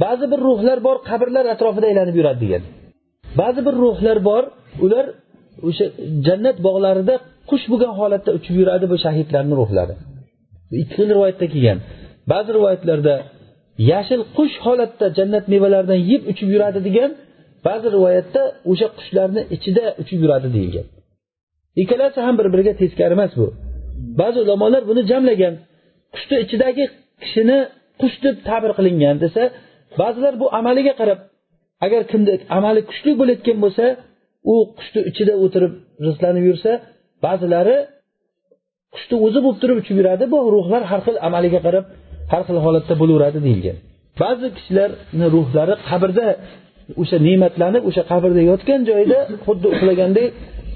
ba'zi 0.03 0.25
bir 0.31 0.39
ruhlar 0.47 0.77
bor 0.87 0.97
qabrlar 1.09 1.45
atrofida 1.53 1.85
aylanib 1.91 2.15
yuradi 2.19 2.39
degan. 2.45 2.63
Ba'zi 3.41 3.61
bir 3.67 3.75
ruhlar 3.83 4.17
bor 4.29 4.43
ular 4.85 5.05
o'sha 5.69 5.85
jannat 6.27 6.57
bog'larida 6.67 7.15
qush 7.49 7.65
bo'lgan 7.71 7.93
holatda 7.99 8.31
uchib 8.37 8.55
yuradi 8.61 8.85
bu 8.91 8.97
shahidlarni 9.05 9.53
ruhlari. 9.61 9.95
Ikki 10.81 10.93
xil 10.97 11.07
rivoyatda 11.13 11.45
kelgan. 11.53 11.77
Ba'zi 12.31 12.49
rivoyatlarda 12.57 13.13
yashil 13.91 14.21
qush 14.37 14.55
holatda 14.65 15.05
jannat 15.17 15.45
mevalaridan 15.53 15.99
yeb 16.11 16.21
uchib 16.31 16.49
yuradi 16.53 16.79
degan 16.87 17.11
ba'zi 17.67 17.87
rivoyatda 17.95 18.41
o'sha 18.71 18.87
qushlarni 18.97 19.41
ichida 19.55 19.83
uchib 20.01 20.19
yuradi 20.23 20.47
deyilgan. 20.55 20.87
Ikkalasi 21.81 22.19
ham 22.25 22.35
bir 22.39 22.47
biriga 22.53 22.73
teskari 22.81 23.13
emas 23.17 23.31
bu. 23.39 23.47
Ba'zi 24.21 24.37
ulamolar 24.45 24.81
buni 24.89 25.01
jamlagan. 25.11 25.53
Qushni 26.15 26.35
ichidagi 26.45 26.83
kishini 27.23 27.59
qush 28.01 28.17
deb 28.25 28.35
ta'bir 28.47 28.71
qilingan 28.77 29.15
desa 29.23 29.43
ba'zilar 30.01 30.33
bu 30.41 30.47
amaliga 30.59 30.93
qarab 30.99 31.19
agar 31.85 32.01
kimda 32.11 32.33
amali 32.57 32.81
kuchli 32.89 33.11
bo'layotgan 33.19 33.57
bo'lsa 33.63 33.85
u 34.51 34.55
qushni 34.77 35.01
ichida 35.09 35.33
o'tirib 35.43 35.73
rizqlanib 36.05 36.43
yursa 36.49 36.71
ba'zilari 37.25 37.77
qushni 38.95 39.15
o'zi 39.25 39.39
bo'lib 39.45 39.59
turib 39.61 39.77
uchib 39.81 39.95
yuradi 40.01 40.23
bu 40.33 40.37
ruhlar 40.55 40.81
har 40.91 41.01
xil 41.05 41.15
amaliga 41.27 41.59
qarab 41.65 41.85
har 42.31 42.41
xil 42.47 42.57
holatda 42.65 42.93
bo'laveradi 43.01 43.39
deyilgan. 43.47 43.77
Ba'zi 44.21 44.47
kishilarni 44.57 45.25
ruhlari 45.35 45.75
qabrda 45.89 46.27
o'sha 47.01 47.17
ne'matlanib 47.27 47.83
o'sha 47.89 48.03
qabrda 48.11 48.41
yotgan 48.51 48.81
joyida 48.89 49.19
xuddi 49.45 49.67
uxlagandek 49.73 50.27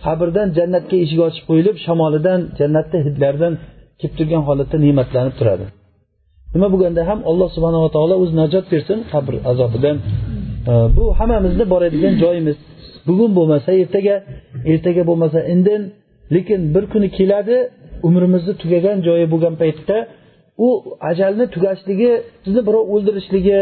qabrdan 0.06 0.48
jannatga 0.58 0.96
eshik 1.04 1.20
ochib 1.28 1.44
qo'yilib 1.50 1.76
shamolidan 1.86 2.40
jannatni 2.60 3.00
hidlaridan 3.08 3.54
kelib 4.00 4.14
turgan 4.20 4.44
holatda 4.48 4.78
ne'matlanib 4.86 5.34
turadi. 5.40 5.66
Nima 6.56 6.68
bo'lganda 6.74 7.02
ham 7.10 7.20
alloh 7.30 7.50
subhanava 7.56 7.90
taolo 7.96 8.16
o'zi 8.24 8.34
najot 8.42 8.66
bersin 8.74 8.98
qabr 9.14 9.34
azobidan. 9.52 9.98
Bu 10.98 11.04
hammamizni 11.20 11.66
boradigan 11.74 12.14
joyimiz. 12.24 12.58
Bugun 13.08 13.32
bo'lmasa 13.38 13.70
ertaga 13.82 14.16
ertaga 14.74 15.04
bo'lmasa 15.10 15.40
indin 15.54 15.82
lekin 16.36 16.62
bir 16.76 16.84
kuni 16.94 17.08
keladi 17.18 17.58
umrimizni 18.08 18.54
tugagan 18.62 18.98
joyi 19.08 19.26
bo'lgan 19.34 19.56
paytda 19.62 19.98
u 20.58 20.70
ajalni 21.10 21.46
tugashligi 21.54 22.12
sizni 22.44 22.62
birov 22.68 22.84
o'ldirishligi 22.94 23.62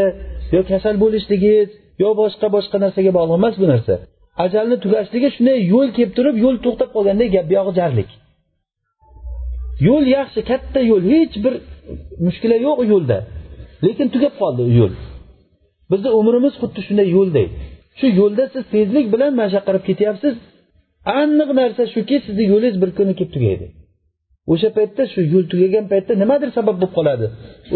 yo 0.54 0.60
kasal 0.70 0.94
bo'lishligingiz 1.02 1.68
yo 2.02 2.08
boshqa 2.20 2.46
boshqa 2.56 2.76
narsaga 2.84 3.10
bog'liq 3.18 3.36
emas 3.40 3.54
bu 3.62 3.66
narsa. 3.72 3.94
Ajalni 4.44 4.76
tugashligi 4.84 5.28
shunday 5.36 5.58
yo'l 5.72 5.88
kelib 5.96 6.12
turib 6.16 6.36
yo'l 6.44 6.56
to'xtab 6.64 6.90
qolganda 6.96 7.24
gap 7.34 7.46
buyog'i 7.50 7.72
jarlik. 7.80 8.10
Yo'l 9.88 10.04
yaxshi 10.16 10.40
katta 10.50 10.80
yo'l 10.90 11.04
hech 11.12 11.34
bir 11.44 11.54
mushkula 12.26 12.56
yo'q 12.66 12.76
u 12.82 12.84
yo'lda. 12.92 13.18
Lekin 13.84 14.06
tugab 14.14 14.34
qoldi 14.42 14.60
u 14.68 14.72
yo'l. 14.80 14.92
Bizni 15.90 16.10
umrimiz 16.20 16.54
xuddi 16.62 16.80
shunday 16.86 17.08
yo'lday 17.16 17.46
shu 17.98 18.06
yo'lda 18.20 18.44
siz 18.54 18.64
tezlik 18.74 19.06
bilan 19.14 19.30
mana 19.38 19.48
shu 19.50 19.56
yoqqa 19.56 19.68
qarab 19.68 19.82
ketyapsiz. 19.88 20.34
Aniq 21.20 21.50
narsa 21.60 21.82
shuki 21.94 22.16
sizni 22.26 22.44
yo'lingiz 22.52 22.76
bir 22.82 22.90
kuni 22.98 23.12
kelib 23.18 23.32
tugaydi. 23.36 23.66
o'sha 24.52 24.68
paytda 24.78 25.02
shu 25.12 25.20
yo'l 25.32 25.44
tugagan 25.52 25.84
paytda 25.92 26.12
nimadir 26.22 26.48
sabab 26.58 26.76
bo'lib 26.80 26.92
qoladi. 26.98 27.26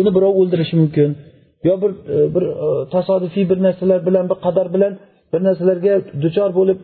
Uni 0.00 0.10
birov 0.16 0.32
o'ldirishi 0.40 0.74
mumkin 0.82 1.10
yo 1.68 1.74
bir 1.82 1.92
e, 2.14 2.16
bir 2.34 2.44
e, 2.64 2.68
tasodifiy 2.94 3.44
bir 3.50 3.58
narsalar 3.66 4.00
bilan 4.08 4.24
bir 4.30 4.38
qadar 4.46 4.66
bilan 4.74 4.92
bir 5.32 5.40
narsalarga 5.48 5.92
duchor 6.24 6.50
bo'lib 6.58 6.78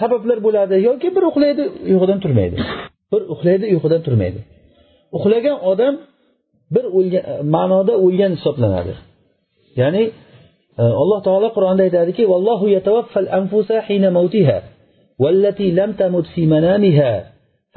sabablar 0.00 0.38
bo'ladi 0.46 0.74
yoki 0.88 1.08
bir 1.16 1.22
uxlaydi 1.30 1.62
uyqudan 1.92 2.18
turmaydi. 2.24 2.56
Bir 3.12 3.22
uxlaydi 3.34 3.64
uyqudan 3.74 4.00
turmaydi. 4.06 4.40
Uxlagan 5.16 5.56
odam 5.70 5.94
bir 6.74 6.84
o'lgan 6.98 7.22
e, 7.32 7.34
ma'noda 7.54 7.94
o'lgan 8.04 8.30
hisoblanadi. 8.36 8.94
Ya'ni 9.80 10.04
alloh 11.02 11.20
taolo 11.26 11.48
qur'onda 11.56 11.82
aytadiki 11.88 12.22
vallohu 12.32 12.66
yatavaffal 12.76 13.28
anfusa 13.38 13.76
hina 13.88 14.08
mautiha 14.18 14.58
vallati 15.22 15.66
lam 15.78 15.90
tamut 16.00 16.26
fi 16.34 16.42
manamiha. 16.54 17.12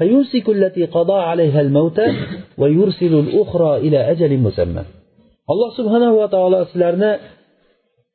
فيمسك 0.01 0.49
التي 0.57 0.83
قضى 0.95 1.19
عليها 1.29 1.61
الموت 1.61 1.99
ويرسل 2.57 3.13
الأخرى 3.23 3.71
إلى 3.85 3.99
أجل 4.11 4.31
مسمى 4.37 4.83
alloh 5.51 5.69
subhanahu 5.79 6.15
va 6.21 6.27
taolo 6.35 6.57
sizlarni 6.69 7.11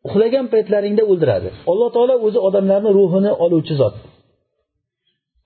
uxlagan 0.07 0.47
paytlaringda 0.53 1.03
o'ldiradi 1.11 1.49
alloh 1.73 1.89
taolo 1.97 2.15
o'zi 2.27 2.39
odamlarni 2.49 2.91
ruhini 2.99 3.33
oluvchi 3.45 3.75
zot 3.81 3.95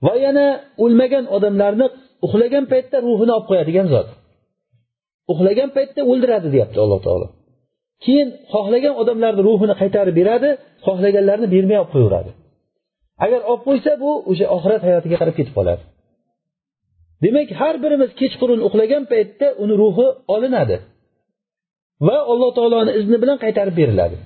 va 0.05 0.13
yana 0.25 0.45
o'lmagan 0.83 1.25
odamlarni 1.37 1.85
uxlagan 2.25 2.63
paytda 2.71 2.97
ruhini 3.07 3.31
olib 3.37 3.45
qo'yadigan 3.49 3.87
zot 3.93 4.07
uxlagan 5.31 5.69
paytda 5.77 6.01
o'ldiradi 6.11 6.47
deyapti 6.55 6.77
alloh 6.85 6.99
taolo 7.07 7.27
keyin 8.03 8.27
xohlagan 8.53 8.93
odamlarni 9.01 9.41
ruhini 9.49 9.73
qaytarib 9.81 10.15
beradi 10.21 10.49
xohlaganlarni 10.85 11.47
bermay 11.55 11.77
olib 11.81 11.91
qo'yaveradi 11.93 12.31
agar 13.25 13.41
olib 13.51 13.63
qo'ysa 13.67 13.91
bu 14.03 14.09
o'sha 14.31 14.45
oxirat 14.55 14.81
hayotiga 14.87 15.15
qarab 15.21 15.35
ketib 15.39 15.53
qoladi 15.59 15.83
Demak 17.22 17.48
har 17.60 17.74
birimiz 17.84 18.10
kechqurun 18.20 18.60
uxlagan 18.66 19.02
paytda 19.12 19.46
uni 19.62 19.74
ruhi 19.82 20.08
olinadi 20.34 20.76
va 22.06 22.16
alloh 22.32 22.50
taoloni 22.58 22.92
izni 23.00 23.16
bilan 23.22 23.36
qaytarib 23.44 23.74
beriladi. 23.80 24.16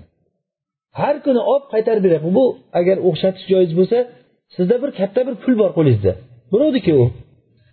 Har 1.01 1.17
kuni 1.25 1.41
olib 1.53 1.67
qaytarib 1.75 2.03
beradi 2.07 2.29
bu 2.39 2.45
agar 2.81 2.97
o'xshatish 3.09 3.47
joiz 3.53 3.73
bo'lsa 3.79 3.99
sizda 4.57 4.77
bir 4.83 4.91
katta 5.01 5.21
bir 5.29 5.35
pul 5.43 5.55
bor 5.61 5.71
qo'lingizda. 5.79 6.13
Birovniki 6.53 6.93
u. 7.03 7.05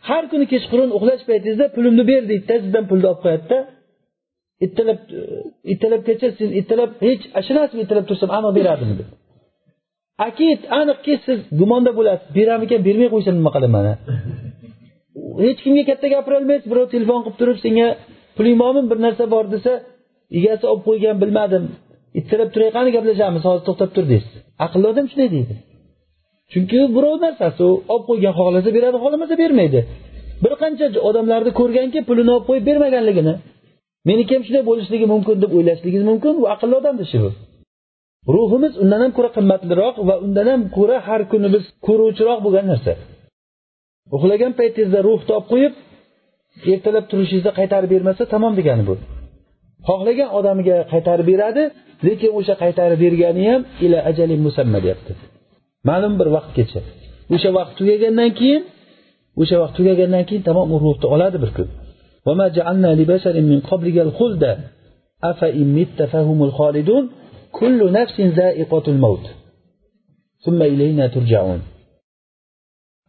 Har 0.10 0.24
kuni 0.32 0.46
kechqurun 0.54 0.90
uxlash 0.98 1.24
paytingizda 1.30 1.66
pulimni 1.76 2.04
ber 2.12 2.22
deydida 2.30 2.56
sizdan 2.64 2.84
pulni 2.90 3.06
olib 3.12 3.22
qo'yadida. 3.26 3.58
Ertalab 4.66 5.00
ertalabgacha 5.72 6.28
siz 6.40 6.50
ertalab 6.60 6.92
hech 7.08 7.24
shu 7.46 7.52
ertalab 7.84 8.06
tursam 8.10 8.30
aniq 8.38 8.52
beradimi 8.60 8.96
deb. 9.00 9.10
Akid 10.28 10.62
aniqki 10.80 11.14
siz 11.26 11.40
gumonda 11.60 11.92
bo'lasiz. 11.98 12.28
Beramikan 12.38 12.82
bermay 12.88 13.10
qo'ysa 13.14 13.32
nima 13.38 13.52
qilaman 13.56 13.86
hech 15.44 15.60
kimga 15.64 15.84
katta 15.90 16.08
gapirolmaysiz 16.16 16.68
birov 16.72 16.86
telefon 16.96 17.20
qilib 17.26 17.38
turib 17.42 17.58
senga 17.66 17.88
puling 18.38 18.56
bormi 18.62 18.82
bir 18.92 18.98
narsa 19.06 19.24
bor 19.34 19.46
desa 19.56 19.72
egasi 20.38 20.66
olib 20.72 20.84
qo'ygan 20.88 21.16
bilmadim. 21.24 21.64
Ittirab 22.20 22.50
turay 22.54 22.70
qani 22.78 22.90
gaplashamiz 22.96 23.44
hozir 23.48 23.64
to'xtab 23.68 23.90
tur 23.96 24.06
deysiz. 24.12 24.34
Aqlli 24.66 24.86
odam 24.92 25.06
shunday 25.12 25.30
deydi. 25.36 25.56
Chunki 26.52 26.80
birov 26.96 27.16
narsasi 27.26 27.62
u 27.68 27.72
olib 27.94 28.06
qo'ygan 28.10 28.34
xohlasa 28.40 28.70
beradi 28.78 28.98
xohlamasa 29.04 29.36
bermaydi. 29.44 29.80
Bir 30.44 30.54
qancha 30.62 30.86
odamlarni 31.10 31.52
ko'rganki 31.60 32.00
pulini 32.10 32.32
olib 32.36 32.46
qo'yib 32.50 32.66
bermaganligini 32.70 33.34
meniki 34.10 34.32
ham 34.36 34.44
shunday 34.48 34.64
bo'lishligi 34.70 35.06
mumkin 35.14 35.36
deb 35.44 35.52
o'ylashligingiz 35.58 36.06
mumkin 36.12 36.34
bu 36.40 36.44
aqlli 36.54 36.76
odamni 36.82 37.04
ishi 37.08 37.20
bu 37.26 37.30
ruhimiz 38.36 38.74
undan 38.84 39.02
ham 39.04 39.12
ko'ra 39.18 39.30
qimmatliroq 39.38 39.96
va 40.08 40.16
undan 40.26 40.48
ham 40.52 40.62
ko'ra 40.78 40.98
har 41.08 41.22
kuni 41.32 41.48
biz 41.56 41.64
ko'ruvchiroq 41.88 42.40
bo'lgan 42.46 42.66
narsa. 42.72 42.94
Uxlagan 44.16 44.54
paytingizda 44.60 45.00
ruh 45.08 45.22
topib 45.30 45.48
qo'yib 45.52 45.74
ertalab 46.74 47.06
turishingizda 47.12 47.52
qaytarib 47.60 47.90
bermasa 47.96 48.24
tamom 48.34 48.54
degani 48.60 48.84
bu. 48.90 48.96
Xohlagan 49.88 50.30
odamiga 50.38 50.78
qaytarib 50.92 51.28
beradi 51.32 51.64
lekin 52.08 52.32
o'sha 52.40 52.54
qaytarib 52.64 53.00
bergani 53.06 53.44
ham 53.52 53.62
ila 53.86 53.98
ajali 54.10 54.36
musamma 54.46 54.80
deyapti. 54.86 55.14
Ma'lum 55.90 56.14
bir 56.20 56.28
vaqtgacha 56.36 56.82
o'sha 57.36 57.50
vaqt 57.58 57.74
tugagandan 57.80 58.32
keyin 58.40 58.62
o'sha 59.42 59.56
vaqt 59.64 59.76
tugagandan 59.80 60.24
keyin 60.30 60.44
tamom 60.50 60.68
u 60.76 60.78
ruhni 60.86 61.08
oladi 61.16 61.38
bir 61.44 61.52
kun. 61.58 61.68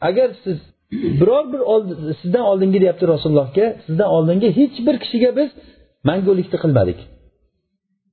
Agar 0.09 0.29
siz 0.45 0.59
biror 1.21 1.45
bir 1.53 1.61
sizdan 2.21 2.45
oldingi 2.51 2.79
deyapti 2.83 3.05
rasulullohga 3.13 3.67
sizdan 3.87 4.09
oldingi 4.17 4.49
hech 4.59 4.77
bir 4.87 4.97
kishiga 5.03 5.31
biz 5.39 5.51
mangulikni 6.09 6.59
qilmadik. 6.65 6.99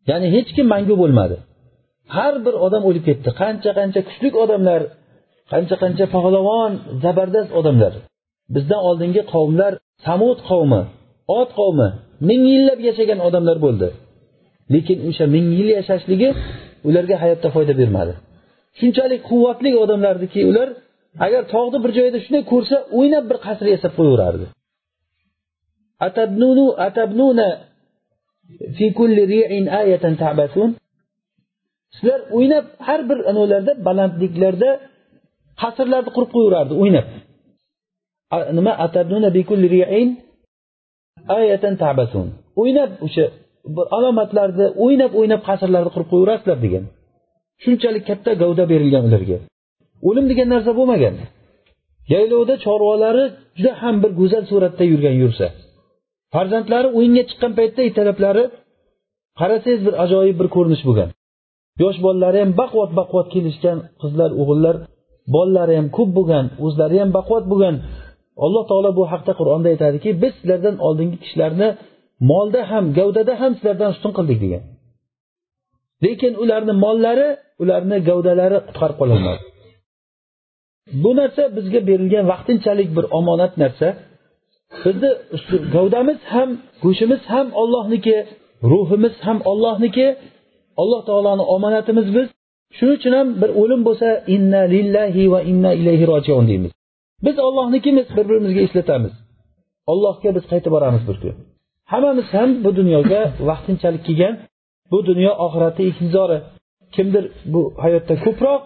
Ya'ni 0.09 0.27
hech 0.35 0.49
kim 0.55 0.65
mangu 0.73 0.95
bo'lmadi. 1.01 1.37
Har 2.15 2.35
bir 2.45 2.53
odam 2.65 2.83
o'lib 2.89 3.03
ketdi. 3.09 3.29
Qancha 3.41 3.71
qancha 3.79 4.01
kuchli 4.07 4.29
odamlar 4.43 4.81
qancha 5.51 5.75
qancha 5.83 6.05
pahlavon 6.15 6.71
zabardast 7.03 7.51
odamlar. 7.59 7.93
Bizdan 8.55 8.81
oldingi 8.89 9.21
qavmlar 9.33 9.73
samud 10.05 10.39
qavmi 10.49 10.81
ot 11.39 11.49
qavmi 11.59 11.89
ming 12.29 12.43
yillab 12.53 12.79
yashagan 12.87 13.19
odamlar 13.27 13.57
bo'ldi. 13.65 13.89
Lekin 14.73 14.97
o'sha 15.09 15.25
ming 15.35 15.47
yil 15.57 15.69
yashashligi 15.77 16.29
ularga 16.87 17.15
hayotda 17.23 17.47
foyda 17.55 17.73
bermadi. 17.81 18.13
Shunchalik 18.79 19.21
quvvatli 19.29 19.69
odamlardiki 19.83 20.41
ular 20.51 20.69
agar 21.25 21.43
tog'ni 21.53 21.77
bir 21.83 21.91
joyda 21.97 22.17
shunday 22.25 22.43
ko'rsa 22.51 22.75
o'ynab 22.97 23.25
bir 23.29 23.37
qasr 23.45 23.65
yasab 23.75 23.91
qo'yaverardi. 23.97 24.45
Sizlar 31.95 32.19
o'ynab 32.37 32.65
har 32.87 33.01
bir 33.09 33.17
anavilarda 33.31 33.73
balandliklarda 33.87 34.69
qasrlarni 35.61 36.11
qurib 36.15 36.31
qo'yaverardi 36.35 36.73
o'ynab. 36.81 37.07
Nima? 38.57 38.71
O'ynab 42.61 42.91
o'sha 43.05 43.25
alomatlarni 43.97 44.67
o'ynab 44.83 45.11
o'ynab 45.19 45.41
qasrlarni 45.49 45.91
qurib 45.95 46.09
qo'yaverasizlar 46.13 46.57
degan. 46.65 46.83
Shunchalik 47.63 48.03
katta 48.09 48.31
gavda 48.41 48.63
berilgan 48.71 49.03
ularga. 49.09 49.37
O'lim 50.07 50.25
degan 50.31 50.47
narsa 50.53 50.71
bo'lmagan. 50.79 51.15
Yaylovda 52.13 52.55
chorvalari 52.65 53.25
juda 53.57 53.71
ham 53.81 53.95
bir 54.03 54.11
go'zal 54.19 54.43
suratda 54.51 54.83
yurgan 54.91 55.15
yursa 55.23 55.47
farzandlari 56.33 56.89
o'yinga 56.97 57.23
chiqqan 57.29 57.51
paytda 57.59 57.81
ertalablari 57.87 58.43
qarasangiz 59.39 59.81
bir 59.87 59.93
ajoyib 60.03 60.37
bir 60.41 60.47
ko'rinish 60.55 60.83
bo'lgan. 60.87 61.09
Yosh 61.83 61.97
bolalari 62.05 62.39
ham 62.43 62.51
baquvvat 62.61 62.91
baquvvat 62.99 63.27
kelishgan 63.33 63.77
qizlar 64.01 64.29
o'g'illar 64.41 64.75
bolalari 65.35 65.73
ham 65.79 65.87
ko'p 65.97 66.09
bo'lgan 66.17 66.45
o'zlari 66.65 66.97
ham 67.03 67.11
baquvvat 67.17 67.45
bo'lgan. 67.51 67.75
Alloh 68.45 68.63
taolo 68.69 68.89
bu 68.99 69.03
haqda 69.11 69.33
qur'onda 69.39 69.67
aytadiki 69.73 70.09
biz 70.23 70.33
sizlardan 70.39 70.75
oldingi 70.87 71.17
kishilarni 71.23 71.69
molda 72.29 72.61
ham 72.71 72.85
gavdada 72.97 73.33
ham 73.41 73.51
sizlardan 73.57 73.89
ustun 73.95 74.11
qildik 74.17 74.39
degan. 74.45 74.63
Lekin 76.05 76.33
ularni 76.43 76.73
mollari 76.85 77.27
ularni 77.63 77.97
gavdalari 78.09 78.57
qutqarib 78.67 78.97
qololmadi 79.01 79.41
bu 81.03 81.11
narsa 81.19 81.43
bizga 81.57 81.79
berilgan 81.89 82.25
vaqtinchalik 82.31 82.89
bir 82.97 83.05
omonat 83.19 83.53
narsa. 83.63 83.87
Bizni 84.85 85.09
gavdamiz 85.75 86.19
ham 86.33 86.49
go'shtimiz 86.83 87.21
ham 87.33 87.47
ollohniki 87.61 88.15
ruhimiz 88.71 89.15
ham 89.25 89.37
ollohniki 89.51 90.07
alloh 90.81 91.01
taoloni 91.09 91.43
omonatimiz 91.55 92.07
biz. 92.15 92.27
Shuning 92.77 92.95
uchun 92.99 93.13
ham 93.19 93.27
bir 93.41 93.49
o'lim 93.61 93.81
bo'lsa 93.87 94.07
inna 94.35 94.61
lillahi 94.75 95.23
va 95.33 95.39
inna 95.51 95.71
ilayhi 95.81 96.05
rojiun 96.13 96.45
deymiz. 96.51 96.71
Biz 97.25 97.35
ollohnikimiz 97.47 98.07
bir 98.15 98.25
birimizga 98.29 98.61
eslatamiz. 98.67 99.13
Allohga 99.91 100.29
biz 100.37 100.43
qaytib 100.51 100.71
boramiz 100.75 101.03
bir 101.09 101.17
kun. 101.21 101.35
Hammamiz 101.91 102.27
ham 102.35 102.49
bu 102.63 102.69
dunyoga 102.79 103.21
vaqtinchalik 103.49 104.03
kelgan 104.07 104.35
bu 104.91 104.99
dunyo 105.09 105.31
oxiratni 105.45 105.83
ekinzori 105.91 106.37
kimdir 106.95 107.23
bu 107.53 107.61
hayotda 107.83 108.15
ko'proq 108.25 108.61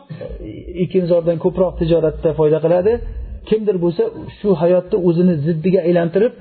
ekinzordan 0.85 1.37
ko'proq 1.45 1.71
tijoratda 1.79 2.29
foyda 2.39 2.59
qiladi. 2.65 2.93
Kimdir 3.49 3.75
bo'lsa 3.83 4.03
shu 4.39 4.49
hayotni 4.61 4.97
o'zini 5.07 5.33
ziddiga 5.45 5.79
aylantirib 5.87 6.33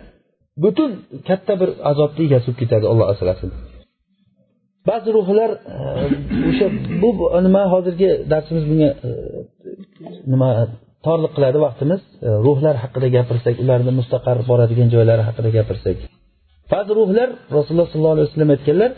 butun 0.64 0.90
katta 1.28 1.52
bir 1.60 1.70
azobni 1.90 2.20
egasi 2.28 2.46
bo'lib 2.46 2.60
ketadi 2.62 2.84
alloh 2.92 3.06
asrasin. 3.14 3.50
Ba'zi 4.90 5.08
ruhlar 5.18 5.50
e, 5.74 5.76
o'sha 6.50 6.66
bu 7.02 7.10
nima 7.46 7.62
hozirgi 7.74 8.08
darsimiz 8.32 8.64
bunga 8.70 8.90
e, 9.08 9.10
nima 10.32 10.50
torliq 11.06 11.32
qiladi 11.36 11.58
vaqtimiz. 11.66 12.00
E, 12.26 12.28
ruhlar 12.46 12.74
haqida 12.84 13.08
gapirsak 13.16 13.54
ularni 13.62 13.92
mustaqar 14.00 14.36
boradigan 14.50 14.88
joylari 14.94 15.22
haqida 15.28 15.50
gapirsak. 15.58 15.96
Ba'zi 16.72 16.92
ruhlar 17.00 17.28
rasululloh 17.56 17.88
sollallohu 17.92 18.16
alayhi 18.16 18.28
vasallam 18.28 18.50
aytganlar 18.56 18.90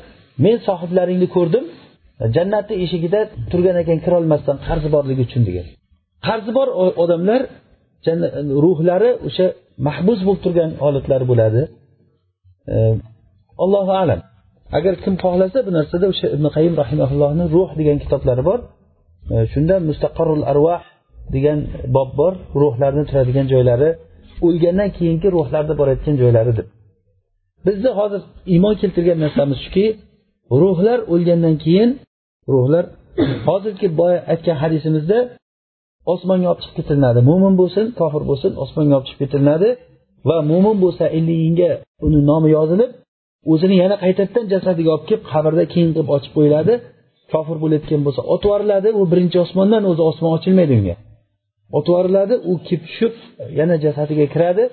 men 0.45 0.57
sohiblaringni 0.69 1.29
ko'rdim 1.37 1.65
jannatni 2.37 2.75
eshigida 2.85 3.21
turgan 3.51 3.77
ekan 3.83 3.99
kirolmasdan 4.05 4.57
qarzi 4.67 4.89
borligi 4.97 5.23
uchun 5.29 5.43
degan. 5.49 5.67
Qarzi 6.27 6.51
bor 6.59 6.69
odamlar 7.03 7.41
ruhlari 8.65 9.11
o'sha 9.29 9.47
mahbus 9.89 10.21
bo'lib 10.27 10.43
turgan 10.47 10.71
holatlari 10.85 11.27
bo'ladi. 11.33 11.63
E, 12.75 12.77
Allohu 13.65 13.93
alam. 14.03 14.21
Agar 14.79 14.95
kim 15.05 15.15
xohlasa 15.25 15.59
bu 15.67 15.71
narsada 15.79 16.07
o'sha 16.13 16.27
ibn 16.37 16.47
qayim 16.57 16.75
rahimaullohni 16.83 17.45
ruh 17.57 17.71
degan 17.81 17.97
kitoblari 18.05 18.43
bor. 18.51 18.59
E, 19.35 19.37
shunda 19.53 19.75
mustaqarrul 19.89 20.45
arvah 20.53 20.83
degan 21.35 21.59
bob 21.97 22.11
bor 22.21 22.33
ruhlarni 22.63 23.05
turadigan 23.11 23.47
joylari 23.53 23.91
o'lgandan 24.47 24.91
keyingi 24.97 25.29
ruhlarni 25.37 25.75
borayotgan 25.81 26.15
joylari 26.23 26.53
deb 26.59 26.69
bizni 27.67 27.91
hozir 27.99 28.23
iymon 28.55 28.75
keltirgan 28.81 29.19
narsamiz 29.25 29.59
shuki 29.65 29.87
ruhlar 30.63 30.99
o'lgandan 31.15 31.57
keyin 31.65 31.91
ruhlar. 32.55 32.85
Hozirgi 33.49 33.89
boya 34.01 34.19
aytgan 34.33 34.57
hadisimizda 34.63 35.19
osmonga 36.13 36.47
olib 36.53 36.61
chiqib 36.63 36.77
ketilinadi. 36.79 37.21
Mo'min 37.29 37.55
bo'lsin 37.61 37.85
kofir 38.01 38.23
bo'lsin 38.31 38.51
osmonga 38.65 38.95
olib 38.99 39.07
chiqib 39.09 39.21
ketilinadi. 39.25 39.69
Va 40.29 40.37
mo'min 40.51 40.77
bo'lsa 40.85 41.05
illig'inga 41.19 41.71
uni 42.07 42.21
nomi 42.31 42.49
yozilib 42.57 42.91
o'zini 43.53 43.75
yana 43.83 43.97
qaytadan 44.05 44.45
jasadiga 44.53 44.91
olib 44.95 45.07
kelib 45.09 45.25
qabrda 45.33 45.65
keyin 45.73 45.91
qilib 45.95 46.09
ochib 46.17 46.33
qo'yiladi. 46.37 46.75
Kofir 47.33 47.57
bo'layotgan 47.63 48.01
bo'lsa 48.07 48.21
otib 48.35 48.49
yuboriladi 48.49 48.89
u 48.99 49.03
birinchi 49.13 49.39
osmondan 49.45 49.83
o'zi 49.91 50.03
osmon 50.11 50.31
ochilmaydi 50.39 50.73
unga. 50.79 50.97
Otib 51.79 51.91
yuboriladi 51.93 52.35
u 52.51 52.53
kelib 52.67 52.83
tushib 52.89 53.15
yana 53.59 53.75
jasadiga 53.85 54.27
kiradi 54.35 54.65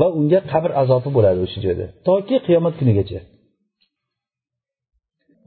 va 0.00 0.06
unga 0.18 0.40
qabr 0.52 0.70
azobi 0.82 1.10
bo'ladi 1.16 1.38
o'sha 1.46 1.58
joyda. 1.64 1.84
Toki 2.08 2.36
qiyomat 2.46 2.74
kunigacha. 2.80 3.20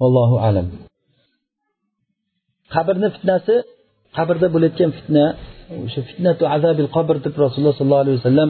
Allohu 0.06 0.38
alam. 0.48 0.68
Qabrni 2.76 3.08
fitnasi 3.16 3.56
qabrda 4.18 4.48
bo'layotgan 4.54 4.90
fitna 4.98 5.26
o'sha 5.86 6.02
fitnatu 6.10 6.44
azabil 6.56 6.90
qabr 6.96 7.16
deb 7.26 7.34
rasululloh 7.44 7.76
sollallohu 7.80 8.04
alayhi 8.06 8.18
vasallam 8.20 8.50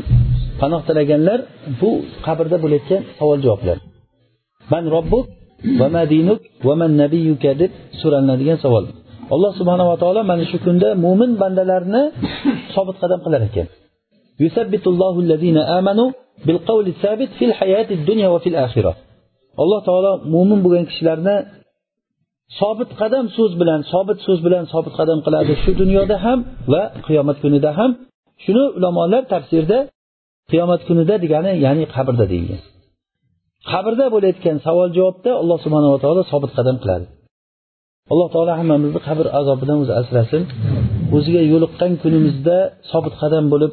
panoh 0.62 0.82
tilaganlar 0.88 1.40
bu 1.82 1.92
qabrda 2.28 2.58
bo'layotgan 2.64 3.02
savol 3.20 3.40
javoblar 3.46 3.78
man 4.74 4.84
robbuk 4.96 5.26
va 5.80 5.88
madinuk 5.98 6.40
va 6.68 6.74
man 6.82 6.92
nabiyuka 7.04 7.52
deb 7.62 7.72
so'ralinadigan 8.02 8.58
savol. 8.66 8.86
Alloh 9.34 9.52
subhanava 9.60 9.96
taolo 10.02 10.22
mana 10.32 10.44
shu 10.52 10.58
kunda 10.66 10.90
mo'min 11.06 11.32
bandalarni 11.42 12.04
sobit 12.76 12.98
qadam 13.02 13.20
qilar 13.26 13.42
ekan. 13.50 13.68
Alloh 19.64 19.80
taolo 19.88 20.12
mo'min 20.34 20.60
bo'lgan 20.66 20.86
kishilarni 20.90 21.36
sobit 22.60 22.92
qadam 23.02 23.26
so'z 23.36 23.52
bilan 23.62 23.80
sobit 23.94 24.20
so'z 24.26 24.40
bilan 24.46 24.64
sobit 24.74 24.94
qadam 25.00 25.20
qiladi 25.26 25.54
shu 25.64 25.72
dunyoda 25.82 26.16
ham 26.26 26.40
va 26.72 26.84
qiyomat 27.06 27.38
kunida 27.44 27.72
ham. 27.80 27.92
Shuni 28.44 28.64
ulamolar 28.78 29.24
tafsirda 29.34 29.78
qiyomat 30.52 30.82
kunida 30.88 31.16
degani 31.24 31.52
ya'ni 31.66 31.84
qabrda 31.96 32.26
deyilgan. 32.32 32.62
Qabrda 33.72 34.06
bo'layotgan 34.16 34.58
savol 34.66 34.90
javobda 34.98 35.32
alloh 35.42 35.58
subhanava 35.66 35.98
taolo 36.04 36.22
sobit 36.32 36.52
qadam 36.58 36.78
qiladi. 36.84 37.06
Alloh 38.12 38.28
taolo 38.34 38.52
hammamizni 38.60 39.02
qabr 39.08 39.26
azobidan 39.40 39.78
o'zi 39.84 39.94
asrasin. 40.02 40.44
O'ziga 41.16 41.42
yo'liqqan 41.52 41.92
kunimizda 42.04 42.58
sobit 42.92 43.16
qadam 43.22 43.46
bo'lib 43.54 43.72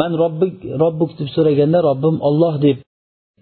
man 0.00 0.12
robbik 0.22 0.54
robbuk 0.82 1.10
deb 1.18 1.28
so'raganda 1.36 1.78
robbim 1.88 2.16
olloh 2.28 2.54
deb 2.66 2.76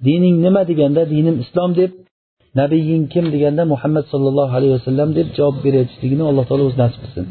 dining 0.06 0.36
nima 0.44 0.62
deganda 0.70 1.02
dinim 1.14 1.36
islom 1.44 1.70
deb 1.80 1.90
nabiying 2.60 3.04
kim 3.12 3.24
deganda 3.34 3.62
muhammad 3.72 4.04
sollallohu 4.12 4.52
alayhi 4.58 4.74
vasallam 4.78 5.08
deb 5.18 5.28
javob 5.38 5.56
berayotishligini 5.64 6.24
alloh 6.30 6.44
taolo 6.48 6.64
o'zi 6.68 6.78
nasib 6.84 7.00
qilsin. 7.04 7.24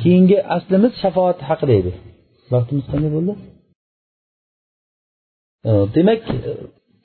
Keyingi 0.00 0.38
aslimiz 0.56 0.92
shafoat 1.02 1.38
haqida 1.48 1.74
edi. 1.80 1.92
Vaqtimiz 2.52 2.84
qanday 2.92 3.10
bo'ldi? 3.16 3.32
Demak 5.96 6.22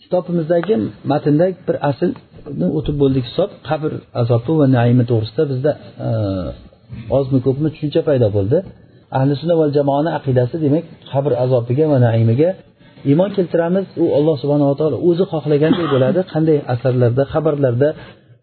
kitobimizdagi 0.01 0.75
matnda 1.11 1.45
bir 1.67 1.75
aslni 1.89 2.67
o'tib 2.77 2.95
bo'ldik 3.03 3.23
hisob. 3.29 3.49
Qabr 3.69 3.91
azobi 4.21 4.53
va 4.59 4.67
naimi 4.77 5.03
to'g'risida 5.11 5.43
bizda 5.51 5.71
ozmi 7.17 7.39
ko'pmi 7.45 7.67
tushuncha 7.73 8.01
paydo 8.09 8.27
bo'ldi. 8.37 8.57
Ahli 9.17 9.33
sunna 9.41 9.55
va 9.61 9.65
jamoani 9.77 10.11
aqidasi 10.19 10.55
demak 10.65 10.85
qabr 11.11 11.31
azobiga 11.43 11.85
va 11.91 11.97
naimiga 12.07 12.49
iymon 13.09 13.29
keltiramiz 13.37 13.85
u 14.03 14.05
alloh 14.17 14.35
subhanava 14.43 14.75
taolo 14.79 14.97
o'zi 15.09 15.23
xohlaganday 15.33 15.87
bo'ladi 15.93 16.21
qanday 16.33 16.57
asarlarda 16.73 17.23
xabarlarda 17.33 17.89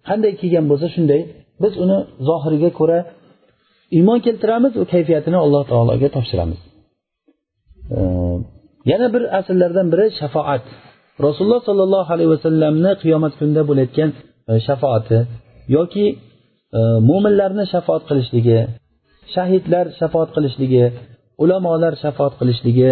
qanday 0.09 0.33
kelgan 0.41 0.65
bo'lsa 0.71 0.87
shunday. 0.95 1.21
Biz 1.63 1.73
uni 1.85 1.99
zohiriga 2.29 2.71
ko'ra 2.79 2.99
iymon 3.97 4.19
keltiramiz 4.27 4.73
u 4.81 4.85
kayfiyatini 4.93 5.39
alloh 5.45 5.63
taologa 5.71 6.09
topshiramiz. 6.17 6.61
Yana 8.91 9.07
bir 9.15 9.23
asllardan 9.39 9.87
biri 9.93 10.07
shafoat. 10.21 10.65
Rasululloh 11.27 11.63
sollallohu 11.69 12.11
alayhi 12.15 12.31
vasallamni 12.37 12.93
qiyomat 13.03 13.33
kunida 13.39 13.63
bo'layotgan 13.71 14.11
e, 14.51 14.53
shafoati 14.67 15.19
yoki 15.77 16.07
e, 16.79 16.81
mo'minlarni 17.09 17.65
shafoat 17.73 18.03
qilishligi 18.09 18.59
shahidlar 19.35 19.87
shafoat 20.01 20.31
qilishligi 20.37 20.85
ulamolar 21.43 21.95
shafoat 22.05 22.35
qilishligi 22.41 22.91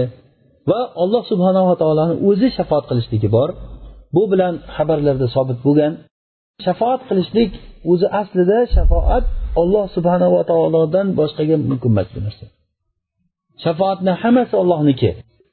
va 0.70 0.80
alloh 1.02 1.22
subhanava 1.30 1.74
taoloni 1.82 2.14
o'zi 2.28 2.48
shafoat 2.58 2.84
qilishligi 2.90 3.28
bor. 3.36 3.48
Bu 4.14 4.22
bilan 4.32 4.54
xabarlarda 4.74 5.26
sobit 5.36 5.58
bo'lgan. 5.66 5.92
Shafoat 6.66 7.00
qilishlik 7.08 7.50
o'zi 7.92 8.06
aslida 8.20 8.58
shafoat 8.74 9.24
olloh 9.60 9.84
subhanava 9.96 10.40
taolodan 10.50 11.06
boshqaga 11.18 11.56
mumkin 11.70 11.90
emas 11.94 12.08
bu 12.14 12.20
narsa. 12.26 12.44
Shafoatni 13.64 14.12
hammasi 14.22 14.54
ollohniki 14.62 15.10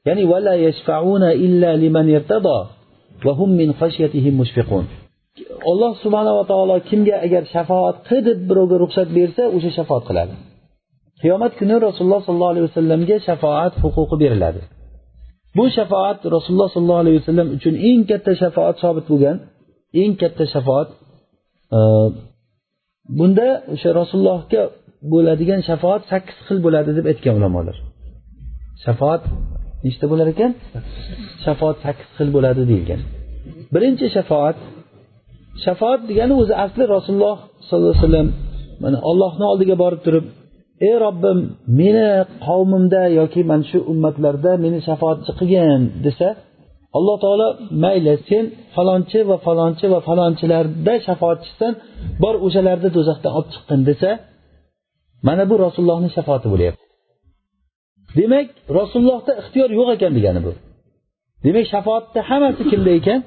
ya'ni 0.07 0.23
vala 0.31 0.53
yashfauna 0.67 1.29
illa 1.45 1.71
liman 1.83 2.07
irtado 2.17 2.57
va 3.25 3.31
hum 3.39 3.49
min 3.59 3.69
xashyatihi 3.79 4.29
mushfiqun. 4.39 4.85
Alloh 5.71 5.91
subhanava 6.03 6.43
taolo 6.51 6.75
kimga 6.89 7.15
agar 7.25 7.43
shafoat 7.53 7.95
qil 8.07 8.19
deb 8.27 8.39
birovga 8.49 8.75
ruxsat 8.83 9.07
bersa 9.17 9.43
o'sha 9.55 9.71
shafoat 9.77 10.03
qiladi. 10.09 10.35
Qiyomat 11.21 11.53
kuni 11.59 11.75
rasululloh 11.87 12.21
sollallohu 12.27 12.53
alayhi 12.53 12.67
vasallamga 12.69 13.17
shafoat 13.27 13.73
huquqi 13.83 14.15
beriladi. 14.23 14.61
Bu 15.57 15.63
shafoat 15.77 16.19
rasululloh 16.35 16.69
sollallohu 16.75 17.01
alayhi 17.03 17.17
vasallam 17.21 17.47
uchun 17.57 17.73
eng 17.89 18.01
katta 18.09 18.31
shafoat 18.41 18.75
sobit 18.83 19.05
bo'lgan 19.11 19.37
eng 20.01 20.13
katta 20.21 20.43
shafoat 20.53 20.87
e, 21.77 21.79
bunda 23.17 23.47
o'sha 23.73 23.89
rasulullohga 23.99 24.61
bo'ladigan 25.13 25.61
shafoat 25.69 26.01
sakkiz 26.11 26.37
xil 26.47 26.57
bo'ladi 26.65 26.91
deb 26.97 27.05
aytgan 27.11 27.33
ulamolar. 27.39 27.77
Shafoat 28.85 29.21
nechta 29.85 30.05
bo'lar 30.11 30.27
ekan? 30.33 30.51
Shafoat 31.45 31.77
sakkiz 31.85 32.09
xil 32.17 32.29
bo'ladi 32.35 32.61
deyilgan. 32.71 33.01
Birinchi 33.73 34.05
shafoat 34.17 34.57
shafoat 35.65 36.01
degani 36.09 36.33
o'zi 36.41 36.53
asli 36.65 36.83
rasululloh 36.95 37.37
sollallohu 37.67 37.93
alayhi 37.93 38.03
vasallam 38.03 38.27
mana 38.83 38.97
ollohni 39.09 39.45
oldiga 39.51 39.75
borib 39.83 40.01
turib 40.05 40.25
ey 40.87 40.95
robbim 41.05 41.39
meni 41.79 42.07
qavmimda 42.45 43.01
yoki 43.19 43.41
mana 43.51 43.63
shu 43.69 43.77
ummatlarda 43.91 44.51
meni 44.65 44.79
shafoatchi 44.87 45.31
qilgin 45.39 45.81
desa 46.05 46.27
alloh 46.97 47.17
taolo 47.23 47.47
mayli 47.83 48.13
sen 48.29 48.43
falonchi 48.75 49.19
va 49.29 49.37
falonchi 49.45 49.85
va 49.93 49.99
falonchilarda 50.07 50.93
shafoatchisan 51.07 51.73
bor 52.23 52.35
o'shalarni 52.45 52.89
do'zaxdan 52.95 53.31
olib 53.37 53.49
chiqqin 53.53 53.81
desa 53.89 54.09
mana 55.27 55.43
bu 55.49 55.55
rasulullohni 55.65 56.09
shafoati 56.17 56.47
bo'lyapti. 56.53 56.83
Demak 58.19 58.47
rasulullohda 58.79 59.31
ixtiyor 59.41 59.69
yo'q 59.79 59.89
ekan 59.95 60.11
degani 60.17 60.41
bu. 60.45 60.51
Demak 61.45 61.65
shafoatni 61.73 62.21
hammasi 62.29 62.63
kimda 62.71 62.91
ekan? 62.99 63.19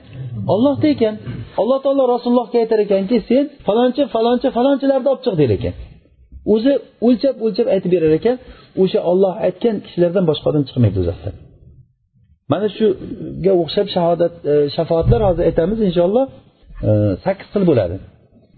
Ollohda 0.55 0.86
ekan. 0.94 1.14
Alloh 1.61 1.78
taolo 1.84 2.03
rasulullohga 2.14 2.57
aytar 2.62 2.78
ekanki 2.86 3.16
sen 3.28 3.44
falonchi 3.66 4.03
falonchi 4.14 4.49
falonchilarni 4.57 5.09
olib 5.12 5.22
chiq 5.26 5.36
der 5.42 5.51
ekan. 5.59 5.74
O'zi 6.55 6.72
o'lchab 7.07 7.34
o'lchab 7.44 7.66
aytib 7.74 7.90
berar 7.94 8.12
ekan 8.20 8.36
o'sha 8.82 9.01
olloh 9.11 9.32
aytgan 9.46 9.76
kishilardan 9.84 10.24
boshqa 10.30 10.46
odam 10.51 10.62
chiqmaydi 10.68 10.96
do'zaxdan 11.01 11.34
mana 12.53 12.66
shuga 12.78 13.53
o'xshab 13.62 13.86
shahodat 13.96 14.34
e, 14.53 14.55
shafoatlar 14.76 15.20
hozir 15.28 15.42
aytamiz 15.49 15.78
inshaalloh 15.88 16.26
e, 16.88 16.90
sakkiz 17.24 17.49
xil 17.55 17.64
bo'ladi. 17.70 17.96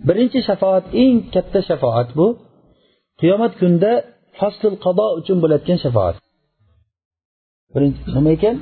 Birinchi 0.09 0.39
shafoat 0.49 0.85
eng 1.03 1.17
katta 1.35 1.61
shafoat 1.71 2.09
bu 2.19 2.27
qiyomat 3.21 3.53
kunida 3.61 3.93
faslul 4.39 4.77
qado 4.85 5.07
uchun 5.21 5.39
bo'layotgan 5.43 5.79
shafoat. 5.85 6.17
Birinchi 7.75 8.01
nima 8.17 8.31
ekan 8.37 8.57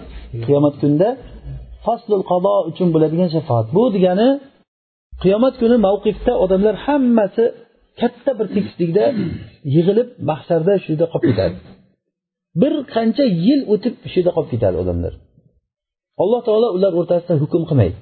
qiyomat 0.45 0.75
kunida 0.83 1.09
faslul 1.87 2.23
qado 2.31 2.55
uchun 2.71 2.89
bo'ladigan 2.95 3.31
shafoat. 3.37 3.67
Bu 3.77 3.83
degani 3.97 4.29
qiyomat 5.23 5.55
kuni 5.61 5.77
mavqifda 5.87 6.33
odamlar 6.45 6.75
hammasi 6.87 7.45
katta 8.01 8.31
bir 8.39 8.47
tekislikda 8.55 9.05
yig'ilib 9.75 10.09
mahsarda 10.31 10.73
shu 10.83 10.89
yerda 10.93 11.07
qolib 11.13 11.27
ketadi. 11.31 11.57
Bir 12.63 12.75
qancha 12.95 13.25
yil 13.47 13.61
o'tib 13.73 13.95
shu 14.11 14.17
yerda 14.19 14.33
qolib 14.37 14.51
ketadi 14.55 14.77
odamlar. 14.83 15.13
Alloh 16.23 16.41
taolo 16.49 16.69
ular 16.77 16.93
o'rtasida 17.01 17.35
hukm 17.43 17.63
qilmaydi. 17.71 17.99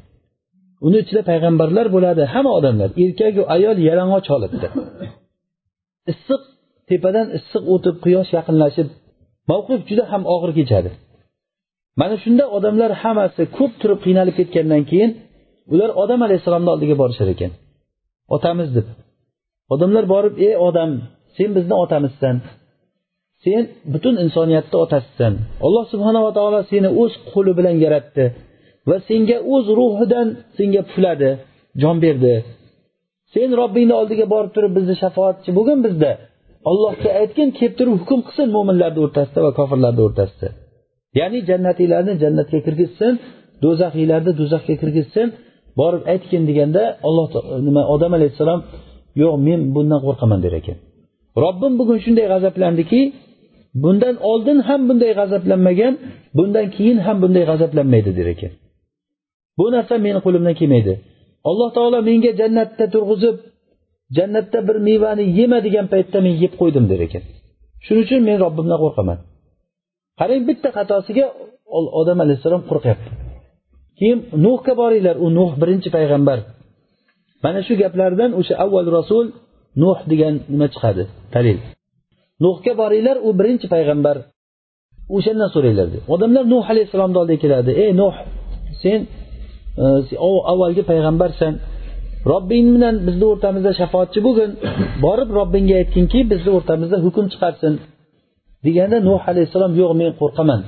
Uni 0.86 0.98
ichida 1.04 1.22
payg'ambarlar 1.30 1.86
bo'ladi 1.96 2.22
hamma 2.34 2.52
odamlar. 2.58 2.88
Erkaku 3.02 3.42
ayol 3.54 3.76
yalang'och 3.88 4.26
holatda. 4.32 4.68
Issiq 6.12 6.42
tepadan 6.90 7.26
issiq 7.38 7.62
o'tib 7.74 7.96
quyosh 8.04 8.30
yaqinlashib 8.38 8.88
mavqif 9.50 9.80
juda 9.88 10.04
ham 10.12 10.22
og'ir 10.34 10.50
kechadi. 10.58 10.90
Mana 12.00 12.16
shunda 12.24 12.44
odamlar 12.56 12.90
hammasi 13.02 13.42
ko'p 13.58 13.72
turib 13.80 13.98
qiynalib 14.04 14.34
ketgandan 14.40 14.82
keyin 14.90 15.10
ular 15.72 15.90
odam 16.02 16.20
alayhissalomni 16.26 16.70
oldiga 16.74 16.94
borishar 17.02 17.28
ekan. 17.34 17.52
Otamiz 18.36 18.68
deb. 18.76 18.86
Odamlar 19.74 20.04
borib 20.14 20.34
ey 20.46 20.54
odam 20.68 20.90
sen 21.36 21.50
bizni 21.56 21.74
otamizsan. 21.84 22.36
Sen 23.44 23.62
butun 23.92 24.14
insoniyatni 24.24 24.76
otasisan. 24.84 25.32
Alloh 25.66 25.84
subhanava 25.92 26.30
taolo 26.38 26.60
seni 26.72 26.88
o'z 27.02 27.12
qo'li 27.32 27.52
bilan 27.58 27.76
yaratdi 27.84 28.24
va 28.88 28.96
senga 29.08 29.36
o'z 29.54 29.66
ruhidan 29.78 30.28
senga 30.56 30.82
pufladi 30.88 31.30
jon 31.82 31.96
berdi. 32.04 32.34
Sen 33.34 33.48
robbingni 33.60 33.94
oldiga 34.00 34.26
borib 34.34 34.52
turib 34.56 34.72
bizni 34.78 34.94
shafoatchi 35.02 35.50
bo'lgin 35.58 35.80
bizda. 35.86 36.12
Allohga 36.70 37.10
aytgin 37.20 37.48
kelib 37.58 37.74
turib 37.78 37.94
hukm 38.00 38.20
qilsin 38.26 38.48
mo'minlarni 38.56 39.00
o'rtasida 39.06 39.40
va 39.46 39.50
kofirlarni 39.58 40.02
o'rtasida. 40.08 40.48
Ya'ni 41.18 41.38
jannatiylarni 41.50 42.14
jannatga 42.22 42.58
kirgizsin 42.66 43.12
do'zaxiylarni 43.64 44.32
do'zaxga 44.40 44.74
kirgizsin. 44.82 45.26
Borib 45.80 46.02
aytgin 46.12 46.42
deganda 46.50 46.82
alloh 47.08 47.26
nima 47.66 47.82
odam 47.94 48.12
alayhissalom 48.18 48.60
yo'q 49.20 49.34
men 49.46 49.60
bundan 49.74 50.00
qo'rqaman 50.06 50.40
der 50.44 50.54
ekan. 50.60 50.76
Robbim 51.44 51.72
bugun 51.80 51.98
shunday 52.04 52.26
g'azablandiki 52.32 53.00
bundan 53.84 54.14
oldin 54.30 54.58
ham 54.68 54.80
bunday 54.88 55.12
g'azablanmagan 55.18 55.94
bundan 56.38 56.66
keyin 56.76 56.98
ham 57.06 57.16
bunday 57.22 57.44
g'azablanmaydi 57.50 58.10
der 58.18 58.28
ekan. 58.34 58.52
Bu 59.58 59.66
narsa 59.74 59.94
meni 60.06 60.20
qo'limdan 60.26 60.54
kelmaydi. 60.60 60.94
Alloh 61.48 61.68
taolo 61.76 61.98
menga 62.08 62.32
jannatda 62.40 62.84
turg'izib 62.94 63.36
jannatda 64.16 64.58
bir 64.68 64.76
mevani 64.88 65.24
yema 65.38 65.58
degan 65.66 65.86
paytda 65.92 66.18
men 66.26 66.34
yeb 66.42 66.52
qo'ydim 66.60 66.84
der 66.90 67.00
ekan. 67.06 67.22
Shuning 67.84 68.04
uchun 68.06 68.20
men 68.28 68.36
robbimdan 68.44 68.78
qo'rqaman. 68.84 69.18
Qarang 70.20 70.42
bitta 70.48 70.68
xatosiga 70.76 71.26
odam 72.00 72.18
alayhissalom 72.24 72.62
qo'rqyapti. 72.70 73.08
Keyin 73.98 74.18
nuhga 74.44 74.72
boringlar 74.80 75.16
u 75.24 75.26
nuh 75.38 75.50
birinchi 75.60 75.88
payg'ambar. 75.96 76.38
Mana 77.44 77.60
shu 77.66 77.74
gaplardan 77.82 78.30
o'sha 78.40 78.54
avval 78.64 78.88
rasul 78.98 79.24
nuh 79.82 79.98
degan 80.10 80.34
nima 80.52 80.66
chiqadi? 80.74 81.02
Dalil. 81.34 81.58
Nuhga 82.44 82.72
boringlar 82.82 83.16
u 83.26 83.28
birinchi 83.38 83.66
payg'ambar. 83.74 84.16
O'shandan 85.16 85.48
so'ranglar 85.54 85.86
dedi. 85.92 85.98
Odamlar 86.14 86.44
nuh 86.54 86.64
alayhissalomni 86.72 87.18
oldiga 87.22 87.40
keladi. 87.44 87.70
Ey 87.82 87.90
nuh 88.00 88.14
sen 88.82 89.00
e, 89.82 89.84
avvalgi 90.52 90.82
payg'ambarsan. 90.90 91.52
Robbing 92.32 92.66
bilan 92.74 92.94
bizni 93.06 93.26
o'rtamizda 93.32 93.72
shafoatchi 93.80 94.20
bo'lgin. 94.26 94.50
Borib 95.04 95.30
robbingga 95.38 95.74
aytginki 95.80 96.20
bizni 96.32 96.50
o'rtamizda 96.58 96.96
hukm 97.06 97.26
chiqarsin. 97.32 97.72
Deganda 98.66 98.98
nuh 99.08 99.22
alayhissalom 99.30 99.72
yo'q 99.80 99.92
men 100.00 100.10
qo'rqaman. 100.20 100.60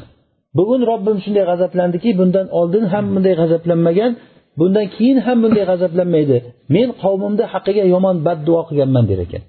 Bugun 0.59 0.81
robbim 0.91 1.17
shunday 1.25 1.45
g'azablandiki 1.51 2.11
bundan 2.21 2.47
oldin 2.59 2.85
ham 2.93 3.05
bunday 3.15 3.35
g'azablanmagan. 3.41 4.13
Bundan 4.59 4.87
keyin 4.95 5.19
ham 5.27 5.39
bunday 5.45 5.65
g'azablanmaydi. 5.71 6.37
Men 6.75 6.89
qavmimni 7.03 7.45
haqqiga 7.53 7.85
yomon 7.95 8.17
badduo 8.27 8.61
qilganman 8.69 9.05
der 9.11 9.21
ekan. 9.27 9.43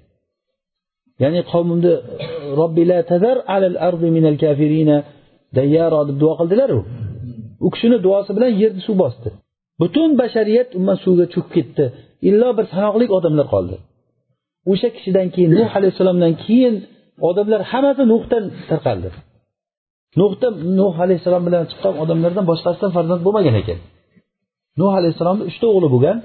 Ya'ni 1.22 1.40
qavmimni 1.52 1.92
robbi 2.60 2.82
la 2.90 2.98
tazar 3.10 3.36
alal 3.54 3.76
ardi 3.88 4.08
minal 4.16 4.36
kafirina 4.44 4.96
dayyaro 5.58 6.00
deb 6.08 6.16
duo 6.22 6.32
qildilar 6.40 6.70
u 6.78 6.80
u 7.66 7.68
kishini 7.74 7.98
duosi 8.06 8.30
bilan 8.36 8.52
yerni 8.62 8.80
suv 8.86 8.96
bosdi. 9.02 9.28
Butun 9.80 10.10
bashariyat 10.20 10.68
umuman 10.76 10.98
suvga 11.04 11.26
cho'kib 11.34 11.52
ketdi. 11.56 11.84
Illo 12.28 12.48
bir 12.58 12.66
sanoqli 12.74 13.04
odamlar 13.18 13.46
qoldi. 13.54 13.76
O'sha 14.72 14.88
kishidan 14.96 15.26
keyin 15.34 15.50
nuh 15.58 15.70
alayhissalomdan 15.78 16.32
keyin 16.44 16.74
odamlar 17.28 17.60
hammasi 17.70 18.02
nuhdan 18.12 18.44
tarqaldi. 18.70 19.08
Nuhda 20.20 20.48
nuh 20.78 20.94
alayhissalom 21.04 21.42
bilan 21.48 21.64
chiqqan 21.70 21.94
odamlardan 22.02 22.44
boshqasidan 22.50 22.90
farzand 22.96 23.20
bo'lmagan 23.26 23.56
ekan. 23.62 23.78
Nuh 24.80 24.92
alayhissalomni 24.98 25.44
uchta 25.50 25.66
o'g'li 25.74 25.88
bo'lgan 25.94 26.16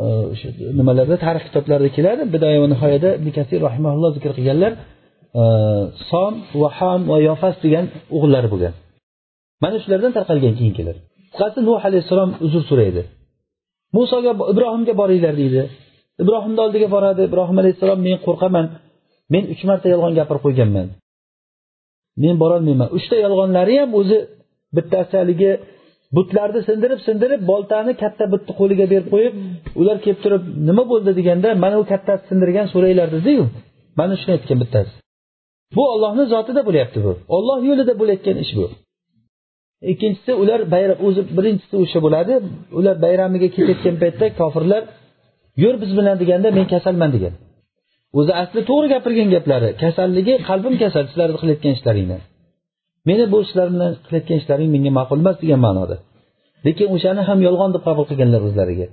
e, 0.00 0.02
o'sha 0.32 0.48
nimalarda 0.78 1.16
tarix 1.24 1.42
kitoblarida 1.48 1.90
keladi. 1.96 2.22
Bidoya 2.34 2.58
va 2.62 2.68
nihoyada 2.74 3.08
ibn 3.18 3.28
kasir 3.38 3.58
rahimaulloh 3.68 4.10
zikr 4.16 4.30
qilganlar 4.38 4.72
e, 5.40 5.42
som 6.10 6.32
va 6.60 6.68
ham 6.78 7.00
va 7.10 7.16
yofas 7.28 7.56
degan 7.64 7.84
o'g'illari 8.16 8.48
bo'lgan. 8.54 8.74
Mana 9.62 9.76
shulardan 9.82 10.12
tarqalgan 10.16 10.54
keyingilar 10.60 10.96
qisqasi 11.34 11.58
nuh 11.68 11.80
alayhissalom 11.88 12.30
uzr 12.46 12.62
so'raydi. 12.70 13.02
Musoga 13.96 14.32
ibrohimga 14.52 14.94
boringlar 15.00 15.34
deydi. 15.42 15.62
Ibrohimni 16.22 16.60
oldiga 16.64 16.88
boradi. 16.94 17.22
Ibrohim 17.28 17.56
alayhissalom 17.62 18.00
men 18.08 18.16
qo'rqaman. 18.26 18.66
Men 19.32 19.42
uch 19.52 19.62
marta 19.68 19.86
yolg'on 19.94 20.14
gapirib 20.18 20.42
qo'yganman. 20.46 20.86
Men 22.22 22.34
borolmayman. 22.42 22.88
Uchta 22.98 23.16
yolg'onlari 23.24 23.74
ham 23.80 23.90
o'zi 24.00 24.18
bittasi 24.76 25.14
haligi 25.20 25.50
butlarni 26.16 26.60
sindirib 26.68 27.00
sindirib 27.06 27.40
boltani 27.50 27.92
katta 28.02 28.24
butni 28.32 28.52
qo'liga 28.60 28.86
berib 28.92 29.08
qo'yib 29.14 29.34
ular 29.80 29.96
kelib 30.04 30.20
turib 30.24 30.42
nima 30.68 30.84
bo'ldi? 30.90 31.10
deganda 31.18 31.48
mana 31.64 31.76
u 31.82 31.84
kattasi 31.92 32.22
sindirgan 32.30 32.66
so'ranglar 32.74 33.08
dediyu. 33.16 33.42
Mana 34.00 34.14
shuni 34.20 34.32
aytgan 34.36 34.58
bittasi. 34.62 34.92
Bu 35.76 35.82
ollohni 35.94 36.24
zotida 36.34 36.60
bo'lyapti 36.68 36.98
bu. 37.06 37.12
Olloh 37.36 37.58
yo'lida 37.68 37.92
bo'layotgan 38.00 38.36
ish 38.44 38.52
bu. 38.58 38.66
Ikkinchisi 39.92 40.32
ular 40.42 40.60
bayram 40.74 40.98
o'zi 41.06 41.22
birinchisi 41.36 41.74
o'sha 41.82 41.98
bo'ladi. 42.06 42.34
Ular 42.78 42.96
bayramiga 43.04 43.48
ketayotgan 43.54 43.96
paytda 44.02 44.26
kofirlar 44.40 44.82
yur 45.62 45.74
biz 45.82 45.90
bilan 45.98 46.16
deganda 46.22 46.48
men 46.56 46.66
kasalman 46.74 47.10
degan. 47.16 47.34
O'zi 48.18 48.32
asli 48.42 48.60
to'g'ri 48.70 48.88
gapirgan 48.94 49.28
gaplari 49.34 49.68
kasalligi 49.82 50.34
qalbim 50.48 50.74
kasal 50.82 51.04
sizlarni 51.10 51.36
qilayotgan 51.40 51.72
ishlaringdan. 51.78 52.20
Meni 53.08 53.24
bu 53.32 53.38
ishlar 53.46 53.66
bilan 53.74 53.90
qilayotgan 54.06 54.36
ishlaring 54.42 54.68
menga 54.74 54.90
ma'qul 54.98 55.18
emas 55.22 55.36
degan 55.42 55.60
ma'noda. 55.66 55.96
Lekin 56.66 56.86
o'shani 56.94 57.22
ham 57.28 57.38
yolg'on 57.46 57.70
deb 57.74 57.82
qabul 57.88 58.04
qilganlar 58.10 58.40
o'zlariga. 58.48 58.86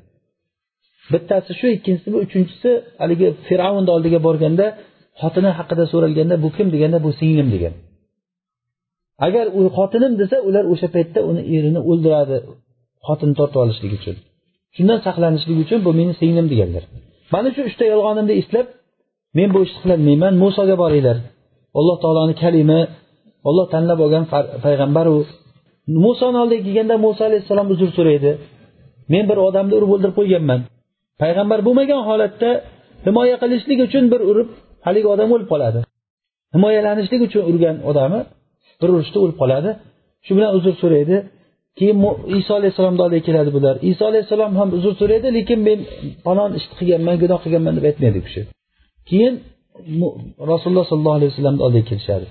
Bittasi 1.14 1.51
shu 1.59 1.68
ikkinchisi 1.78 2.09
bu 2.14 2.18
uchinchisi 2.26 2.70
haligi 3.01 3.28
fir'avnni 3.47 3.91
oldiga 3.95 4.20
borganda 4.28 4.66
xotini 5.22 5.51
haqida 5.59 5.84
so'ralganda 5.91 6.36
bu 6.43 6.49
kim 6.55 6.68
deganda 6.74 6.97
bu 7.05 7.09
singlim 7.20 7.47
degan. 7.55 7.74
Agar 9.28 9.45
u 9.59 9.62
xotinim 9.78 10.14
desa 10.22 10.38
ular 10.47 10.66
o'sha 10.74 10.88
paytda 10.95 11.20
uni 11.30 11.41
erini 11.55 11.82
o'ldiradi 11.89 12.38
xotinni 13.07 13.36
tortib 13.39 13.59
olishlik 13.64 13.91
uchun. 13.99 14.16
Shundan 14.76 14.99
saqlanishlik 15.05 15.57
uchun 15.66 15.80
bu 15.86 15.91
meni 15.99 16.14
singlim 16.22 16.47
deganlar. 16.53 16.84
Mana 17.34 17.49
shu 17.55 17.62
uchta 17.70 17.84
yolg'onimni 17.93 18.34
eslab 18.41 18.68
men 19.38 19.49
bu 19.55 19.59
ishni 19.66 19.80
qilolmayman 19.84 20.34
musoga 20.43 20.76
boringlar. 20.84 21.18
Alloh 21.80 21.97
taoloni 22.03 22.36
kalimi 22.43 22.80
olloh 23.50 23.66
tanlab 23.74 24.00
olgan 24.06 24.26
payg'ambar 24.66 25.06
u 25.16 25.18
musoni 26.06 26.38
oldiga 26.44 26.64
kelganda 26.68 26.96
muso 27.06 27.22
alayhissalom 27.30 27.68
uzr 27.74 27.89
so'raydi. 27.98 28.32
Men 29.14 29.24
bir 29.30 29.38
odamni 29.48 29.74
urib 29.80 29.89
o'ldirib 29.96 30.16
qo'yganman. 30.20 30.60
Payg'ambar 31.22 31.60
bo'lmagan 31.68 32.02
holatda 32.10 32.50
himoya 33.08 33.36
qilishlik 33.44 33.80
uchun 33.88 34.04
bir 34.14 34.22
urib 34.32 34.50
haligi 34.86 35.08
odam 35.14 35.30
o'lib 35.36 35.50
qoladi. 35.54 35.80
Himoyalanishlik 36.56 37.22
uchun 37.28 37.44
urgan 37.50 37.76
odami 37.89 38.20
bir 38.82 38.89
urushda 38.94 39.18
o'lib 39.24 39.38
qoladi. 39.42 39.70
Shu 40.26 40.32
bilan 40.38 40.52
uzr 40.58 40.74
so'raydi. 40.84 41.16
Keyin 41.78 41.98
iso 42.39 42.52
alayhissalomni 42.60 43.02
oldiga 43.06 43.24
keladi 43.28 43.50
bular. 43.58 43.76
Iso 43.92 44.04
alayhissalom 44.12 44.52
ham 44.60 44.70
uzr 44.78 44.94
so'raydi 45.02 45.28
lekin 45.38 45.60
men 45.68 45.80
falon 46.26 46.52
ishni 46.60 46.74
qilganman 46.80 47.16
gunoh 47.24 47.39
qilganman 47.44 47.74
deb 47.78 47.86
aytmaydi 47.89 48.18
u 48.22 48.24
kishi. 48.28 48.42
Keyin 49.10 49.34
rasululloh 50.52 50.86
sollallohu 50.92 51.18
alayhi 51.20 51.32
vasallamni 51.34 51.62
oldiga 51.68 51.86
kelishadi. 51.92 52.28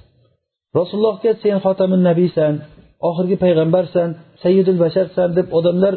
Rasulullohga 0.78 1.32
sen 1.42 1.56
xotamin 1.64 2.02
nabiysan 2.08 2.52
oxirgi 3.08 3.36
payg'ambarsan 3.44 4.08
sayyidul 4.42 4.78
basharsan 4.84 5.28
deb 5.38 5.46
odamlar 5.58 5.94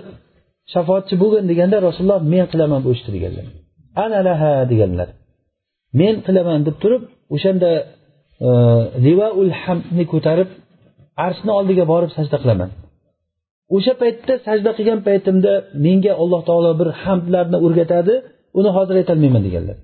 shafoatchi 0.73 1.15
bo'lgin 1.21 1.45
deganda 1.51 1.77
rasululloh 1.87 2.21
men 2.33 2.45
qilaman 2.51 2.79
bu 2.85 2.89
ishni 2.95 3.11
deganlar. 3.15 3.45
Ana 4.03 4.19
laha 4.27 4.53
deganlar. 4.71 5.09
Men 5.99 6.15
qilaman 6.25 6.59
deb 6.67 6.75
turib 6.83 7.03
o'shanda 7.35 7.71
e, 8.47 8.49
rivaul 9.05 9.51
hamdni 9.63 10.03
ko'tarib 10.13 10.49
arshni 11.25 11.51
oldiga 11.59 11.83
borib 11.93 12.11
sajda 12.17 12.37
qilaman. 12.43 12.69
O'sha 13.75 13.93
paytda 14.01 14.33
sajda 14.47 14.71
qilgan 14.77 14.99
paytimda 15.07 15.53
menga 15.85 16.13
alloh 16.21 16.41
taolo 16.49 16.71
bir 16.79 16.89
hamdlarni 17.03 17.57
o'rgatadi 17.65 18.13
uni 18.59 18.69
hozir 18.77 18.95
aytolmayman 19.01 19.43
deganlar. 19.47 19.77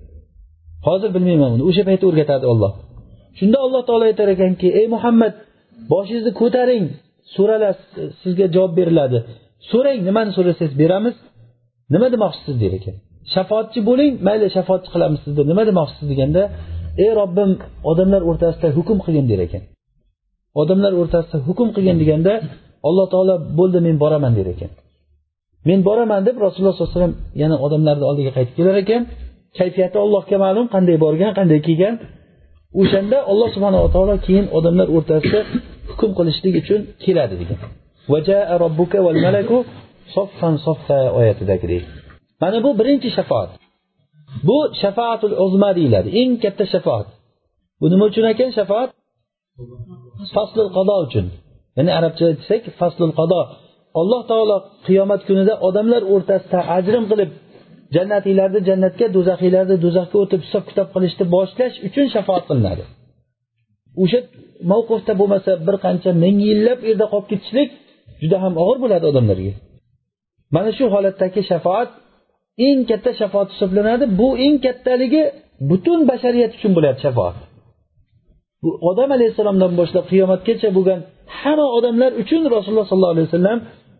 Hozir 0.86 1.10
bilmayman 1.16 1.50
uni. 1.54 1.62
O'sha 1.70 1.82
paytda 1.88 2.04
o'rgatadi 2.10 2.46
olloh 2.52 2.72
shunda 3.38 3.58
alloh 3.64 3.82
taolo 3.88 4.04
aytar 4.10 4.28
ekanki 4.36 4.68
ey 4.80 4.86
muhammad 4.94 5.34
boshingizni 5.92 6.32
ko'taring 6.40 6.84
so'ralar 7.34 7.74
sizga 8.22 8.46
javob 8.54 8.72
beriladi. 8.78 9.18
So'rang 9.70 10.00
nimani 10.08 10.30
so'rasangiz 10.36 10.74
beramiz. 10.82 11.16
Nima 11.94 12.08
demoqchisiz? 12.14 12.56
der 12.62 12.72
ekan. 12.78 12.94
Shafoatchi 13.34 13.80
bo'ling 13.88 14.12
mayli 14.26 14.46
shafoatchi 14.56 14.88
qilamiz 14.94 15.20
sizni. 15.24 15.42
Nima 15.50 15.62
demoqchisiz? 15.70 16.06
deganda 16.12 16.42
ey 17.04 17.10
robbim 17.20 17.50
odamlar 17.90 18.22
o'rtasida 18.30 18.68
hukm 18.76 18.98
qilgin 19.04 19.26
der 19.32 19.40
ekan. 19.46 19.62
Odamlar 20.62 20.92
o'rtasida 21.00 21.38
hukm 21.48 21.68
qilgin 21.76 21.96
deganda 22.02 22.32
alloh 22.88 23.06
taolo 23.12 23.34
bo'ldi 23.58 23.78
men 23.86 23.96
boraman 24.02 24.32
der 24.38 24.48
ekan. 24.54 24.70
Men 25.68 25.78
boraman 25.88 26.20
deb 26.28 26.36
rasululloh 26.44 26.74
sollallohu 26.74 26.92
alayhi 26.92 27.00
vasallam 27.00 27.16
yana 27.42 27.56
odamlarni 27.66 28.04
oldiga 28.10 28.30
qaytib 28.36 28.54
kelar 28.58 28.76
ekan. 28.84 29.02
Kayfiyati 29.58 29.96
allohga 30.04 30.36
ma'lum 30.44 30.66
qanday 30.74 30.96
borgan 31.04 31.32
qanday 31.38 31.60
kelgan 31.66 31.94
o'shanda 32.80 33.18
alloh 33.30 33.48
subhanava 33.56 33.88
taolo 33.94 34.14
keyin 34.26 34.46
odamlar 34.58 34.88
o'rtasida 34.96 35.40
hukm 35.90 36.10
qilishlik 36.18 36.54
uchun 36.62 36.80
keladi 37.04 37.34
degan. 37.40 37.58
Oyatidagidek. 41.18 41.84
Mana 42.42 42.58
bu 42.64 42.70
birinchi 42.80 43.08
shafoat. 43.18 43.50
Bu 44.48 44.58
shafaatul 44.82 45.34
uzma 45.44 45.70
deyiladi. 45.78 46.08
Eng 46.20 46.32
katta 46.44 46.64
shafoat. 46.74 47.06
Bu 47.80 47.86
nima 47.92 48.04
uchun 48.10 48.24
ekan 48.32 48.50
shafoat? 48.58 48.90
Faslul 50.34 50.70
qado 50.76 50.94
uchun. 51.06 51.26
Ya'ni 51.76 51.90
arabcha 51.98 52.24
aytsak 52.30 52.62
faslul 52.80 53.12
qado 53.20 53.40
alloh 54.00 54.22
taolo 54.30 54.56
qiyomat 54.86 55.20
kunida 55.28 55.54
odamlar 55.68 56.02
o'rtasida 56.14 56.60
ajrim 56.76 57.04
qilib 57.10 57.30
jannatiylarni 57.96 58.60
jannatga 58.68 59.06
do'zaxiylarni 59.16 59.76
do'zaxga 59.84 60.16
o'tib 60.24 60.40
hisob 60.46 60.64
kitob 60.70 60.88
qilishni 60.94 61.24
boshlash 61.36 61.76
uchun 61.88 62.06
shafoat 62.14 62.44
qilinadi. 62.48 62.84
O'sha 64.02 64.18
mavqifda 64.72 65.12
bo'lmasa 65.20 65.50
bir 65.66 65.76
qancha 65.84 66.10
ming 66.24 66.36
yillab 66.48 66.78
u 66.84 66.86
yerda 66.90 67.06
qolib 67.12 67.28
ketishlik 67.32 67.68
juda 68.22 68.36
ham 68.44 68.54
og'ir 68.62 68.78
bo'ladi 68.84 69.04
odamlarga. 69.12 69.52
Mana 70.54 70.70
shu 70.78 70.84
holatdagi 70.94 71.40
shafoat 71.50 71.90
eng 72.66 72.80
katta 72.90 73.10
shafoat 73.20 73.48
hisoblanadi. 73.54 74.04
Bu 74.20 74.28
eng 74.46 74.56
kattaligi 74.66 75.22
butun 75.70 76.00
bashariyat 76.10 76.52
uchun 76.58 76.72
bo'ladi 76.76 76.98
shafoat. 77.06 77.36
Bu 78.62 78.70
odam 78.90 79.10
alayhissalomdan 79.16 79.72
boshlab 79.80 80.04
qiyomatgacha 80.12 80.68
bo'lgan 80.76 81.00
hamma 81.40 81.66
odamlar 81.78 82.10
uchun 82.22 82.42
rasululloh 82.54 82.86
sollallohu 82.90 83.14
alayhi 83.16 83.28
vasallam 83.30 83.58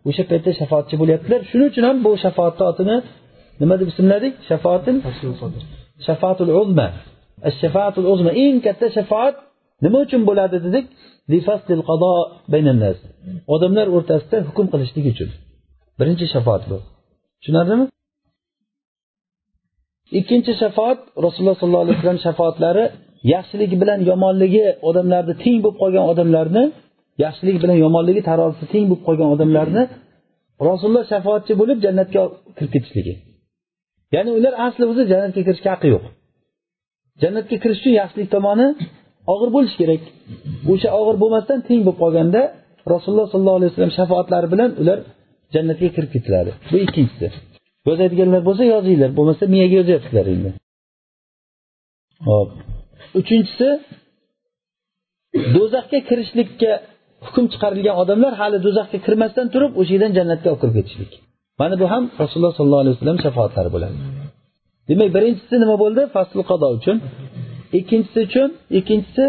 o'sha 0.09 0.23
paytda 0.31 0.51
shafoatchi 0.59 0.95
bo'lyaptilar. 1.01 1.39
Shuning 1.49 1.67
uchun 1.71 1.83
ham 1.89 1.97
bu 2.05 2.11
shafoatni 2.23 2.63
otini 2.71 2.97
nima 3.61 3.75
deb 3.79 3.87
ismladik 3.93 4.33
shafaatil 4.49 4.97
shafaatul 6.07 6.51
uzma. 6.61 6.87
Shafaatul 7.61 8.05
uzma. 8.13 8.31
Eng 8.43 8.57
katta 8.65 8.87
shafoat 8.97 9.35
nima 9.83 9.97
uchun 10.05 10.21
bo'ladi 10.29 10.57
dedik? 10.65 10.85
Odamlar 13.55 13.87
o'rtasida 13.95 14.37
hukm 14.47 14.65
qilishlik 14.73 15.05
uchun. 15.13 15.29
Birinchi 15.99 16.25
shafoat 16.33 16.63
bu. 16.69 16.77
Tushunarlimi? 17.39 17.85
Ikkinchi 20.19 20.53
shafoat 20.61 20.99
rasululloh 21.25 21.57
sollallohu 21.61 21.85
alayhi 21.85 21.97
vasallam 21.99 22.21
shafootlari 22.27 22.85
yaxshiligi 23.33 23.75
bilan 23.81 23.99
yomonligi 24.11 24.65
odamlarni 24.89 25.33
teng 25.43 25.57
bo'lib 25.63 25.77
qolgan 25.81 26.05
odamlarni 26.11 26.63
yaxshilik 27.25 27.57
bilan 27.63 27.77
yomonligi 27.85 28.21
tarozisi 28.29 28.65
teng 28.73 28.85
bo'lib 28.89 29.03
qolgan 29.07 29.29
odamlarni 29.35 29.83
rasululloh 30.69 31.05
shafoatchi 31.13 31.53
bo'lib 31.61 31.77
jannatga 31.85 32.21
kirib 32.57 32.71
ketishligi 32.75 33.13
ya'ni 34.15 34.31
ular 34.37 34.53
asli 34.67 34.83
o'zi 34.91 35.03
jannatga 35.11 35.41
kirishga 35.47 35.69
haqqi 35.73 35.87
yo'q. 35.93 36.03
Jannatga 37.21 37.55
kirish 37.63 37.79
uchun 37.81 37.93
yaxshilik 38.01 38.29
tomoni 38.35 38.67
og'ir 39.33 39.49
bo'lishi 39.55 39.75
kerak. 39.81 40.01
O'sha 40.71 40.89
og'ir 40.99 41.15
bo'lmasdan 41.23 41.59
teng 41.67 41.81
bo'lib 41.85 41.99
qolganda 42.03 42.41
rasululloh 42.93 43.27
sollallohu 43.33 43.57
alayhi 43.59 43.71
vasallam 43.71 43.93
shafaatlari 43.99 44.47
bilan 44.53 44.69
ular 44.81 44.97
jannatga 45.55 45.87
kirib 45.95 46.11
ketiladi. 46.15 46.51
Bu 46.71 46.77
ikkinchisi. 46.85 47.27
Yozadiganlar 47.89 48.41
bo'lsa 48.47 48.63
yozinglar 48.73 49.11
bo'lmasa 49.17 49.43
miyaga 49.53 49.75
yozyapsizlar 49.79 50.25
endi. 50.33 50.49
Hop 52.29 52.49
uchinchisi 53.19 53.67
do'zaxga 55.55 55.99
kirishlikka 56.09 56.71
hukm 57.25 57.45
chiqarilgan 57.53 57.95
odamlar 58.03 58.33
hali 58.41 58.57
do'zaxga 58.65 58.97
kirmasdan 59.05 59.47
turib 59.53 59.71
o'sha 59.79 59.91
yerdan 59.95 60.11
jannatga 60.17 60.47
olib 60.51 60.61
kirib 60.61 60.75
ketishlik. 60.79 61.11
Mana 61.61 61.75
bu 61.81 61.85
ham 61.93 62.03
rasululloh 62.21 62.53
sollallohu 62.59 62.81
alayhi 62.83 62.95
vasallam 62.95 63.19
shafoatlari 63.25 63.69
bo'ladi. 63.75 63.97
Demak 64.89 65.09
birinchisi 65.15 65.55
nima 65.63 65.75
bo'ldi? 65.83 66.01
Fasl 66.15 66.39
qado 66.51 66.67
uchun. 66.77 66.97
Ikkinchisi 67.79 68.19
uchun? 68.27 68.49
Ikkinchisi? 68.79 69.25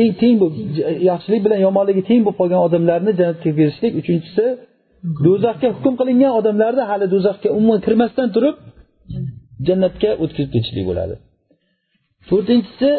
Eng 0.00 0.12
teng 0.20 0.34
yaxshilik 1.10 1.40
bilan 1.46 1.60
yomonligi 1.66 2.02
teng 2.08 2.20
bo'lib 2.24 2.38
qolgan 2.40 2.60
odamlarni 2.66 3.12
jannatga 3.20 3.50
kirishlik 3.58 3.92
uchinchisi 4.00 4.46
do'zaxga 5.26 5.68
hukm 5.76 5.94
qilingan 6.00 6.32
odamlarni 6.40 6.82
hali 6.90 7.06
do'zaxga 7.14 7.48
umuman 7.58 7.78
kirmasdan 7.86 8.28
turib 8.34 8.56
jannatga 9.68 10.10
o'tkazib 10.22 10.50
ketishlik 10.54 10.84
bo'ladi. 10.90 11.14
To'rtinchisi 12.30 12.90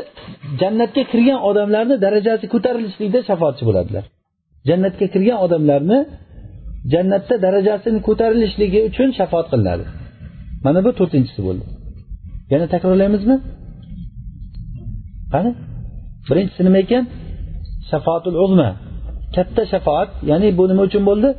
jannatga 0.61 1.03
kirgan 1.11 1.39
odamlarni 1.49 1.95
darajasi 2.05 2.45
ko'tarilishlikda 2.53 3.19
shafoatchi 3.30 3.63
bo'ladilar. 3.69 4.03
Jannatga 4.69 5.05
kirgan 5.13 5.38
odamlarni 5.45 5.99
jannatda 6.93 7.36
darajasini 7.45 7.99
ko'tarilishligi 8.07 8.79
uchun 8.89 9.09
shafoat 9.19 9.47
qilinadi. 9.51 9.84
Mana 10.65 10.79
bu 10.86 10.91
to'rtinchisi 10.99 11.41
bo'ldi. 11.47 11.65
Yana 12.53 12.65
takrorlaymizmi? 12.73 13.38
Qani? 15.34 15.51
Birinchisi 16.29 16.61
nima 16.67 16.79
ekan? 16.86 17.03
Shafoatul 17.91 18.38
uzma. 18.45 18.69
Katta 19.36 19.63
shafoat 19.73 20.09
ya'ni 20.32 20.47
bu 20.59 20.63
nima 20.71 20.82
uchun 20.89 21.03
bo'ldi? 21.09 21.29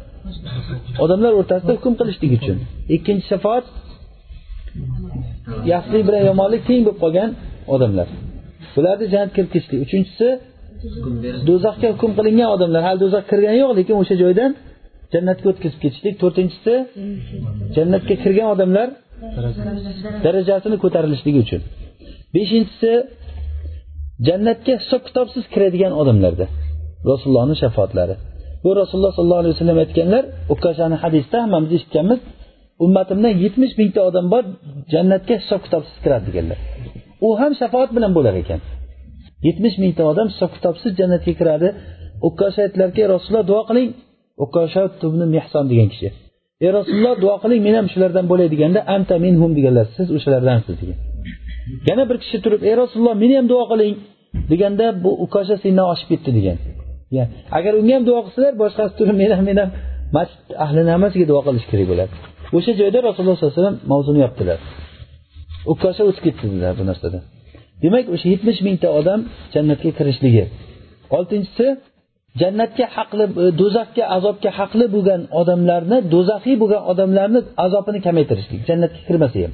Odamlar 1.05 1.33
o'rtasida 1.41 1.73
hukm 1.77 1.95
qilishlik 2.01 2.33
uchun. 2.39 2.57
Ikkinchi 2.97 3.25
shafoat 3.33 3.65
yaxshilik 5.73 6.05
bilan 6.09 6.23
yomonlik 6.31 6.63
teng 6.69 6.81
bo'lib 6.87 6.99
qolgan 7.05 7.31
odamlar. 7.75 8.09
Bularni 8.75 9.07
jannatga 9.13 9.35
kirib 9.37 9.51
ketishlik. 9.55 9.79
Uchinchisi 9.87 10.29
do'zaxga 11.49 11.89
hukm 11.95 12.11
qilingan 12.19 12.49
odamlar. 12.57 12.81
Hali 12.87 12.99
do'zaxga 13.05 13.29
kirgani 13.33 13.59
yo'q 13.63 13.73
lekin 13.79 13.95
o'sha 14.03 14.15
joydan 14.23 14.51
jannatga 15.13 15.47
o'tkazib 15.53 15.81
ketishlik. 15.85 16.15
To'rtinchisi 16.23 16.75
jannatga 17.77 18.15
kirgan 18.23 18.49
odamlar 18.55 18.89
darajasini 20.25 20.77
ko'tarilishligi 20.85 21.39
uchun. 21.45 21.61
Beshinchisi 22.35 22.93
jannatga 24.29 24.73
hisob 24.83 25.03
kitobsiz 25.09 25.45
kiradigan 25.55 25.93
odamlarda 26.03 26.47
rasulullohni 27.11 27.57
shafaatlari 27.63 28.15
bu 28.65 28.71
rasululloh 28.81 29.13
sollallohu 29.17 29.43
alayhi 29.43 29.55
vasallam 29.57 29.79
aytganlar 29.85 30.25
ukashani 30.55 30.97
hadisda 31.03 31.37
hammamiz 31.45 31.71
eshitganmiz 31.79 32.21
ummatimdan 32.85 33.35
yetmish 33.45 33.75
mingta 33.81 34.01
odam 34.11 34.27
bor 34.35 34.45
jannatga 34.93 35.35
hisob 35.43 35.61
kitobsiz 35.67 35.97
kiradi 36.05 36.25
deganlar. 36.29 36.59
U 37.27 37.29
ham 37.41 37.53
shafoat 37.61 37.91
bilan 37.97 38.13
bo'lar 38.17 38.35
ekan. 38.43 38.61
Yetmish 39.47 39.77
mingta 39.83 40.03
odam 40.13 40.27
hisob 40.33 40.51
kitobsiz 40.57 40.93
jannatga 41.01 41.33
kiradi. 41.41 41.69
Ukasha 42.29 42.61
aytdilarki 42.67 43.03
rasululloh 43.15 43.47
duo 43.51 43.63
qiling 43.69 43.89
ukasha 44.45 44.83
mehson 45.35 45.65
degan 45.73 45.89
kishi. 45.93 46.09
Ey 46.65 46.71
rasululloh 46.79 47.15
duo 47.23 47.35
qiling 47.43 47.61
men 47.67 47.75
ham 47.79 47.87
shulardan 47.93 48.25
bo'lay 48.33 48.49
deganda 48.55 48.81
anta 48.97 49.15
minhum 49.25 49.51
deganlar 49.59 49.87
siz 49.97 50.09
o'shalardansiz 50.17 50.75
degan. 50.83 50.99
Yana 51.89 52.05
bir 52.11 52.17
kishi 52.23 52.39
turib 52.45 52.61
ey 52.69 52.75
rasululloh 52.83 53.15
meni 53.23 53.35
ham 53.39 53.47
duo 53.53 53.65
qiling 53.73 53.95
deganda 54.53 54.87
bu 55.05 55.11
ukasha 55.25 55.57
sendan 55.65 55.87
oshib 55.93 56.09
ketdi 56.13 56.31
degan. 56.39 56.57
Agar 57.59 57.73
unga 57.81 57.93
ham 57.97 58.05
duo 58.09 58.21
qilsalar 58.27 58.53
boshqasi 58.63 58.93
turib 58.99 59.17
men 59.23 59.31
ham 59.39 59.45
men 59.51 59.59
ham 59.63 59.71
masjid 60.17 60.49
ahlini 60.65 60.91
hammasiga 60.95 61.27
duo 61.31 61.41
qilish 61.47 61.67
kerak 61.71 61.87
bo'ladi 61.93 62.13
o'sha 62.57 62.73
joyda 62.81 62.99
rasululloh 63.09 63.37
sollallohu 63.39 63.55
alayhi 63.55 63.63
vasallam 63.63 63.79
mavzuni 63.93 64.21
yopdilar. 64.25 64.59
Ukasha 65.73 66.03
o'tib 66.09 66.23
ketdi 66.27 66.43
dedilar 66.51 66.73
bu 66.81 66.85
narsada 66.91 67.19
demak 67.83 68.07
o'sha 68.15 68.27
yetmish 68.35 68.61
mingta 68.67 68.89
odam 69.01 69.21
jannatga 69.55 69.91
kirishligi. 69.99 70.45
Oltinchisi 71.17 71.67
jannatga 72.41 72.87
haqli 72.97 73.25
e, 73.43 73.45
do'zaxga 73.61 74.05
azobga 74.17 74.51
haqli 74.59 74.87
bo'lgan 74.95 75.21
odamlarni 75.41 75.99
do'zaxiy 76.15 76.57
bo'lgan 76.63 76.83
odamlarni 76.93 77.41
azobini 77.65 78.01
kamaytirishlik 78.07 78.61
jannatga 78.69 79.01
kirmasa 79.09 79.39
ham. 79.45 79.53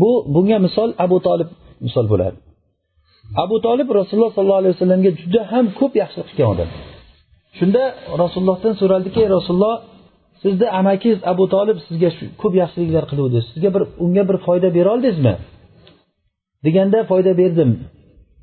Bu 0.00 0.10
bunga 0.34 0.58
misol 0.66 0.88
abu 1.04 1.18
tolib 1.26 1.50
misol 1.86 2.06
bo'ladi. 2.12 2.36
Abu 3.44 3.56
tolib 3.66 3.88
rasululloh 3.98 4.32
sollallohu 4.36 4.60
alayhi 4.62 4.74
vasallamga 4.76 5.10
juda 5.20 5.40
ham 5.52 5.64
ko'p 5.80 5.92
yaxshilik 6.02 6.26
qilgan 6.30 6.48
odam. 6.54 6.68
Shunda 7.58 7.82
rasulullohdan 8.22 8.74
so'raldiki 8.80 9.22
rasululloh 9.36 9.76
sizni 10.42 10.66
amakingiz 10.80 11.20
abu 11.32 11.44
tolib 11.54 11.78
sizga 11.86 12.10
ko'p 12.42 12.54
yaxshiliklar 12.62 13.04
qiluvdi. 13.10 13.38
Sizga 13.50 13.68
bir 13.74 13.82
unga 14.04 14.22
bir 14.28 14.36
foyda 14.46 14.68
bera 14.76 14.88
oldingizmi? 14.94 15.34
Deganda 16.64 16.98
foyda 17.10 17.32
berdim. 17.40 17.70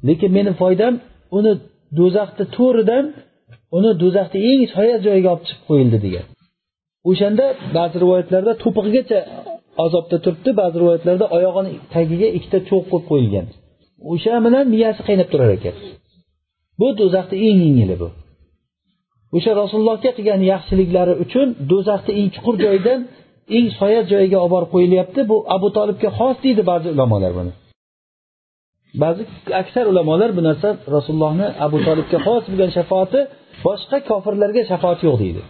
Lekin 0.08 0.30
meni 0.38 0.51
foydam 0.62 0.93
uni 1.38 1.53
do'zaxni 2.00 2.46
to'ridan 2.58 3.06
uni 3.78 3.92
do'zaxni 4.02 4.40
eng 4.52 4.62
soya 4.76 4.98
joyiga 5.06 5.30
olib 5.34 5.44
chiqib 5.48 5.64
qo'yildi 5.70 5.98
degan. 6.06 6.26
O'shanda 7.10 7.46
ba'zi 7.78 7.96
rivoyatlarda 8.04 8.54
to'pig'igacha 8.64 9.20
azobda 9.86 10.18
turibdi 10.26 10.52
ba'zi 10.62 10.76
rivoyatlarda 10.82 11.26
oyog'ini 11.38 11.72
tagiga 11.96 12.28
ikkita 12.38 12.60
cho'g' 12.70 12.86
qo'yib 12.92 13.06
qo'yilgan. 13.12 13.46
O'sha 14.12 14.36
bilan 14.46 14.66
miyasi 14.74 15.02
qaynab 15.08 15.28
turar 15.34 15.50
ekan. 15.58 15.76
Bu 16.80 16.88
do'zaxni 17.00 17.38
eng 17.48 17.60
yengili 17.66 17.96
bu. 18.02 18.10
O'sha 19.38 19.52
rasulullohga 19.62 20.12
qilgan 20.18 20.42
yaxshiliklari 20.52 21.14
uchun 21.24 21.48
do'zaxni 21.72 22.12
eng 22.20 22.30
chuqur 22.36 22.56
joyidan 22.64 23.00
eng 23.58 23.68
soya 23.80 24.02
joyiga 24.12 24.38
olib 24.44 24.52
borib 24.56 24.70
qo'yilyapti. 24.76 25.20
Bu 25.32 25.36
abu 25.56 25.68
tolibga 25.78 26.10
xos 26.20 26.36
deydi 26.46 26.62
ba'zi 26.72 26.88
ulamolar 26.96 27.32
buni. 27.40 27.52
Ba'zi 29.04 29.22
aksar 29.62 29.86
ulamolar 29.91 30.30
bu 30.38 30.41
narsa 30.50 30.70
rasulullohni 30.95 31.48
abu 31.66 31.78
tolibga 31.88 32.18
xos 32.28 32.43
bo'lgan 32.52 32.72
shafoati 32.78 33.20
boshqa 33.66 33.98
kofirlarga 34.10 34.62
shafoat 34.72 35.00
yo'q 35.08 35.18
deydi. 35.24 35.41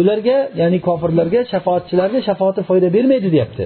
Ularga 0.00 0.36
ya'ni 0.60 0.78
kofirlarga 0.88 1.40
shafoatchilarga 1.52 2.20
shafoati 2.28 2.60
foyda 2.68 2.88
bermaydi 2.96 3.28
deyapti. 3.34 3.64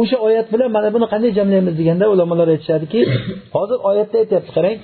O'sha 0.00 0.16
oyat 0.26 0.46
bilan 0.52 0.68
mana 0.76 0.88
buni 0.94 1.06
qanday 1.12 1.30
jamlaymiz 1.38 1.74
deganda 1.80 2.06
ulamolar 2.14 2.48
aytishadiki 2.54 3.00
hozir 3.56 3.78
oyatda 3.90 4.16
aytyapti 4.22 4.50
qarang 4.56 4.76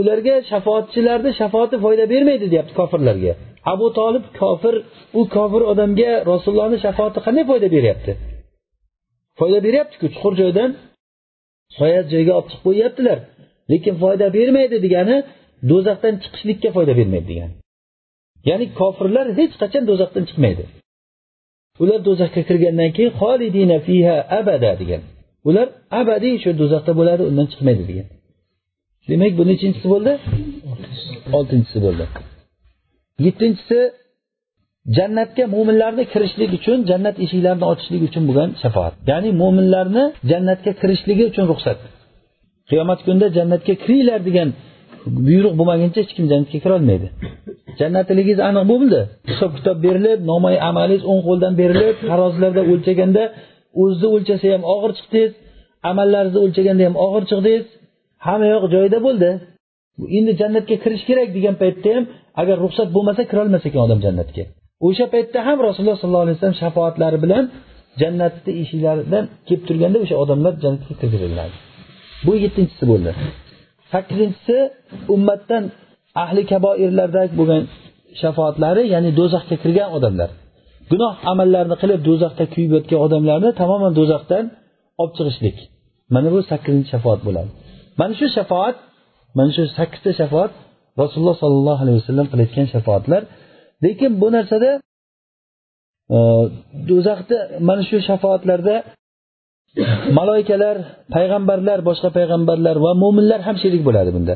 ularga 0.00 0.34
shafoatchilarni 0.50 1.30
shafoati 1.40 1.76
foyda 1.84 2.04
bermaydi 2.12 2.46
deyapti 2.52 2.72
kofirlarga. 2.80 3.32
Abu 3.72 3.86
tolib 3.98 4.24
kofir 4.40 4.74
u 5.18 5.20
kofir 5.34 5.62
odamga 5.72 6.10
rasulullohni 6.30 6.78
shafoati 6.84 7.18
qanday 7.26 7.44
foyda 7.50 7.68
beryapti? 7.76 8.12
Foyda 9.38 9.58
beryaptiku 9.66 10.06
chuqur 10.14 10.32
joydan? 10.40 10.70
Soya 11.78 12.00
joyga 12.12 12.32
olib 12.38 12.48
chiqib 12.50 12.62
qo'yyaptilar. 12.68 13.18
Lekin 13.70 13.94
foyda 14.02 14.26
bermaydi 14.36 14.76
degani 14.86 15.16
do'zaxdan 15.70 16.14
chiqishlikka 16.22 16.68
foyda 16.76 16.92
bermaydi 16.98 17.26
degani. 17.32 17.54
Ya'ni 18.48 18.66
kofirlar 18.80 19.26
hech 19.38 19.54
qachon 19.62 19.82
do'zaxdan 19.90 20.24
chiqmaydi. 20.28 20.64
Ular 21.82 22.00
do'zaxga 22.08 22.42
kirgandan 22.48 22.90
keyin 22.96 23.12
xolidina 23.20 23.78
fiha 23.86 24.16
abada 24.38 24.72
degan. 24.80 25.02
Ular 25.48 25.66
abadiy 26.00 26.34
shu 26.42 26.50
do'zaxda 26.60 26.92
bo'ladi 27.00 27.22
undan 27.30 27.46
chiqmaydi 27.52 27.84
degan. 27.90 28.06
Demak 29.10 29.32
bu 29.38 29.42
nechinchisi 29.50 29.86
bo'ldi? 29.94 30.12
Oltinchisi 31.38 31.78
bo'ldi. 31.86 32.04
Yettinchisi 33.26 33.78
jannatga 34.96 35.44
mo'minlarni 35.54 36.04
kirishlik 36.12 36.50
uchun 36.58 36.78
jannat 36.90 37.16
eshiklarini 37.24 37.66
ochishlik 37.72 38.02
uchun 38.08 38.22
bo'lgan 38.28 38.50
shafoat. 38.62 38.92
Ya'ni 39.10 39.30
mo'minlarni 39.42 40.04
jannatga 40.30 40.72
kirishligi 40.80 41.24
uchun 41.30 41.44
ruxsat. 41.52 41.78
Qiyomat 42.70 43.00
kunida 43.06 43.26
jannatga 43.38 43.74
kiringlar 43.84 44.20
degan 44.28 44.48
buyruq 45.26 45.54
bo'lmaguncha 45.58 45.98
hech 46.02 46.12
kim 46.16 46.24
jannatga 46.32 46.58
kirolmaydi 46.64 47.08
jannatligingiz 47.80 48.38
aniq 48.48 48.64
bo'ldi. 48.72 49.00
Hisob 49.30 49.50
kitob 49.58 49.76
berilib 49.86 50.20
nomai 50.30 50.56
amalingiz 50.68 51.02
o'ng 51.10 51.22
qo'ldan 51.28 51.52
berilib 51.60 51.96
tarozilarda 52.10 52.62
o'lchaganda 52.72 53.22
o'zizni 53.80 54.08
o'lchasa 54.16 54.46
ham 54.54 54.62
og'ir 54.74 54.90
chiqdingiz 54.98 55.32
amallaringizni 55.90 56.40
o'lchaganda 56.44 56.82
ham 56.88 56.96
og'ir 57.04 57.22
chiqdingiz. 57.30 57.66
Hamma 58.26 58.46
yoq 58.54 58.64
joyida 58.74 58.98
bo'ldi. 59.06 59.30
Endi 60.18 60.32
jannatga 60.40 60.76
kirish 60.84 61.04
kerak 61.08 61.28
degan 61.36 61.54
paytda 61.62 61.88
ham 61.96 62.04
agar 62.40 62.56
ruxsat 62.64 62.88
bo'lmasa 62.96 63.22
kirolmas 63.30 63.62
ekan 63.68 63.80
odam 63.86 64.00
jannatga. 64.06 64.42
O'sha 64.86 65.06
paytda 65.14 65.38
ham 65.48 65.58
rasululloh 65.66 65.98
sollallohu 66.02 66.24
alayhi 66.26 66.36
vasallam 66.38 66.58
shafoatlari 66.64 67.18
bilan 67.24 67.44
jannatni 68.00 68.52
eshiklaridan 68.62 69.24
kelib 69.46 69.62
turganda 69.68 69.98
o'sha 70.04 70.16
odamlar 70.24 70.52
jannatga 70.64 70.94
kirgiziladi. 71.00 71.54
Bu 72.26 72.32
yettinchisi 72.44 72.84
bo'ldi. 72.90 73.10
Sakkizinchisi 73.92 74.56
ummatdan 75.14 75.64
ahli 76.24 76.42
kaboirlardagi 76.52 77.34
bo'lgan 77.40 77.62
shafoatlari 78.20 78.82
ya'ni 78.94 79.10
do'zaxga 79.18 79.56
kirgan 79.62 79.88
odamlar. 79.96 80.30
Gunoh 80.90 81.14
amallarni 81.32 81.76
qilib 81.82 82.00
do'zaxda 82.08 82.44
kuyib 82.54 82.70
yotgan 82.76 83.00
odamlarni 83.06 83.50
tamoman 83.60 83.92
do'zaxdan 83.98 84.44
olib 85.02 85.14
chiqishlik. 85.18 85.56
Mana 86.14 86.28
bu 86.34 86.38
sakkizinchi 86.50 86.88
shafoat 86.94 87.20
bo'ladi. 87.26 87.50
Mana 88.00 88.12
shu 88.20 88.26
shafoat 88.36 88.76
mana 89.38 89.50
shu 89.56 89.62
sakkizta 89.78 90.10
shafoat 90.20 90.52
rasululloh 91.00 91.36
sollallohu 91.42 91.80
alayhi 91.84 91.98
vasallam 92.00 92.26
qilayotgan 92.32 92.66
shafoatlar. 92.74 93.22
Lekin 93.84 94.12
bu 94.20 94.28
narsada 94.36 94.70
e, 96.16 96.18
do'zaxda 96.88 97.36
mana 97.68 97.82
shu 97.88 97.96
shafoatlarda 98.08 98.76
maloikalar 100.18 100.76
payg'ambarlar 101.14 101.78
boshqa 101.88 102.08
payg'ambarlar 102.18 102.76
va 102.84 102.92
mo'minlar 103.02 103.40
ham 103.46 103.56
sherik 103.62 103.82
bo'ladi 103.88 104.10
bunda. 104.16 104.34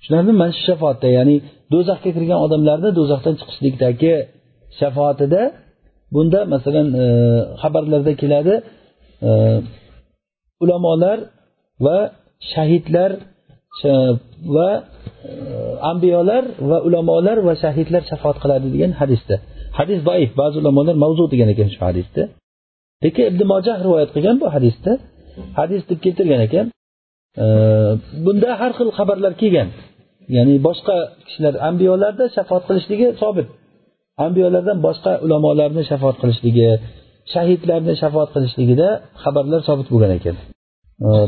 Tushunarlimi 0.00 0.36
mana 0.42 0.52
shu 0.56 0.62
shafoatda 0.70 1.08
ya'ni 1.18 1.36
do'zaxga 1.72 2.10
kirgan 2.16 2.38
odamlarni 2.46 2.90
do'zaxdan 2.98 3.34
chiqishlikdagi 3.40 4.14
shafoatida 4.80 5.42
bunda 6.14 6.40
masalan 6.54 6.88
e, 7.04 7.06
xabarlarda 7.62 8.12
keladi 8.22 8.54
e, 9.28 9.30
ulamolar 10.62 11.18
va 11.84 11.98
shahidlar 12.52 13.10
va 14.56 14.70
e, 14.78 14.82
ambiyolar 15.92 16.44
va 16.70 16.78
ulamolar 16.86 17.36
va 17.46 17.54
shahidlar 17.62 18.02
shafoat 18.10 18.36
qiladi 18.42 18.66
degan 18.74 18.92
hadisda. 19.00 19.36
Hadis 19.78 19.98
zaif 20.08 20.30
ba'zi 20.40 20.56
ulamolar 20.62 20.96
mavzu 21.04 21.24
degan 21.32 21.48
ekan 21.54 21.68
shu 21.74 21.80
hadisda. 21.88 22.22
Lekin 23.04 23.24
ibn 23.30 23.42
mojah 23.52 23.76
rivoyat 23.86 24.10
qilgan 24.14 24.36
bu 24.42 24.46
hadisda. 24.56 24.92
Hadis 25.58 25.82
deb 25.90 25.98
keltirgan 26.04 26.40
ekan. 26.48 26.66
E, 27.42 27.44
bunda 28.24 28.50
har 28.60 28.72
xil 28.78 28.88
xabarlar 28.98 29.32
kelgan. 29.42 29.68
Ya'ni 30.36 30.54
boshqa 30.68 30.96
kishilar 31.26 31.54
ambiyolarda 31.68 32.24
shafoat 32.36 32.62
qilishligi 32.68 33.08
sobit. 33.22 33.48
Ambiyolardan 34.26 34.78
boshqa 34.86 35.12
ulamolarni 35.24 35.82
shafoat 35.90 36.16
qilishligi 36.22 36.68
shahidlarni 37.32 37.94
shafoat 38.02 38.28
qilishligida 38.34 38.88
xabarlar 39.22 39.60
sobit 39.68 39.88
bo'lgan 39.92 40.12
ekan. 40.18 40.36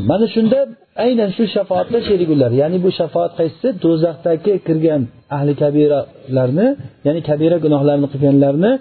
Mana 0.09 0.25
shunda 0.35 0.59
aynan 1.05 1.29
shu 1.37 1.43
shafoatda 1.55 1.99
sherik 2.07 2.29
ya'ni 2.61 2.77
bu 2.85 2.89
shafoat 2.99 3.31
qaysisi 3.39 3.67
do'zaxdagi 3.83 4.53
kirgan 4.67 5.01
ahli 5.35 5.53
kabiralarni 5.61 6.67
ya'ni 7.07 7.21
kabira 7.29 7.57
gunohlarni 7.65 8.07
qilganlarni 8.13 8.71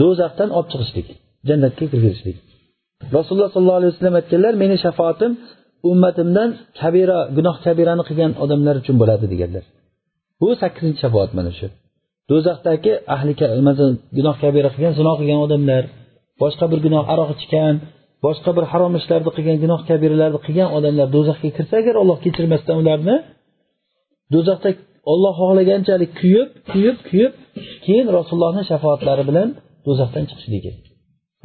do'zaxdan 0.00 0.48
olib 0.58 0.68
chiqishlik 0.72 1.06
jannatga 1.48 1.84
kirgizishlik. 1.92 2.36
Rasululloh 3.16 3.50
sollallohu 3.54 3.80
alayhi 3.80 3.92
vasallam 3.94 4.16
aytganlar 4.20 4.54
meni 4.62 4.76
shafaatim 4.84 5.32
ummatimdan 5.90 6.48
kabira 6.80 7.18
gunoh 7.36 7.56
kabirani 7.66 8.02
qilgan 8.08 8.32
odamlar 8.44 8.74
uchun 8.82 8.96
bo'ladi 9.02 9.26
deganlar. 9.32 9.64
Bu 10.40 10.48
sakkizinchi 10.62 11.00
shafoat 11.04 11.30
mana 11.38 11.52
shu. 11.58 11.66
Do'zaxdagi 12.30 12.92
ahli 13.14 13.32
gunoh 14.16 14.36
kabira 14.42 14.68
qilgan 14.74 14.94
zino 15.00 15.12
qilgan 15.18 15.40
odamlar 15.46 15.82
boshqa 16.42 16.64
bir 16.72 16.78
gunoh 16.86 17.04
aroq 17.12 17.30
ichgan 17.36 17.74
boshqa 18.24 18.50
bir 18.56 18.64
harom 18.72 18.92
ishlarni 19.00 19.30
qilgan 19.36 19.58
gunoh 19.64 19.80
kabiralarni 19.88 20.38
qilgan 20.46 20.68
odamlar 20.76 21.06
do'zaxga 21.16 21.50
kirsa 21.56 21.74
agar 21.82 21.94
olloh 22.02 22.18
kechirmasdan 22.24 22.76
ularni 22.82 23.16
do'zaxda 24.34 24.70
olloh 25.12 25.34
xohlaganchalik 25.40 26.10
kuyib 26.20 26.48
kuyib 26.70 26.96
kuyib 27.08 27.32
keyin 27.84 28.06
rasulullohni 28.16 28.62
shafoatlari 28.70 29.22
bilan 29.30 29.48
do'zaxdan 29.86 30.24
chiqishligi 30.30 30.72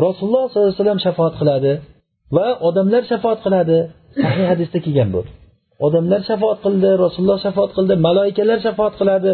rasululloh 0.06 0.44
sollallohu 0.52 0.70
alayhi 0.70 0.80
vasallam 0.82 1.00
shafoat 1.08 1.34
qiladi 1.42 1.72
va 2.36 2.48
odamlar 2.68 3.04
shafoat 3.12 3.40
qiladi. 3.46 3.78
Sahih 4.24 4.46
hadisda 4.52 4.78
kelgan 4.86 5.10
bu. 5.16 5.22
Odamlar 5.88 6.22
shafoat 6.30 6.58
qildi 6.66 6.90
rasululloh 7.04 7.40
shafoat 7.46 7.72
qildi 7.78 7.94
maloikalar 8.08 8.60
shafoat 8.68 8.94
qiladi. 9.00 9.32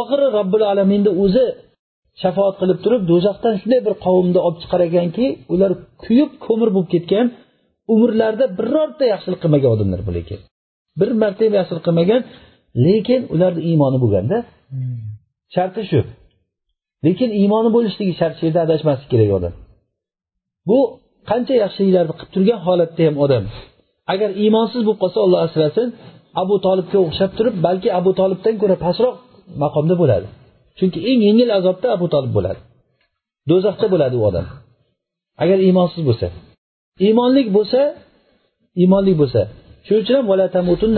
Oxiri 0.00 0.26
robbil 0.38 0.64
alaminni 0.72 1.10
o'zi 1.24 1.46
shafoat 2.22 2.54
qilib 2.60 2.78
turib 2.84 3.02
do'zaxdan 3.10 3.54
shunday 3.60 3.80
bir 3.86 3.94
qavmni 4.06 4.40
olib 4.46 4.58
chiqar 4.62 4.80
ekanki 4.88 5.26
ular 5.54 5.70
kuyib 6.04 6.30
ko'mir 6.46 6.68
bo'lib 6.74 6.90
ketgan 6.94 7.26
umrlarida 7.94 8.46
birorta 8.58 9.04
yaxshilik 9.12 9.40
qilmagan 9.42 9.70
odamlar 9.74 10.00
bu 10.06 10.10
lekin 10.18 10.38
bir 11.00 11.10
marta 11.22 11.42
ham 11.46 11.54
yaxshilik 11.60 11.84
qilmagan 11.88 12.20
lekin 12.86 13.20
ularni 13.34 13.62
iymoni 13.70 13.98
bo'lganda 14.04 14.38
sharti 15.54 15.82
shu. 15.90 16.00
Lekin 17.06 17.30
iymoni 17.40 17.70
bo'lishligi 17.76 18.14
shart 18.20 18.34
shu 18.38 18.44
yerda 18.48 18.60
adashmaslik 18.66 19.08
kerak 19.12 19.30
odam. 19.38 19.52
Bu 20.68 20.78
qancha 21.30 21.54
yaxshiliklarni 21.64 22.14
qilib 22.18 22.30
turgan 22.34 22.60
holatda 22.66 23.02
ham 23.08 23.16
odam. 23.24 23.44
Agar 24.12 24.30
iymonsiz 24.42 24.80
bo'lib 24.86 25.00
qolsa 25.02 25.18
olloh 25.24 25.40
asrasin 25.46 25.88
abu 26.42 26.54
tolibga 26.66 26.98
o'xshab 27.06 27.30
turib 27.38 27.54
balki 27.66 27.88
abu 28.00 28.10
tolibdan 28.20 28.54
ko'ra 28.62 28.76
pastroq 28.84 29.14
maqomda 29.62 29.94
bo'ladi. 30.02 30.26
Chunki 30.78 30.98
eng 31.10 31.20
yengil 31.26 31.50
azobda 31.58 31.86
abu 31.96 32.06
tolib 32.14 32.32
bo'ladi. 32.36 32.60
Do'zaxda 33.50 33.86
bo'ladi 33.92 34.14
u 34.20 34.22
odam. 34.28 34.46
Agar 35.42 35.58
iymonsiz 35.66 36.02
bo'lsa. 36.08 36.26
Iymonlik 37.06 37.48
bo'lsa 37.56 37.80
iymonlik 38.80 39.16
bo'lsa. 39.22 39.40
Shuning 39.86 40.02
uchun 40.74 40.90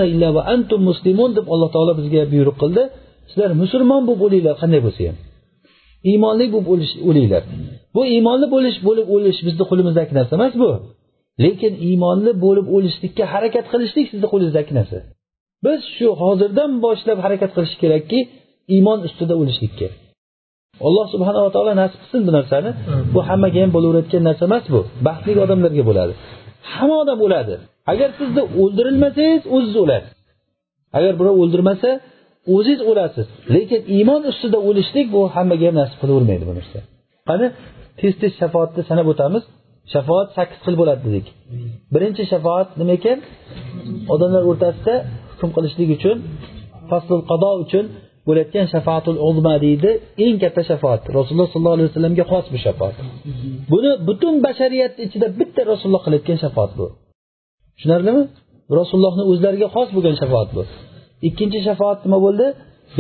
ham 1.21 1.31
deb 1.39 1.47
alloh 1.55 1.69
taolo 1.75 1.93
bizga 2.01 2.23
buyruq 2.33 2.57
qildi. 2.63 2.83
Sizlar 3.31 3.51
musulmon 3.63 4.03
bo'lib 4.09 4.23
o'linglar 4.27 4.55
qanday 4.63 4.81
bo'lsa 4.87 5.01
ham. 5.09 5.17
Iymonli 6.11 6.47
bo'lib 6.55 6.91
o'linglar. 7.09 7.43
Bu 7.95 8.03
iymonli 8.15 8.47
bo'lish 8.55 8.79
bo'lib 8.87 9.07
o'lish 9.15 9.39
bizni 9.47 9.65
qo'limizdagi 9.71 10.13
narsa 10.19 10.33
emas 10.39 10.55
bu. 10.63 10.71
Lekin 11.45 11.73
iymonli 11.89 12.33
bo'lib 12.45 12.67
o'lishlikka 12.77 13.25
harakat 13.35 13.67
qilishlik 13.73 14.07
sizni 14.13 14.27
qo'lingizdagi 14.33 14.73
narsa. 14.79 14.99
Biz 15.65 15.81
shu 15.97 16.09
hozirdan 16.23 16.71
boshlab 16.85 17.19
harakat 17.25 17.51
qilish 17.57 17.77
kerakki 17.83 18.19
iymon 18.75 18.99
ustida 19.09 19.35
o'lishlikka 19.43 19.89
alloh 20.87 21.07
subhanava 21.15 21.49
taolo 21.55 21.73
nasib 21.83 21.99
qilsin 22.03 22.23
bu 22.29 22.33
narsani. 22.39 22.71
Bu 23.15 23.21
hammaga 23.29 23.59
ham 23.63 23.71
bo'laverayotgan 23.77 24.23
narsa 24.29 24.43
emas 24.51 24.65
bu. 24.75 24.81
Baxtli 25.07 25.33
odamlarga 25.45 25.83
bo'ladi. 25.91 26.13
Hamma 26.73 26.97
odam 27.05 27.19
o'ladi. 27.27 27.55
Agar 27.93 28.09
sizni 28.19 28.43
o'ldirilmasangiz 28.61 29.43
o'ziz 29.57 29.75
o'lasiz 29.83 30.13
agar 30.99 31.13
birov 31.21 31.37
o'ldirmasa 31.43 31.91
o'zingiz 32.55 32.81
o'lasiz. 32.91 33.27
Lekin 33.55 33.81
iymon 33.97 34.23
ustida 34.31 34.59
o'lishlik 34.69 35.07
bu 35.15 35.21
hammaga 35.35 35.65
ham 35.69 35.77
nasib 35.81 35.97
qilavermaydi 36.03 36.45
bu 36.51 36.55
narsa. 36.59 36.79
Qani? 37.29 37.47
Tez 38.01 38.15
tez 38.21 38.33
shafoatni 38.41 38.83
sanab 38.91 39.07
o'tamiz. 39.13 39.43
Shafoat 39.93 40.29
sakkiz 40.37 40.61
xil 40.65 40.75
bo'ladi 40.81 41.03
dedik. 41.09 41.27
Birinchi 41.95 42.23
shafoat 42.33 42.69
nima 42.81 42.93
ekan? 42.99 43.19
Odamlar 44.15 44.43
o'rtasida 44.51 44.95
hukm 45.31 45.51
qilishlik 45.57 45.89
uchun 45.97 46.17
faslul 46.91 47.23
qado 47.31 47.51
uchun 47.65 47.85
bo'layotgan 48.31 48.67
shafoatul 48.75 49.19
uzma 49.29 49.55
deydi. 49.65 49.91
Eng 50.25 50.37
katta 50.43 50.63
shafoat 50.71 51.01
rasululloh 51.19 51.49
sollallohu 51.53 51.77
alayhi 51.79 51.91
vasallamga 51.91 52.25
xos 52.33 52.47
bu 52.53 52.59
shafoat 52.67 52.97
buni 53.73 53.91
butun 54.09 54.35
bashariyat 54.47 54.95
ichida 55.05 55.27
bitta 55.41 55.61
rasululloh 55.73 56.03
qilayotgan 56.07 56.39
shafoat 56.45 56.71
bu. 56.79 56.87
Tushunarlimi? 57.77 58.23
Rasulullohni 58.79 59.25
o'zlariga 59.33 59.69
xos 59.75 59.89
bo'lgan 59.97 60.15
shafoat 60.23 60.49
bu. 60.57 60.63
Ikkinchi 61.29 61.59
shafoat 61.69 61.99
nima 62.07 62.19
bo'ldi? 62.27 62.47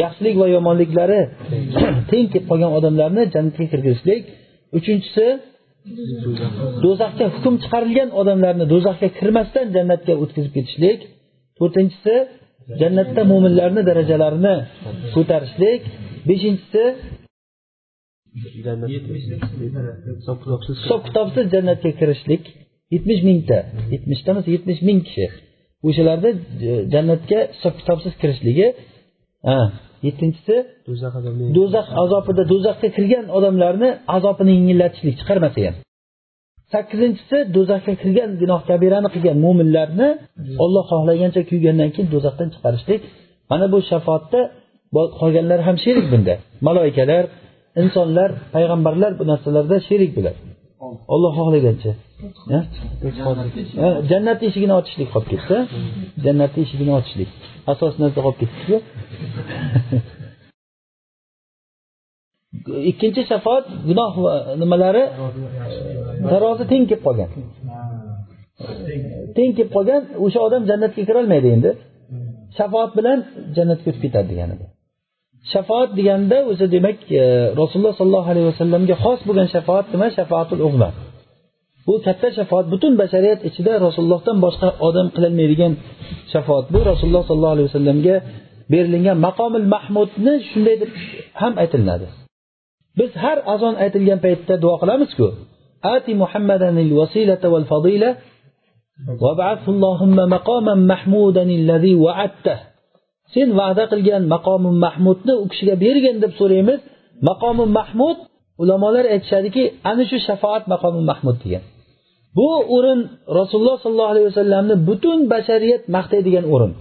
Yaxshilik 0.02 0.35
va 0.43 0.47
yomonliklari. 0.57 1.20
Teng 2.11 2.27
kelib 2.32 2.47
qolgan 2.51 2.73
odamlarni 2.78 3.23
jannatga 3.35 3.65
kirgizishlik. 3.73 4.23
Uchinchisi 4.78 5.27
do'zaxga 6.85 7.27
hukm 7.35 7.55
chiqarilgan 7.62 8.09
odamlarni 8.20 8.65
do'zaxga 8.73 9.09
kirmasdan 9.19 9.66
jannatga 9.77 10.15
o'tkazib 10.23 10.52
ketishlik. 10.57 10.98
To'rtinchisi 11.59 12.15
jannatda 12.80 13.22
mo'minlarni 13.32 13.82
darajalarini 13.90 14.54
ko'tarishlik. 15.14 15.82
Beshinchisi 16.28 16.84
hisob 20.68 21.00
kitobsiz 21.06 21.44
jannatga 21.54 21.90
kirishlik. 22.00 22.42
Yetmish 22.94 23.22
mingta 23.28 23.58
yetmishta 23.94 24.28
emas 24.34 24.46
yetmish 24.54 24.80
ming 24.88 25.00
kishi. 25.08 25.26
O'shalarni 25.88 26.30
e, 26.70 26.72
jannatga 26.94 27.38
hisob 27.54 27.74
kitobsiz 27.80 28.12
kirishligi. 28.20 28.66
Yettinchisi 30.06 30.56
do'zax 31.56 31.86
azobida 32.02 32.42
do'zaxga 32.52 32.88
kirgan 32.96 33.24
odamlarni 33.38 33.88
azobini 34.16 34.52
yengillatishlik 34.58 35.14
chiqarmasa 35.20 35.60
ham 35.66 35.76
sakkizinchisi 36.72 37.38
do'zaxga 37.56 37.94
kirgan 38.02 38.30
gunoh 38.42 38.60
kabirani 38.70 39.09
qilgan 39.14 39.36
mo'minlarni 39.44 40.09
olloh 40.64 40.84
xohlagancha 40.92 41.40
kuygandan 41.51 41.90
keyin 41.94 42.09
do'zaxdan 42.14 42.48
chiqarishlik. 42.55 43.01
Mana 43.51 43.66
bu 43.72 43.78
shafoatda 43.90 44.40
qolganlar 45.20 45.60
ham 45.66 45.76
sherik 45.84 46.06
bunda. 46.12 46.34
Maloikalar 46.66 47.24
insonlar 47.82 48.30
payg'ambarlar 48.55 49.12
bu 49.18 49.24
narsalarda 49.30 49.76
sherik 49.88 50.10
bo'ladi 50.16 50.38
olloh 51.14 51.32
xohlagancha. 51.38 51.92
Jannatni 54.10 54.44
eshigini 54.51 54.74
ochishlik 54.80 55.09
qolib 55.14 55.28
ketdi 55.32 55.56
jannatni 56.24 56.60
eshigini 56.66 56.92
ochishlik. 56.98 57.30
Asosiy 57.72 57.98
narsa 58.05 58.20
qolib 58.26 58.38
ketdiku 58.42 58.76
ikkinchi 62.90 63.22
shafoat 63.31 63.64
gunoh 63.89 64.12
nimalari 64.62 65.05
tarozi 66.31 66.64
teng 66.72 66.85
kelib 66.90 67.02
qolgan. 67.06 67.31
Teng 69.36 69.51
kelib 69.56 69.70
qolgan 69.77 70.02
o'sha 70.24 70.40
odam 70.47 70.62
jannatga 70.70 71.02
kirolmaydi 71.09 71.48
endi. 71.56 71.70
Shafoat 72.59 72.90
bilan 72.98 73.18
jannatga 73.56 73.86
o'tib 73.90 74.02
ketadi 74.05 74.28
degani 74.32 74.55
bu 74.60 74.66
shafoat 75.52 75.90
deganda 75.98 76.36
o'zi 76.51 76.66
demak 76.74 76.98
e, 77.20 77.22
rasululloh 77.60 77.94
sollallohu 78.01 78.28
alayhi 78.32 78.48
vasallamga 78.52 78.94
xos 79.05 79.20
bo'lgan 79.28 79.48
shafoat 79.55 79.86
nima? 79.93 80.06
Shafaatul 80.18 80.62
ug'ma 80.68 80.89
bu 81.86 81.94
katta 82.06 82.28
shafoat 82.39 82.66
butun 82.72 82.93
bashariyat 83.02 83.40
ichida 83.48 83.72
rasulullohdan 83.86 84.36
boshqa 84.44 84.68
odam 84.89 85.06
qilolmaydigan 85.14 85.72
shafoat 86.32 86.64
bu 86.74 86.81
rasululloh 86.90 87.24
sollallohu 87.28 87.55
alayhi 87.56 87.68
vasallamga 87.70 88.16
berilgan 88.72 89.16
maqomil 89.27 89.66
mahmudni 89.74 90.35
shunday 90.51 90.77
deb 90.82 90.90
ham 91.40 91.52
aytilinadi 91.62 92.06
biz 92.98 93.10
har 93.22 93.38
azon 93.54 93.74
aytilgan 93.84 94.18
paytda 94.24 94.54
duo 94.62 94.74
qilamizku. 94.82 95.26
Ati 95.94 96.12
muhammadanil 96.22 96.92
vasilata 97.00 97.46
val 97.54 97.66
fadila 97.72 98.10
sen 103.34 103.48
va'da 103.60 103.84
qilgan 103.92 104.22
maqomi 104.34 104.70
mahmudni 104.84 105.34
u 105.42 105.44
kishiga 105.50 105.74
bergin 105.84 106.16
deb 106.22 106.32
so'raymiz. 106.40 106.80
Maqomi 107.28 107.64
mahmud 107.78 108.18
ulamolar 108.62 109.04
aytishadiki 109.14 109.64
ana 109.90 110.04
shu 110.10 110.16
shafoat 110.28 110.62
maqomi 110.72 111.00
mahmud 111.10 111.36
degan. 111.44 111.64
Bu 112.38 112.48
o'rin 112.76 113.00
rasululloh 113.38 113.78
sollallohu 113.84 114.12
alayhi 114.14 114.28
vasallamni 114.30 114.74
butun 114.88 115.18
bashariyat 115.32 115.82
maqtaydigan 115.96 116.44
o'rin. 116.54 116.72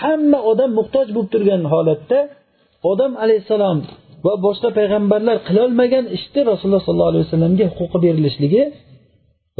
Hamma 0.00 0.38
odam 0.50 0.70
muhtoj 0.78 1.06
bo'lib 1.14 1.30
turgan 1.34 1.62
holatda 1.72 2.18
odam 2.90 3.12
alayhissalom 3.22 3.78
va 4.26 4.32
boshqa 4.46 4.68
payg'ambarlar 4.78 5.36
qilolmagan 5.48 6.04
ishni 6.16 6.40
rasululloh 6.50 6.82
sollallohu 6.86 7.10
alayhi 7.12 7.24
vasallamga 7.26 7.66
huquqi 7.78 7.98
berilishligi 8.04 8.62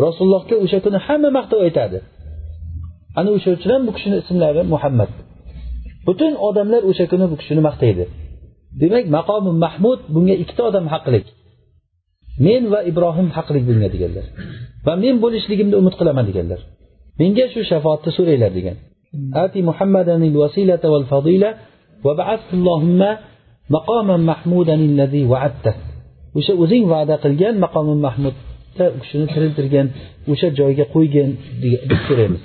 rasulullohga 0.04 0.54
o'sha 0.64 0.78
kuni 0.84 0.98
hamma 1.06 1.30
maqtab 1.38 1.60
aytadi. 1.66 1.98
Ana 3.18 3.30
o'sha 3.36 3.50
uchun 3.56 3.70
ham 3.74 3.82
bu 3.88 3.92
kishini 3.96 4.16
ismlari 4.22 4.62
muhammad. 4.74 5.10
Butun 6.06 6.32
odamlar 6.48 6.82
o'sha 6.90 7.04
kuni 7.12 7.26
bu 7.32 7.36
kishini 7.40 7.62
maqtaydi. 7.68 8.04
Demak 8.80 9.04
maqomi 9.16 9.52
mahmud 9.64 10.00
bunga 10.14 10.34
ikkita 10.42 10.62
odam 10.70 10.86
haqlik. 10.94 11.26
Men 12.46 12.62
va 12.72 12.80
ibrohim 12.90 13.28
haqlik 13.36 13.64
bunga 13.70 13.88
deganlar. 13.94 14.26
Va 14.86 14.94
men 15.04 15.14
bo'lishligimni 15.24 15.74
umid 15.80 15.94
qilaman 16.00 16.24
deganlar. 16.30 16.60
Menga 17.20 17.46
shu 17.52 17.60
shafoatni 17.70 18.10
so'ranglar 18.18 18.52
degan. 18.58 18.76
Ati 19.44 19.58
muhammadanil 19.68 20.36
vasilata 20.42 20.86
val 20.94 21.06
fadila 21.12 21.50
va 22.04 22.12
ba'athullohumma 22.20 23.10
o'sha 26.38 26.52
o'zing 26.62 26.84
va'da 26.94 27.14
qilgan 27.24 27.54
maqomi 27.64 27.94
mahmudda 28.06 28.84
u 28.96 28.98
kishini 29.02 29.26
tiriltirgan 29.34 29.86
o'sha 30.32 30.48
joyga 30.58 30.84
qo'ygin 30.94 31.30
deb 31.90 32.00
so'raymiz 32.08 32.42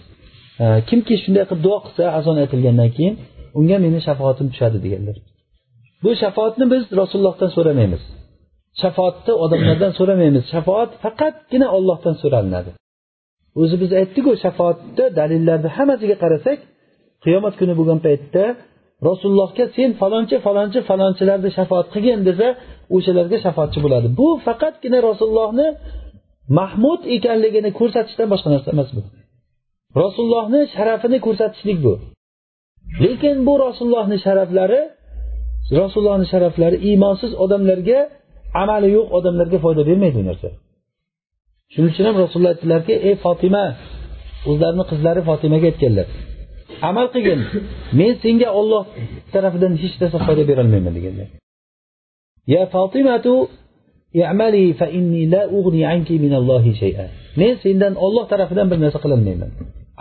kimki 0.90 1.14
shunday 1.24 1.44
qilib 1.50 1.62
duo 1.68 1.78
qilsa 1.86 2.04
azon 2.20 2.38
aytilgandan 2.44 2.90
keyin 2.98 3.16
unga 3.60 3.78
meni 3.86 4.00
shafoatim 4.08 4.48
tushadi 4.52 4.78
deganlar. 4.86 5.18
Bu 6.04 6.10
shafoatni 6.24 6.66
biz 6.74 6.84
rasulullohdan 7.02 7.50
so'ramaymiz. 7.58 8.04
Shafoatni 8.82 9.34
odamlardan 9.44 9.92
so'ramaymiz. 10.00 10.44
Shafoat 10.54 10.92
faqatgina 11.04 11.68
ollohdan 11.78 12.16
so'ralinadi. 12.22 12.72
O'zi 13.62 13.76
biz 13.82 13.92
aytdiku 14.00 14.32
shafoatni 14.44 15.06
dalillarni 15.20 15.70
hammasiga 15.78 16.16
qarasak 16.24 16.60
qiyomat 17.24 17.54
kuni 17.60 17.74
bo'lgan 17.80 18.00
paytda 18.06 18.44
rasulullohga 19.08 19.66
sen 19.76 19.90
falonchi 20.02 20.36
falonchi 20.46 20.80
falonchilarni 20.90 21.50
shafoat 21.58 21.88
qilgin 21.94 22.20
desa 22.30 22.48
o'shalarga 22.96 23.38
shafoatchi 23.46 23.80
bo'ladi. 23.86 24.08
Bu 24.20 24.28
faqatgina 24.46 25.00
rasulullohni 25.10 25.68
mahmud 26.60 27.02
ekanligini 27.16 27.70
ko'rsatishdan 27.80 28.28
boshqa 28.34 28.50
narsa 28.54 28.70
emas 28.76 28.90
bu. 28.96 29.02
Rasulullohni 30.04 30.62
sharafini 30.76 31.18
ko'rsatishlik 31.26 31.78
bu. 31.86 31.94
Lekin 33.04 33.36
bu 33.48 33.54
rasulullohni 33.66 34.18
sharaflari 34.26 34.82
rasulullohni 35.80 36.26
sharaflari 36.34 36.78
iymonsiz 36.88 37.32
odamlarga 37.44 38.00
amali 38.62 38.88
yo'q 38.98 39.08
odamlarga 39.18 39.58
foyda 39.66 39.82
bermaydi 39.90 40.16
bu 40.22 40.26
narsa. 40.30 40.50
Shuning 41.74 41.92
uchun 41.94 42.06
ham 42.10 42.16
rasululloh 42.24 42.52
aytdilarki 42.56 42.94
ey 43.08 43.16
fotima 43.26 43.66
o'zlarini 44.50 44.84
qizlari 44.92 45.22
fotimaga 45.30 45.66
aytganlar. 45.72 46.08
Amal 46.90 47.08
qilgin. 47.14 47.40
Men 48.00 48.12
senga 48.24 48.50
olloh 48.60 48.84
tarafidan 49.34 49.74
hech 49.82 49.96
narsa 50.02 50.18
foyda 50.28 50.44
berolmayman 50.50 50.94
deganlar. 50.98 51.28
Ya 52.54 52.62
fotimatu 52.74 53.34
i'mali 54.22 54.66
fa 54.80 54.88
inni 55.00 55.24
la 55.34 55.42
ughni 55.58 55.82
anki 55.94 56.16
minallohi 56.26 56.72
shay'a. 56.82 57.06
Men 57.40 57.54
sendan 57.64 57.94
olloh 58.06 58.26
tarafidan 58.32 58.68
bir 58.72 58.78
narsa 58.84 59.00
qilolmayman. 59.04 59.52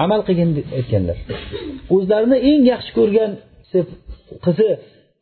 Amal 0.05 0.21
qilgin 0.29 0.51
deb 0.57 0.67
aytganlar. 0.79 1.19
O'zlarini 1.95 2.39
eng 2.51 2.63
yaxshi 2.73 2.91
ko'rgan 2.99 3.31
qizi 4.45 4.69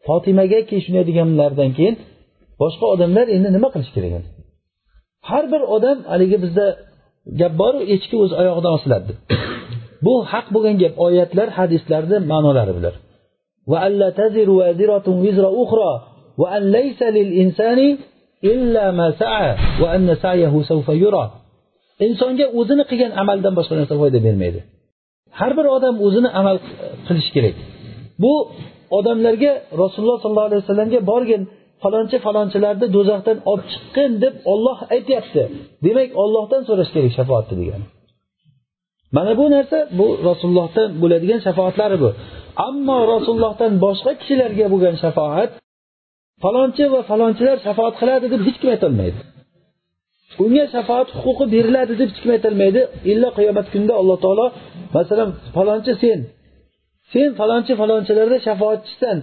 fotimagaki 0.06 0.76
shunday 0.84 1.04
deganlaridan 1.10 1.70
keyin 1.76 1.96
boshqa 2.62 2.86
odamlar 2.94 3.26
endi 3.36 3.48
nima 3.56 3.68
qilish 3.74 3.92
kerak 3.96 4.12
endi? 4.18 4.28
Har 5.28 5.44
bir 5.52 5.62
odam 5.76 5.98
haligi 6.12 6.38
bizda 6.44 6.66
gap 7.40 7.52
boru 7.62 7.80
echki 7.94 8.14
o'z 8.22 8.30
oyog'idan 8.40 8.72
osiladi 8.78 9.04
deb 9.10 9.18
bu 10.06 10.14
haq 10.32 10.46
bo'lgan 10.54 10.76
gap 10.82 10.94
oyatlar 11.06 11.48
hadislarni 11.58 12.18
ma'nolari 12.32 12.72
bular 12.78 12.94
insonga 22.06 22.46
o'zini 22.60 22.84
qilgan 22.90 23.12
amaldan 23.22 23.52
boshqa 23.58 23.74
narsa 23.80 23.94
foyda 24.00 24.18
bermaydi. 24.26 24.60
Har 25.40 25.52
bir 25.58 25.66
odam 25.76 25.94
o'zini 26.06 26.30
amal 26.40 26.56
qilishi 27.06 27.30
kerak. 27.36 27.56
Bu 28.22 28.32
odamlarga 28.98 29.52
rasululloh 29.82 30.18
sollallohu 30.22 30.48
alayhi 30.50 30.62
vasallamga 30.64 31.00
borgin 31.10 31.42
falonchi 31.82 32.16
falonchilarni 32.26 32.86
do'zaxdan 32.96 33.38
olib 33.50 33.66
chiqqin 33.72 34.10
deb 34.24 34.34
olloh 34.52 34.78
aytyapti. 34.94 35.42
Demak 35.86 36.10
ollohdan 36.22 36.62
so'rash 36.68 36.90
kerak 36.94 37.12
shafoatni 37.18 37.56
degani 37.62 37.86
mana 39.16 39.32
bu 39.40 39.44
narsa 39.54 39.78
bu 39.98 40.06
rasulullohdan 40.28 40.88
bo'ladigan 41.02 41.40
shafoatlari 41.46 41.96
bu. 42.04 42.10
Ammo 42.68 42.98
rasulullohdan 43.14 43.72
boshqa 43.84 44.12
kishilarga 44.20 44.66
bo'lgan 44.72 44.96
shafoat 45.04 45.50
falonchi 46.42 46.84
va 46.94 47.00
falonchilar 47.10 47.56
shafoat 47.66 47.94
qiladi 48.00 48.26
deb 48.32 48.40
hech 48.46 48.58
kim 48.60 48.68
aytolmaydi. 48.74 49.20
Unga 50.44 50.64
shafoat 50.74 51.08
huquqi 51.22 51.44
beriladi 51.54 51.92
deb 52.00 52.08
hech 52.10 52.20
kim 52.22 52.30
aytolmaydi. 52.36 52.80
Illo 53.12 53.28
qiyomat 53.38 53.66
kunida 53.72 53.94
alloh 54.00 54.18
taolo 54.24 54.46
masalan 54.96 55.28
falonchi 55.56 55.92
sen. 56.02 56.18
Sen 57.12 57.28
falonchi 57.40 57.72
falonchilarda 57.80 58.38
shafoatchisan. 58.46 59.18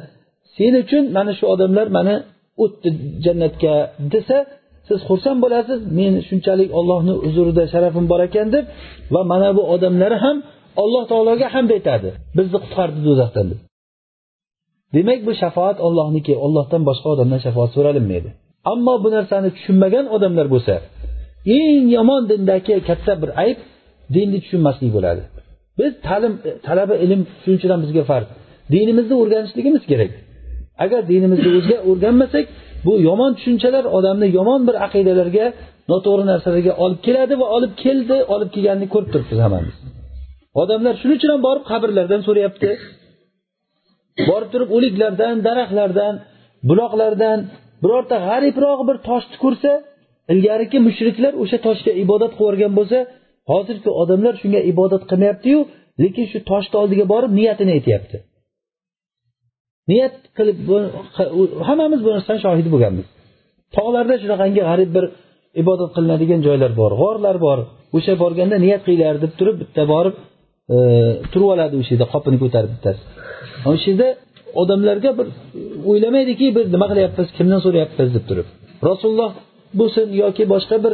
Sen 0.56 0.74
uchun 0.84 1.04
mana 1.18 1.32
shu 1.38 1.46
odamlar 1.54 1.88
mani 1.98 2.16
o'tdi 2.64 2.90
jannatga 3.26 3.76
desa 4.14 4.38
siz 4.88 5.00
xursand 5.08 5.40
bo'lasiz 5.44 5.80
men 6.00 6.14
shunchalik 6.28 6.70
ollohni 6.80 7.14
huzurida 7.26 7.64
sharafim 7.74 8.06
bor 8.12 8.22
ekan 8.28 8.48
deb 8.56 8.66
va 9.14 9.22
mana 9.32 9.50
bu 9.58 9.64
odamlar 9.76 10.14
ham 10.24 10.38
alloh 10.84 11.04
taologa 11.12 11.48
hamd 11.56 11.70
aytadi. 11.78 12.10
Bizni 12.38 12.58
qutqardi 12.64 13.00
do'zaxdan 13.08 13.46
deb. 13.52 13.60
Demak 14.96 15.20
bu 15.28 15.32
shafoat 15.42 15.78
ollohniki 15.88 16.34
ollohdan 16.46 16.82
boshqa 16.90 17.08
odamdan 17.16 17.40
shafoat 17.46 17.72
so'ralinmaydi. 17.76 18.30
Ammo 18.72 18.94
bu 19.04 19.10
narsani 19.16 19.50
tushunmagan 19.56 20.06
odamlar 20.16 20.48
bo'lsa 20.54 20.74
eng 21.60 21.86
yomon 21.98 22.22
dindagi 22.32 22.76
katta 22.90 23.14
bir 23.22 23.30
ayb 23.44 23.60
dinni 24.16 24.38
tushunmaslik 24.44 24.92
bo'ladi. 24.98 25.22
Biz 25.80 25.92
ta'lim 26.08 26.34
talaba 26.68 26.96
ilm 27.06 27.22
shuning 27.42 27.58
uchun 27.60 27.70
ham 27.74 27.82
bizga 27.86 28.04
farz. 28.12 28.28
Dinimizni 28.74 29.16
o'rganishligimiz 29.22 29.84
kerak. 29.92 30.12
Agar 30.84 31.02
dinimizni 31.12 31.50
o'zga 31.60 31.78
o'rganmasak 31.90 32.46
bu 32.86 32.94
yomon 33.08 33.32
tushunchalar 33.38 33.86
odamni 33.98 34.28
yomon 34.38 34.62
bir 34.68 34.76
aqidalarga 34.86 35.46
noto'g'ri 35.92 36.24
narsalarga 36.32 36.74
olib 36.84 37.00
keladi 37.08 37.34
va 37.42 37.48
olib 37.56 37.74
keldi 37.84 38.18
olib 38.34 38.50
kelganini 38.56 38.88
ko'rib 38.94 39.10
turibmiz 39.14 39.40
hammamiz. 39.46 39.76
Odamlar 40.62 40.94
shuning 41.02 41.18
uchun 41.20 41.32
ham 41.34 41.42
borib 41.48 41.64
qabrlardan 41.72 42.22
so'rayapti. 42.28 42.70
Borib 44.30 44.50
turib 44.54 44.70
o'liklardan 44.76 45.36
daraxtlardan 45.48 46.14
buloqlardan 46.70 47.40
birorta 47.84 48.18
g'aribroq 48.28 48.80
bir 48.90 48.98
toshni 49.10 49.38
ko'rsa 49.44 49.72
ilgariki 50.34 50.78
mushriklar 50.88 51.34
o'sha 51.44 51.58
toshga 51.68 51.92
ibodat 52.04 52.32
qilib 52.32 52.44
yuborgan 52.44 52.74
bo'lsa 52.80 52.98
hozirgi 53.52 53.90
odamlar 54.02 54.34
shunga 54.42 54.62
ibodat 54.72 55.04
qilmayaptiyu 55.10 55.60
lekin 56.04 56.26
shu 56.32 56.40
toshni 56.52 56.76
oldiga 56.82 57.06
borib 57.14 57.32
niyatini 57.40 57.72
aytyapti. 57.78 58.18
Niyat 59.92 60.16
qilib 60.38 60.58
hammamiz 61.68 62.00
bu 62.06 62.10
narsani 62.16 62.40
shohidi 62.46 62.70
bo'lganmiz. 62.74 63.08
Tog'larda 63.76 64.16
shunaqangi 64.24 64.62
g'arib 64.70 64.90
bir 64.98 65.06
ibodat 65.62 65.90
qilinadigan 65.96 66.40
joylar 66.48 66.72
bor 66.82 66.92
g'orlar 67.02 67.38
bor. 67.46 67.60
O'sha 67.98 68.14
borganda 68.24 68.56
niyat 68.66 68.82
qilinglar 68.86 69.16
deb 69.24 69.34
turib 69.40 69.56
bitta 69.62 69.84
borib 69.94 70.16
e, 70.76 70.78
turib 71.32 71.48
oladi 71.54 71.74
o'sha 71.82 71.92
yerda 71.94 72.08
qopini 72.14 72.38
ko'tarib 72.44 72.72
bittasi. 72.76 73.02
O'sha 73.72 73.88
yerda 73.92 74.08
odamlarga 74.62 75.12
bir 75.20 75.28
o'ylamaydiki 75.90 76.48
bir 76.58 76.66
nima 76.74 76.88
qilyapmiz 76.92 77.28
kimdan 77.38 77.60
so'rayapmiz 77.66 78.10
deb 78.18 78.26
turib. 78.30 78.48
Rasululloh 78.90 79.32
bo'lsin 79.80 80.06
yoki 80.24 80.44
boshqa 80.54 80.78
bir 80.86 80.94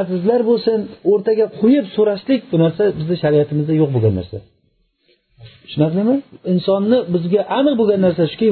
azizlar 0.00 0.40
bo'lsin 0.50 0.78
o'rtaga 1.12 1.46
qo'yib 1.60 1.86
so'rashlik 1.96 2.40
bu 2.50 2.56
narsa 2.64 2.82
bizni 2.98 3.16
shariatimizda 3.22 3.74
yo'q 3.80 3.90
bo'lgan 3.94 4.14
narsa. 4.20 4.36
Tushunarlimi? 5.64 6.16
Insonni 6.52 6.98
bizga 7.14 7.40
aniq 7.58 7.74
bo'lgan 7.80 8.00
narsa 8.06 8.22
shuki 8.32 8.46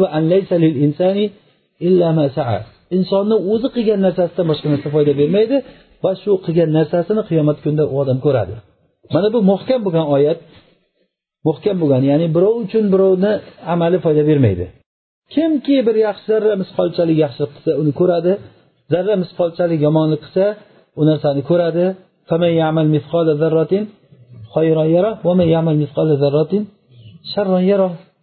insonni 2.97 3.37
o'zi 3.53 3.69
qilgan 3.77 4.01
narsasidan 4.07 4.47
boshqa 4.51 4.67
narsa 4.75 4.89
foyda 4.95 5.13
bermaydi 5.21 5.57
va 6.05 6.11
shu 6.23 6.33
qilgan 6.47 6.71
narsasini 6.79 7.23
qiyomat 7.29 7.59
kunida 7.65 7.85
u 7.93 7.95
odam 8.03 8.19
ko'radi. 8.27 8.55
Mana 9.15 9.29
bu 9.35 9.39
muhkam 9.53 9.81
bo'lgan 9.87 10.07
oyat 10.17 10.39
muhkam 11.49 11.77
bo'lgan 11.83 12.03
ya'ni 12.11 12.27
birov 12.37 12.55
uchun 12.65 12.85
birovni 12.95 13.33
amali 13.73 13.99
foyda 14.05 14.23
bermaydi. 14.31 14.65
Kimki 15.35 15.77
bir 15.87 15.97
yaxshi 16.07 16.25
zarra 16.33 16.55
misqolchalik 16.63 17.17
yaxshilik 17.25 17.51
qilsa 17.57 17.73
uni 17.83 17.93
ko'radi. 18.01 18.33
Zarra 18.93 19.15
misqolchalik 19.23 19.81
yomonlik 19.87 20.21
qilsa 20.25 20.45
u 21.01 21.03
narsani 21.11 21.43
ko'radi. 21.51 21.85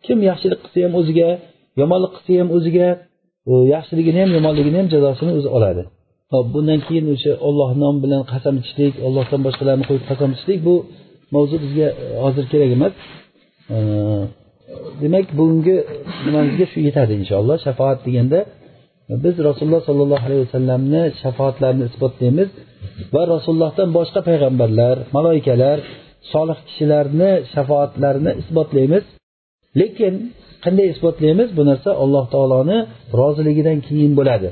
Kim 0.05 0.17
yaxshilik 0.29 0.59
qilsa 0.63 0.79
ham 0.85 0.93
o'ziga 0.99 1.29
yomonlik 1.81 2.11
qilsa 2.15 2.33
ham 2.41 2.49
o'ziga 2.57 2.87
yaxshiligini 3.73 4.19
ham 4.23 4.31
yomonligini 4.37 4.77
ham 4.81 4.87
jazosini 4.93 5.31
o'zi 5.39 5.49
oladi. 5.57 5.83
Hop 6.33 6.45
bundan 6.53 6.79
keyin 6.87 7.05
o'sha 7.13 7.31
olloh 7.47 7.69
nomi 7.83 7.99
bilan 8.05 8.21
qasam 8.33 8.53
ichishlik 8.61 8.93
ollohdan 9.07 9.41
boshqalarni 9.47 9.83
qo'yib 9.89 10.05
qasam 10.11 10.29
ichishlik 10.35 10.59
bu 10.67 10.75
mavzu 11.35 11.55
bizga 11.63 11.87
e, 12.03 12.05
hozir 12.23 12.45
kerak 12.51 12.69
emas. 12.77 12.93
E, 13.75 13.77
demak 15.01 15.25
bugungi 15.39 15.77
nimamizga 16.25 16.65
shu 16.71 16.79
yetadi 16.87 17.13
inshaalloh 17.21 17.57
shafoat 17.65 17.99
deganda 18.07 18.39
e, 19.11 19.13
biz 19.23 19.35
rasululloh 19.47 19.81
sollallohu 19.89 20.23
alayhi 20.27 20.43
vasallamni 20.45 21.01
shafoatlarini 21.21 21.83
isbotlaymiz 21.89 22.49
va 23.13 23.21
rasulullohdan 23.33 23.89
boshqa 23.97 24.19
payg'ambarlar 24.29 24.95
maloikalar 25.15 25.77
solih 26.31 26.59
kishilarni 26.67 27.31
shafoatlarini 27.53 28.31
isbotlaymiz. 28.41 29.05
Lekin 29.79 30.13
qanday 30.63 30.87
isbotlaymiz? 30.93 31.49
Bu 31.57 31.63
narsa 31.69 31.89
alloh 32.03 32.25
taoloni 32.33 32.77
roziligidan 33.19 33.79
keyin 33.87 34.11
bo'ladi. 34.19 34.49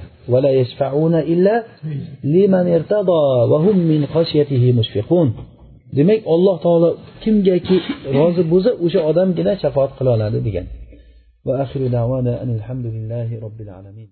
Demak 5.97 6.21
alloh 6.33 6.57
taolo 6.65 6.89
kimgaki 7.23 7.77
rozi 8.17 8.43
bo'lsa 8.51 8.71
o'sha 8.85 8.99
odamgina 9.09 9.53
shafoat 9.63 9.91
qila 9.97 10.09
oladi 10.17 10.39
degan. 10.47 10.65
Va 11.45 11.53
axiru 11.63 11.87
davana 11.97 12.33
alhamdulillahi 12.45 13.33
robbil 13.45 13.69
alamin. 13.79 14.07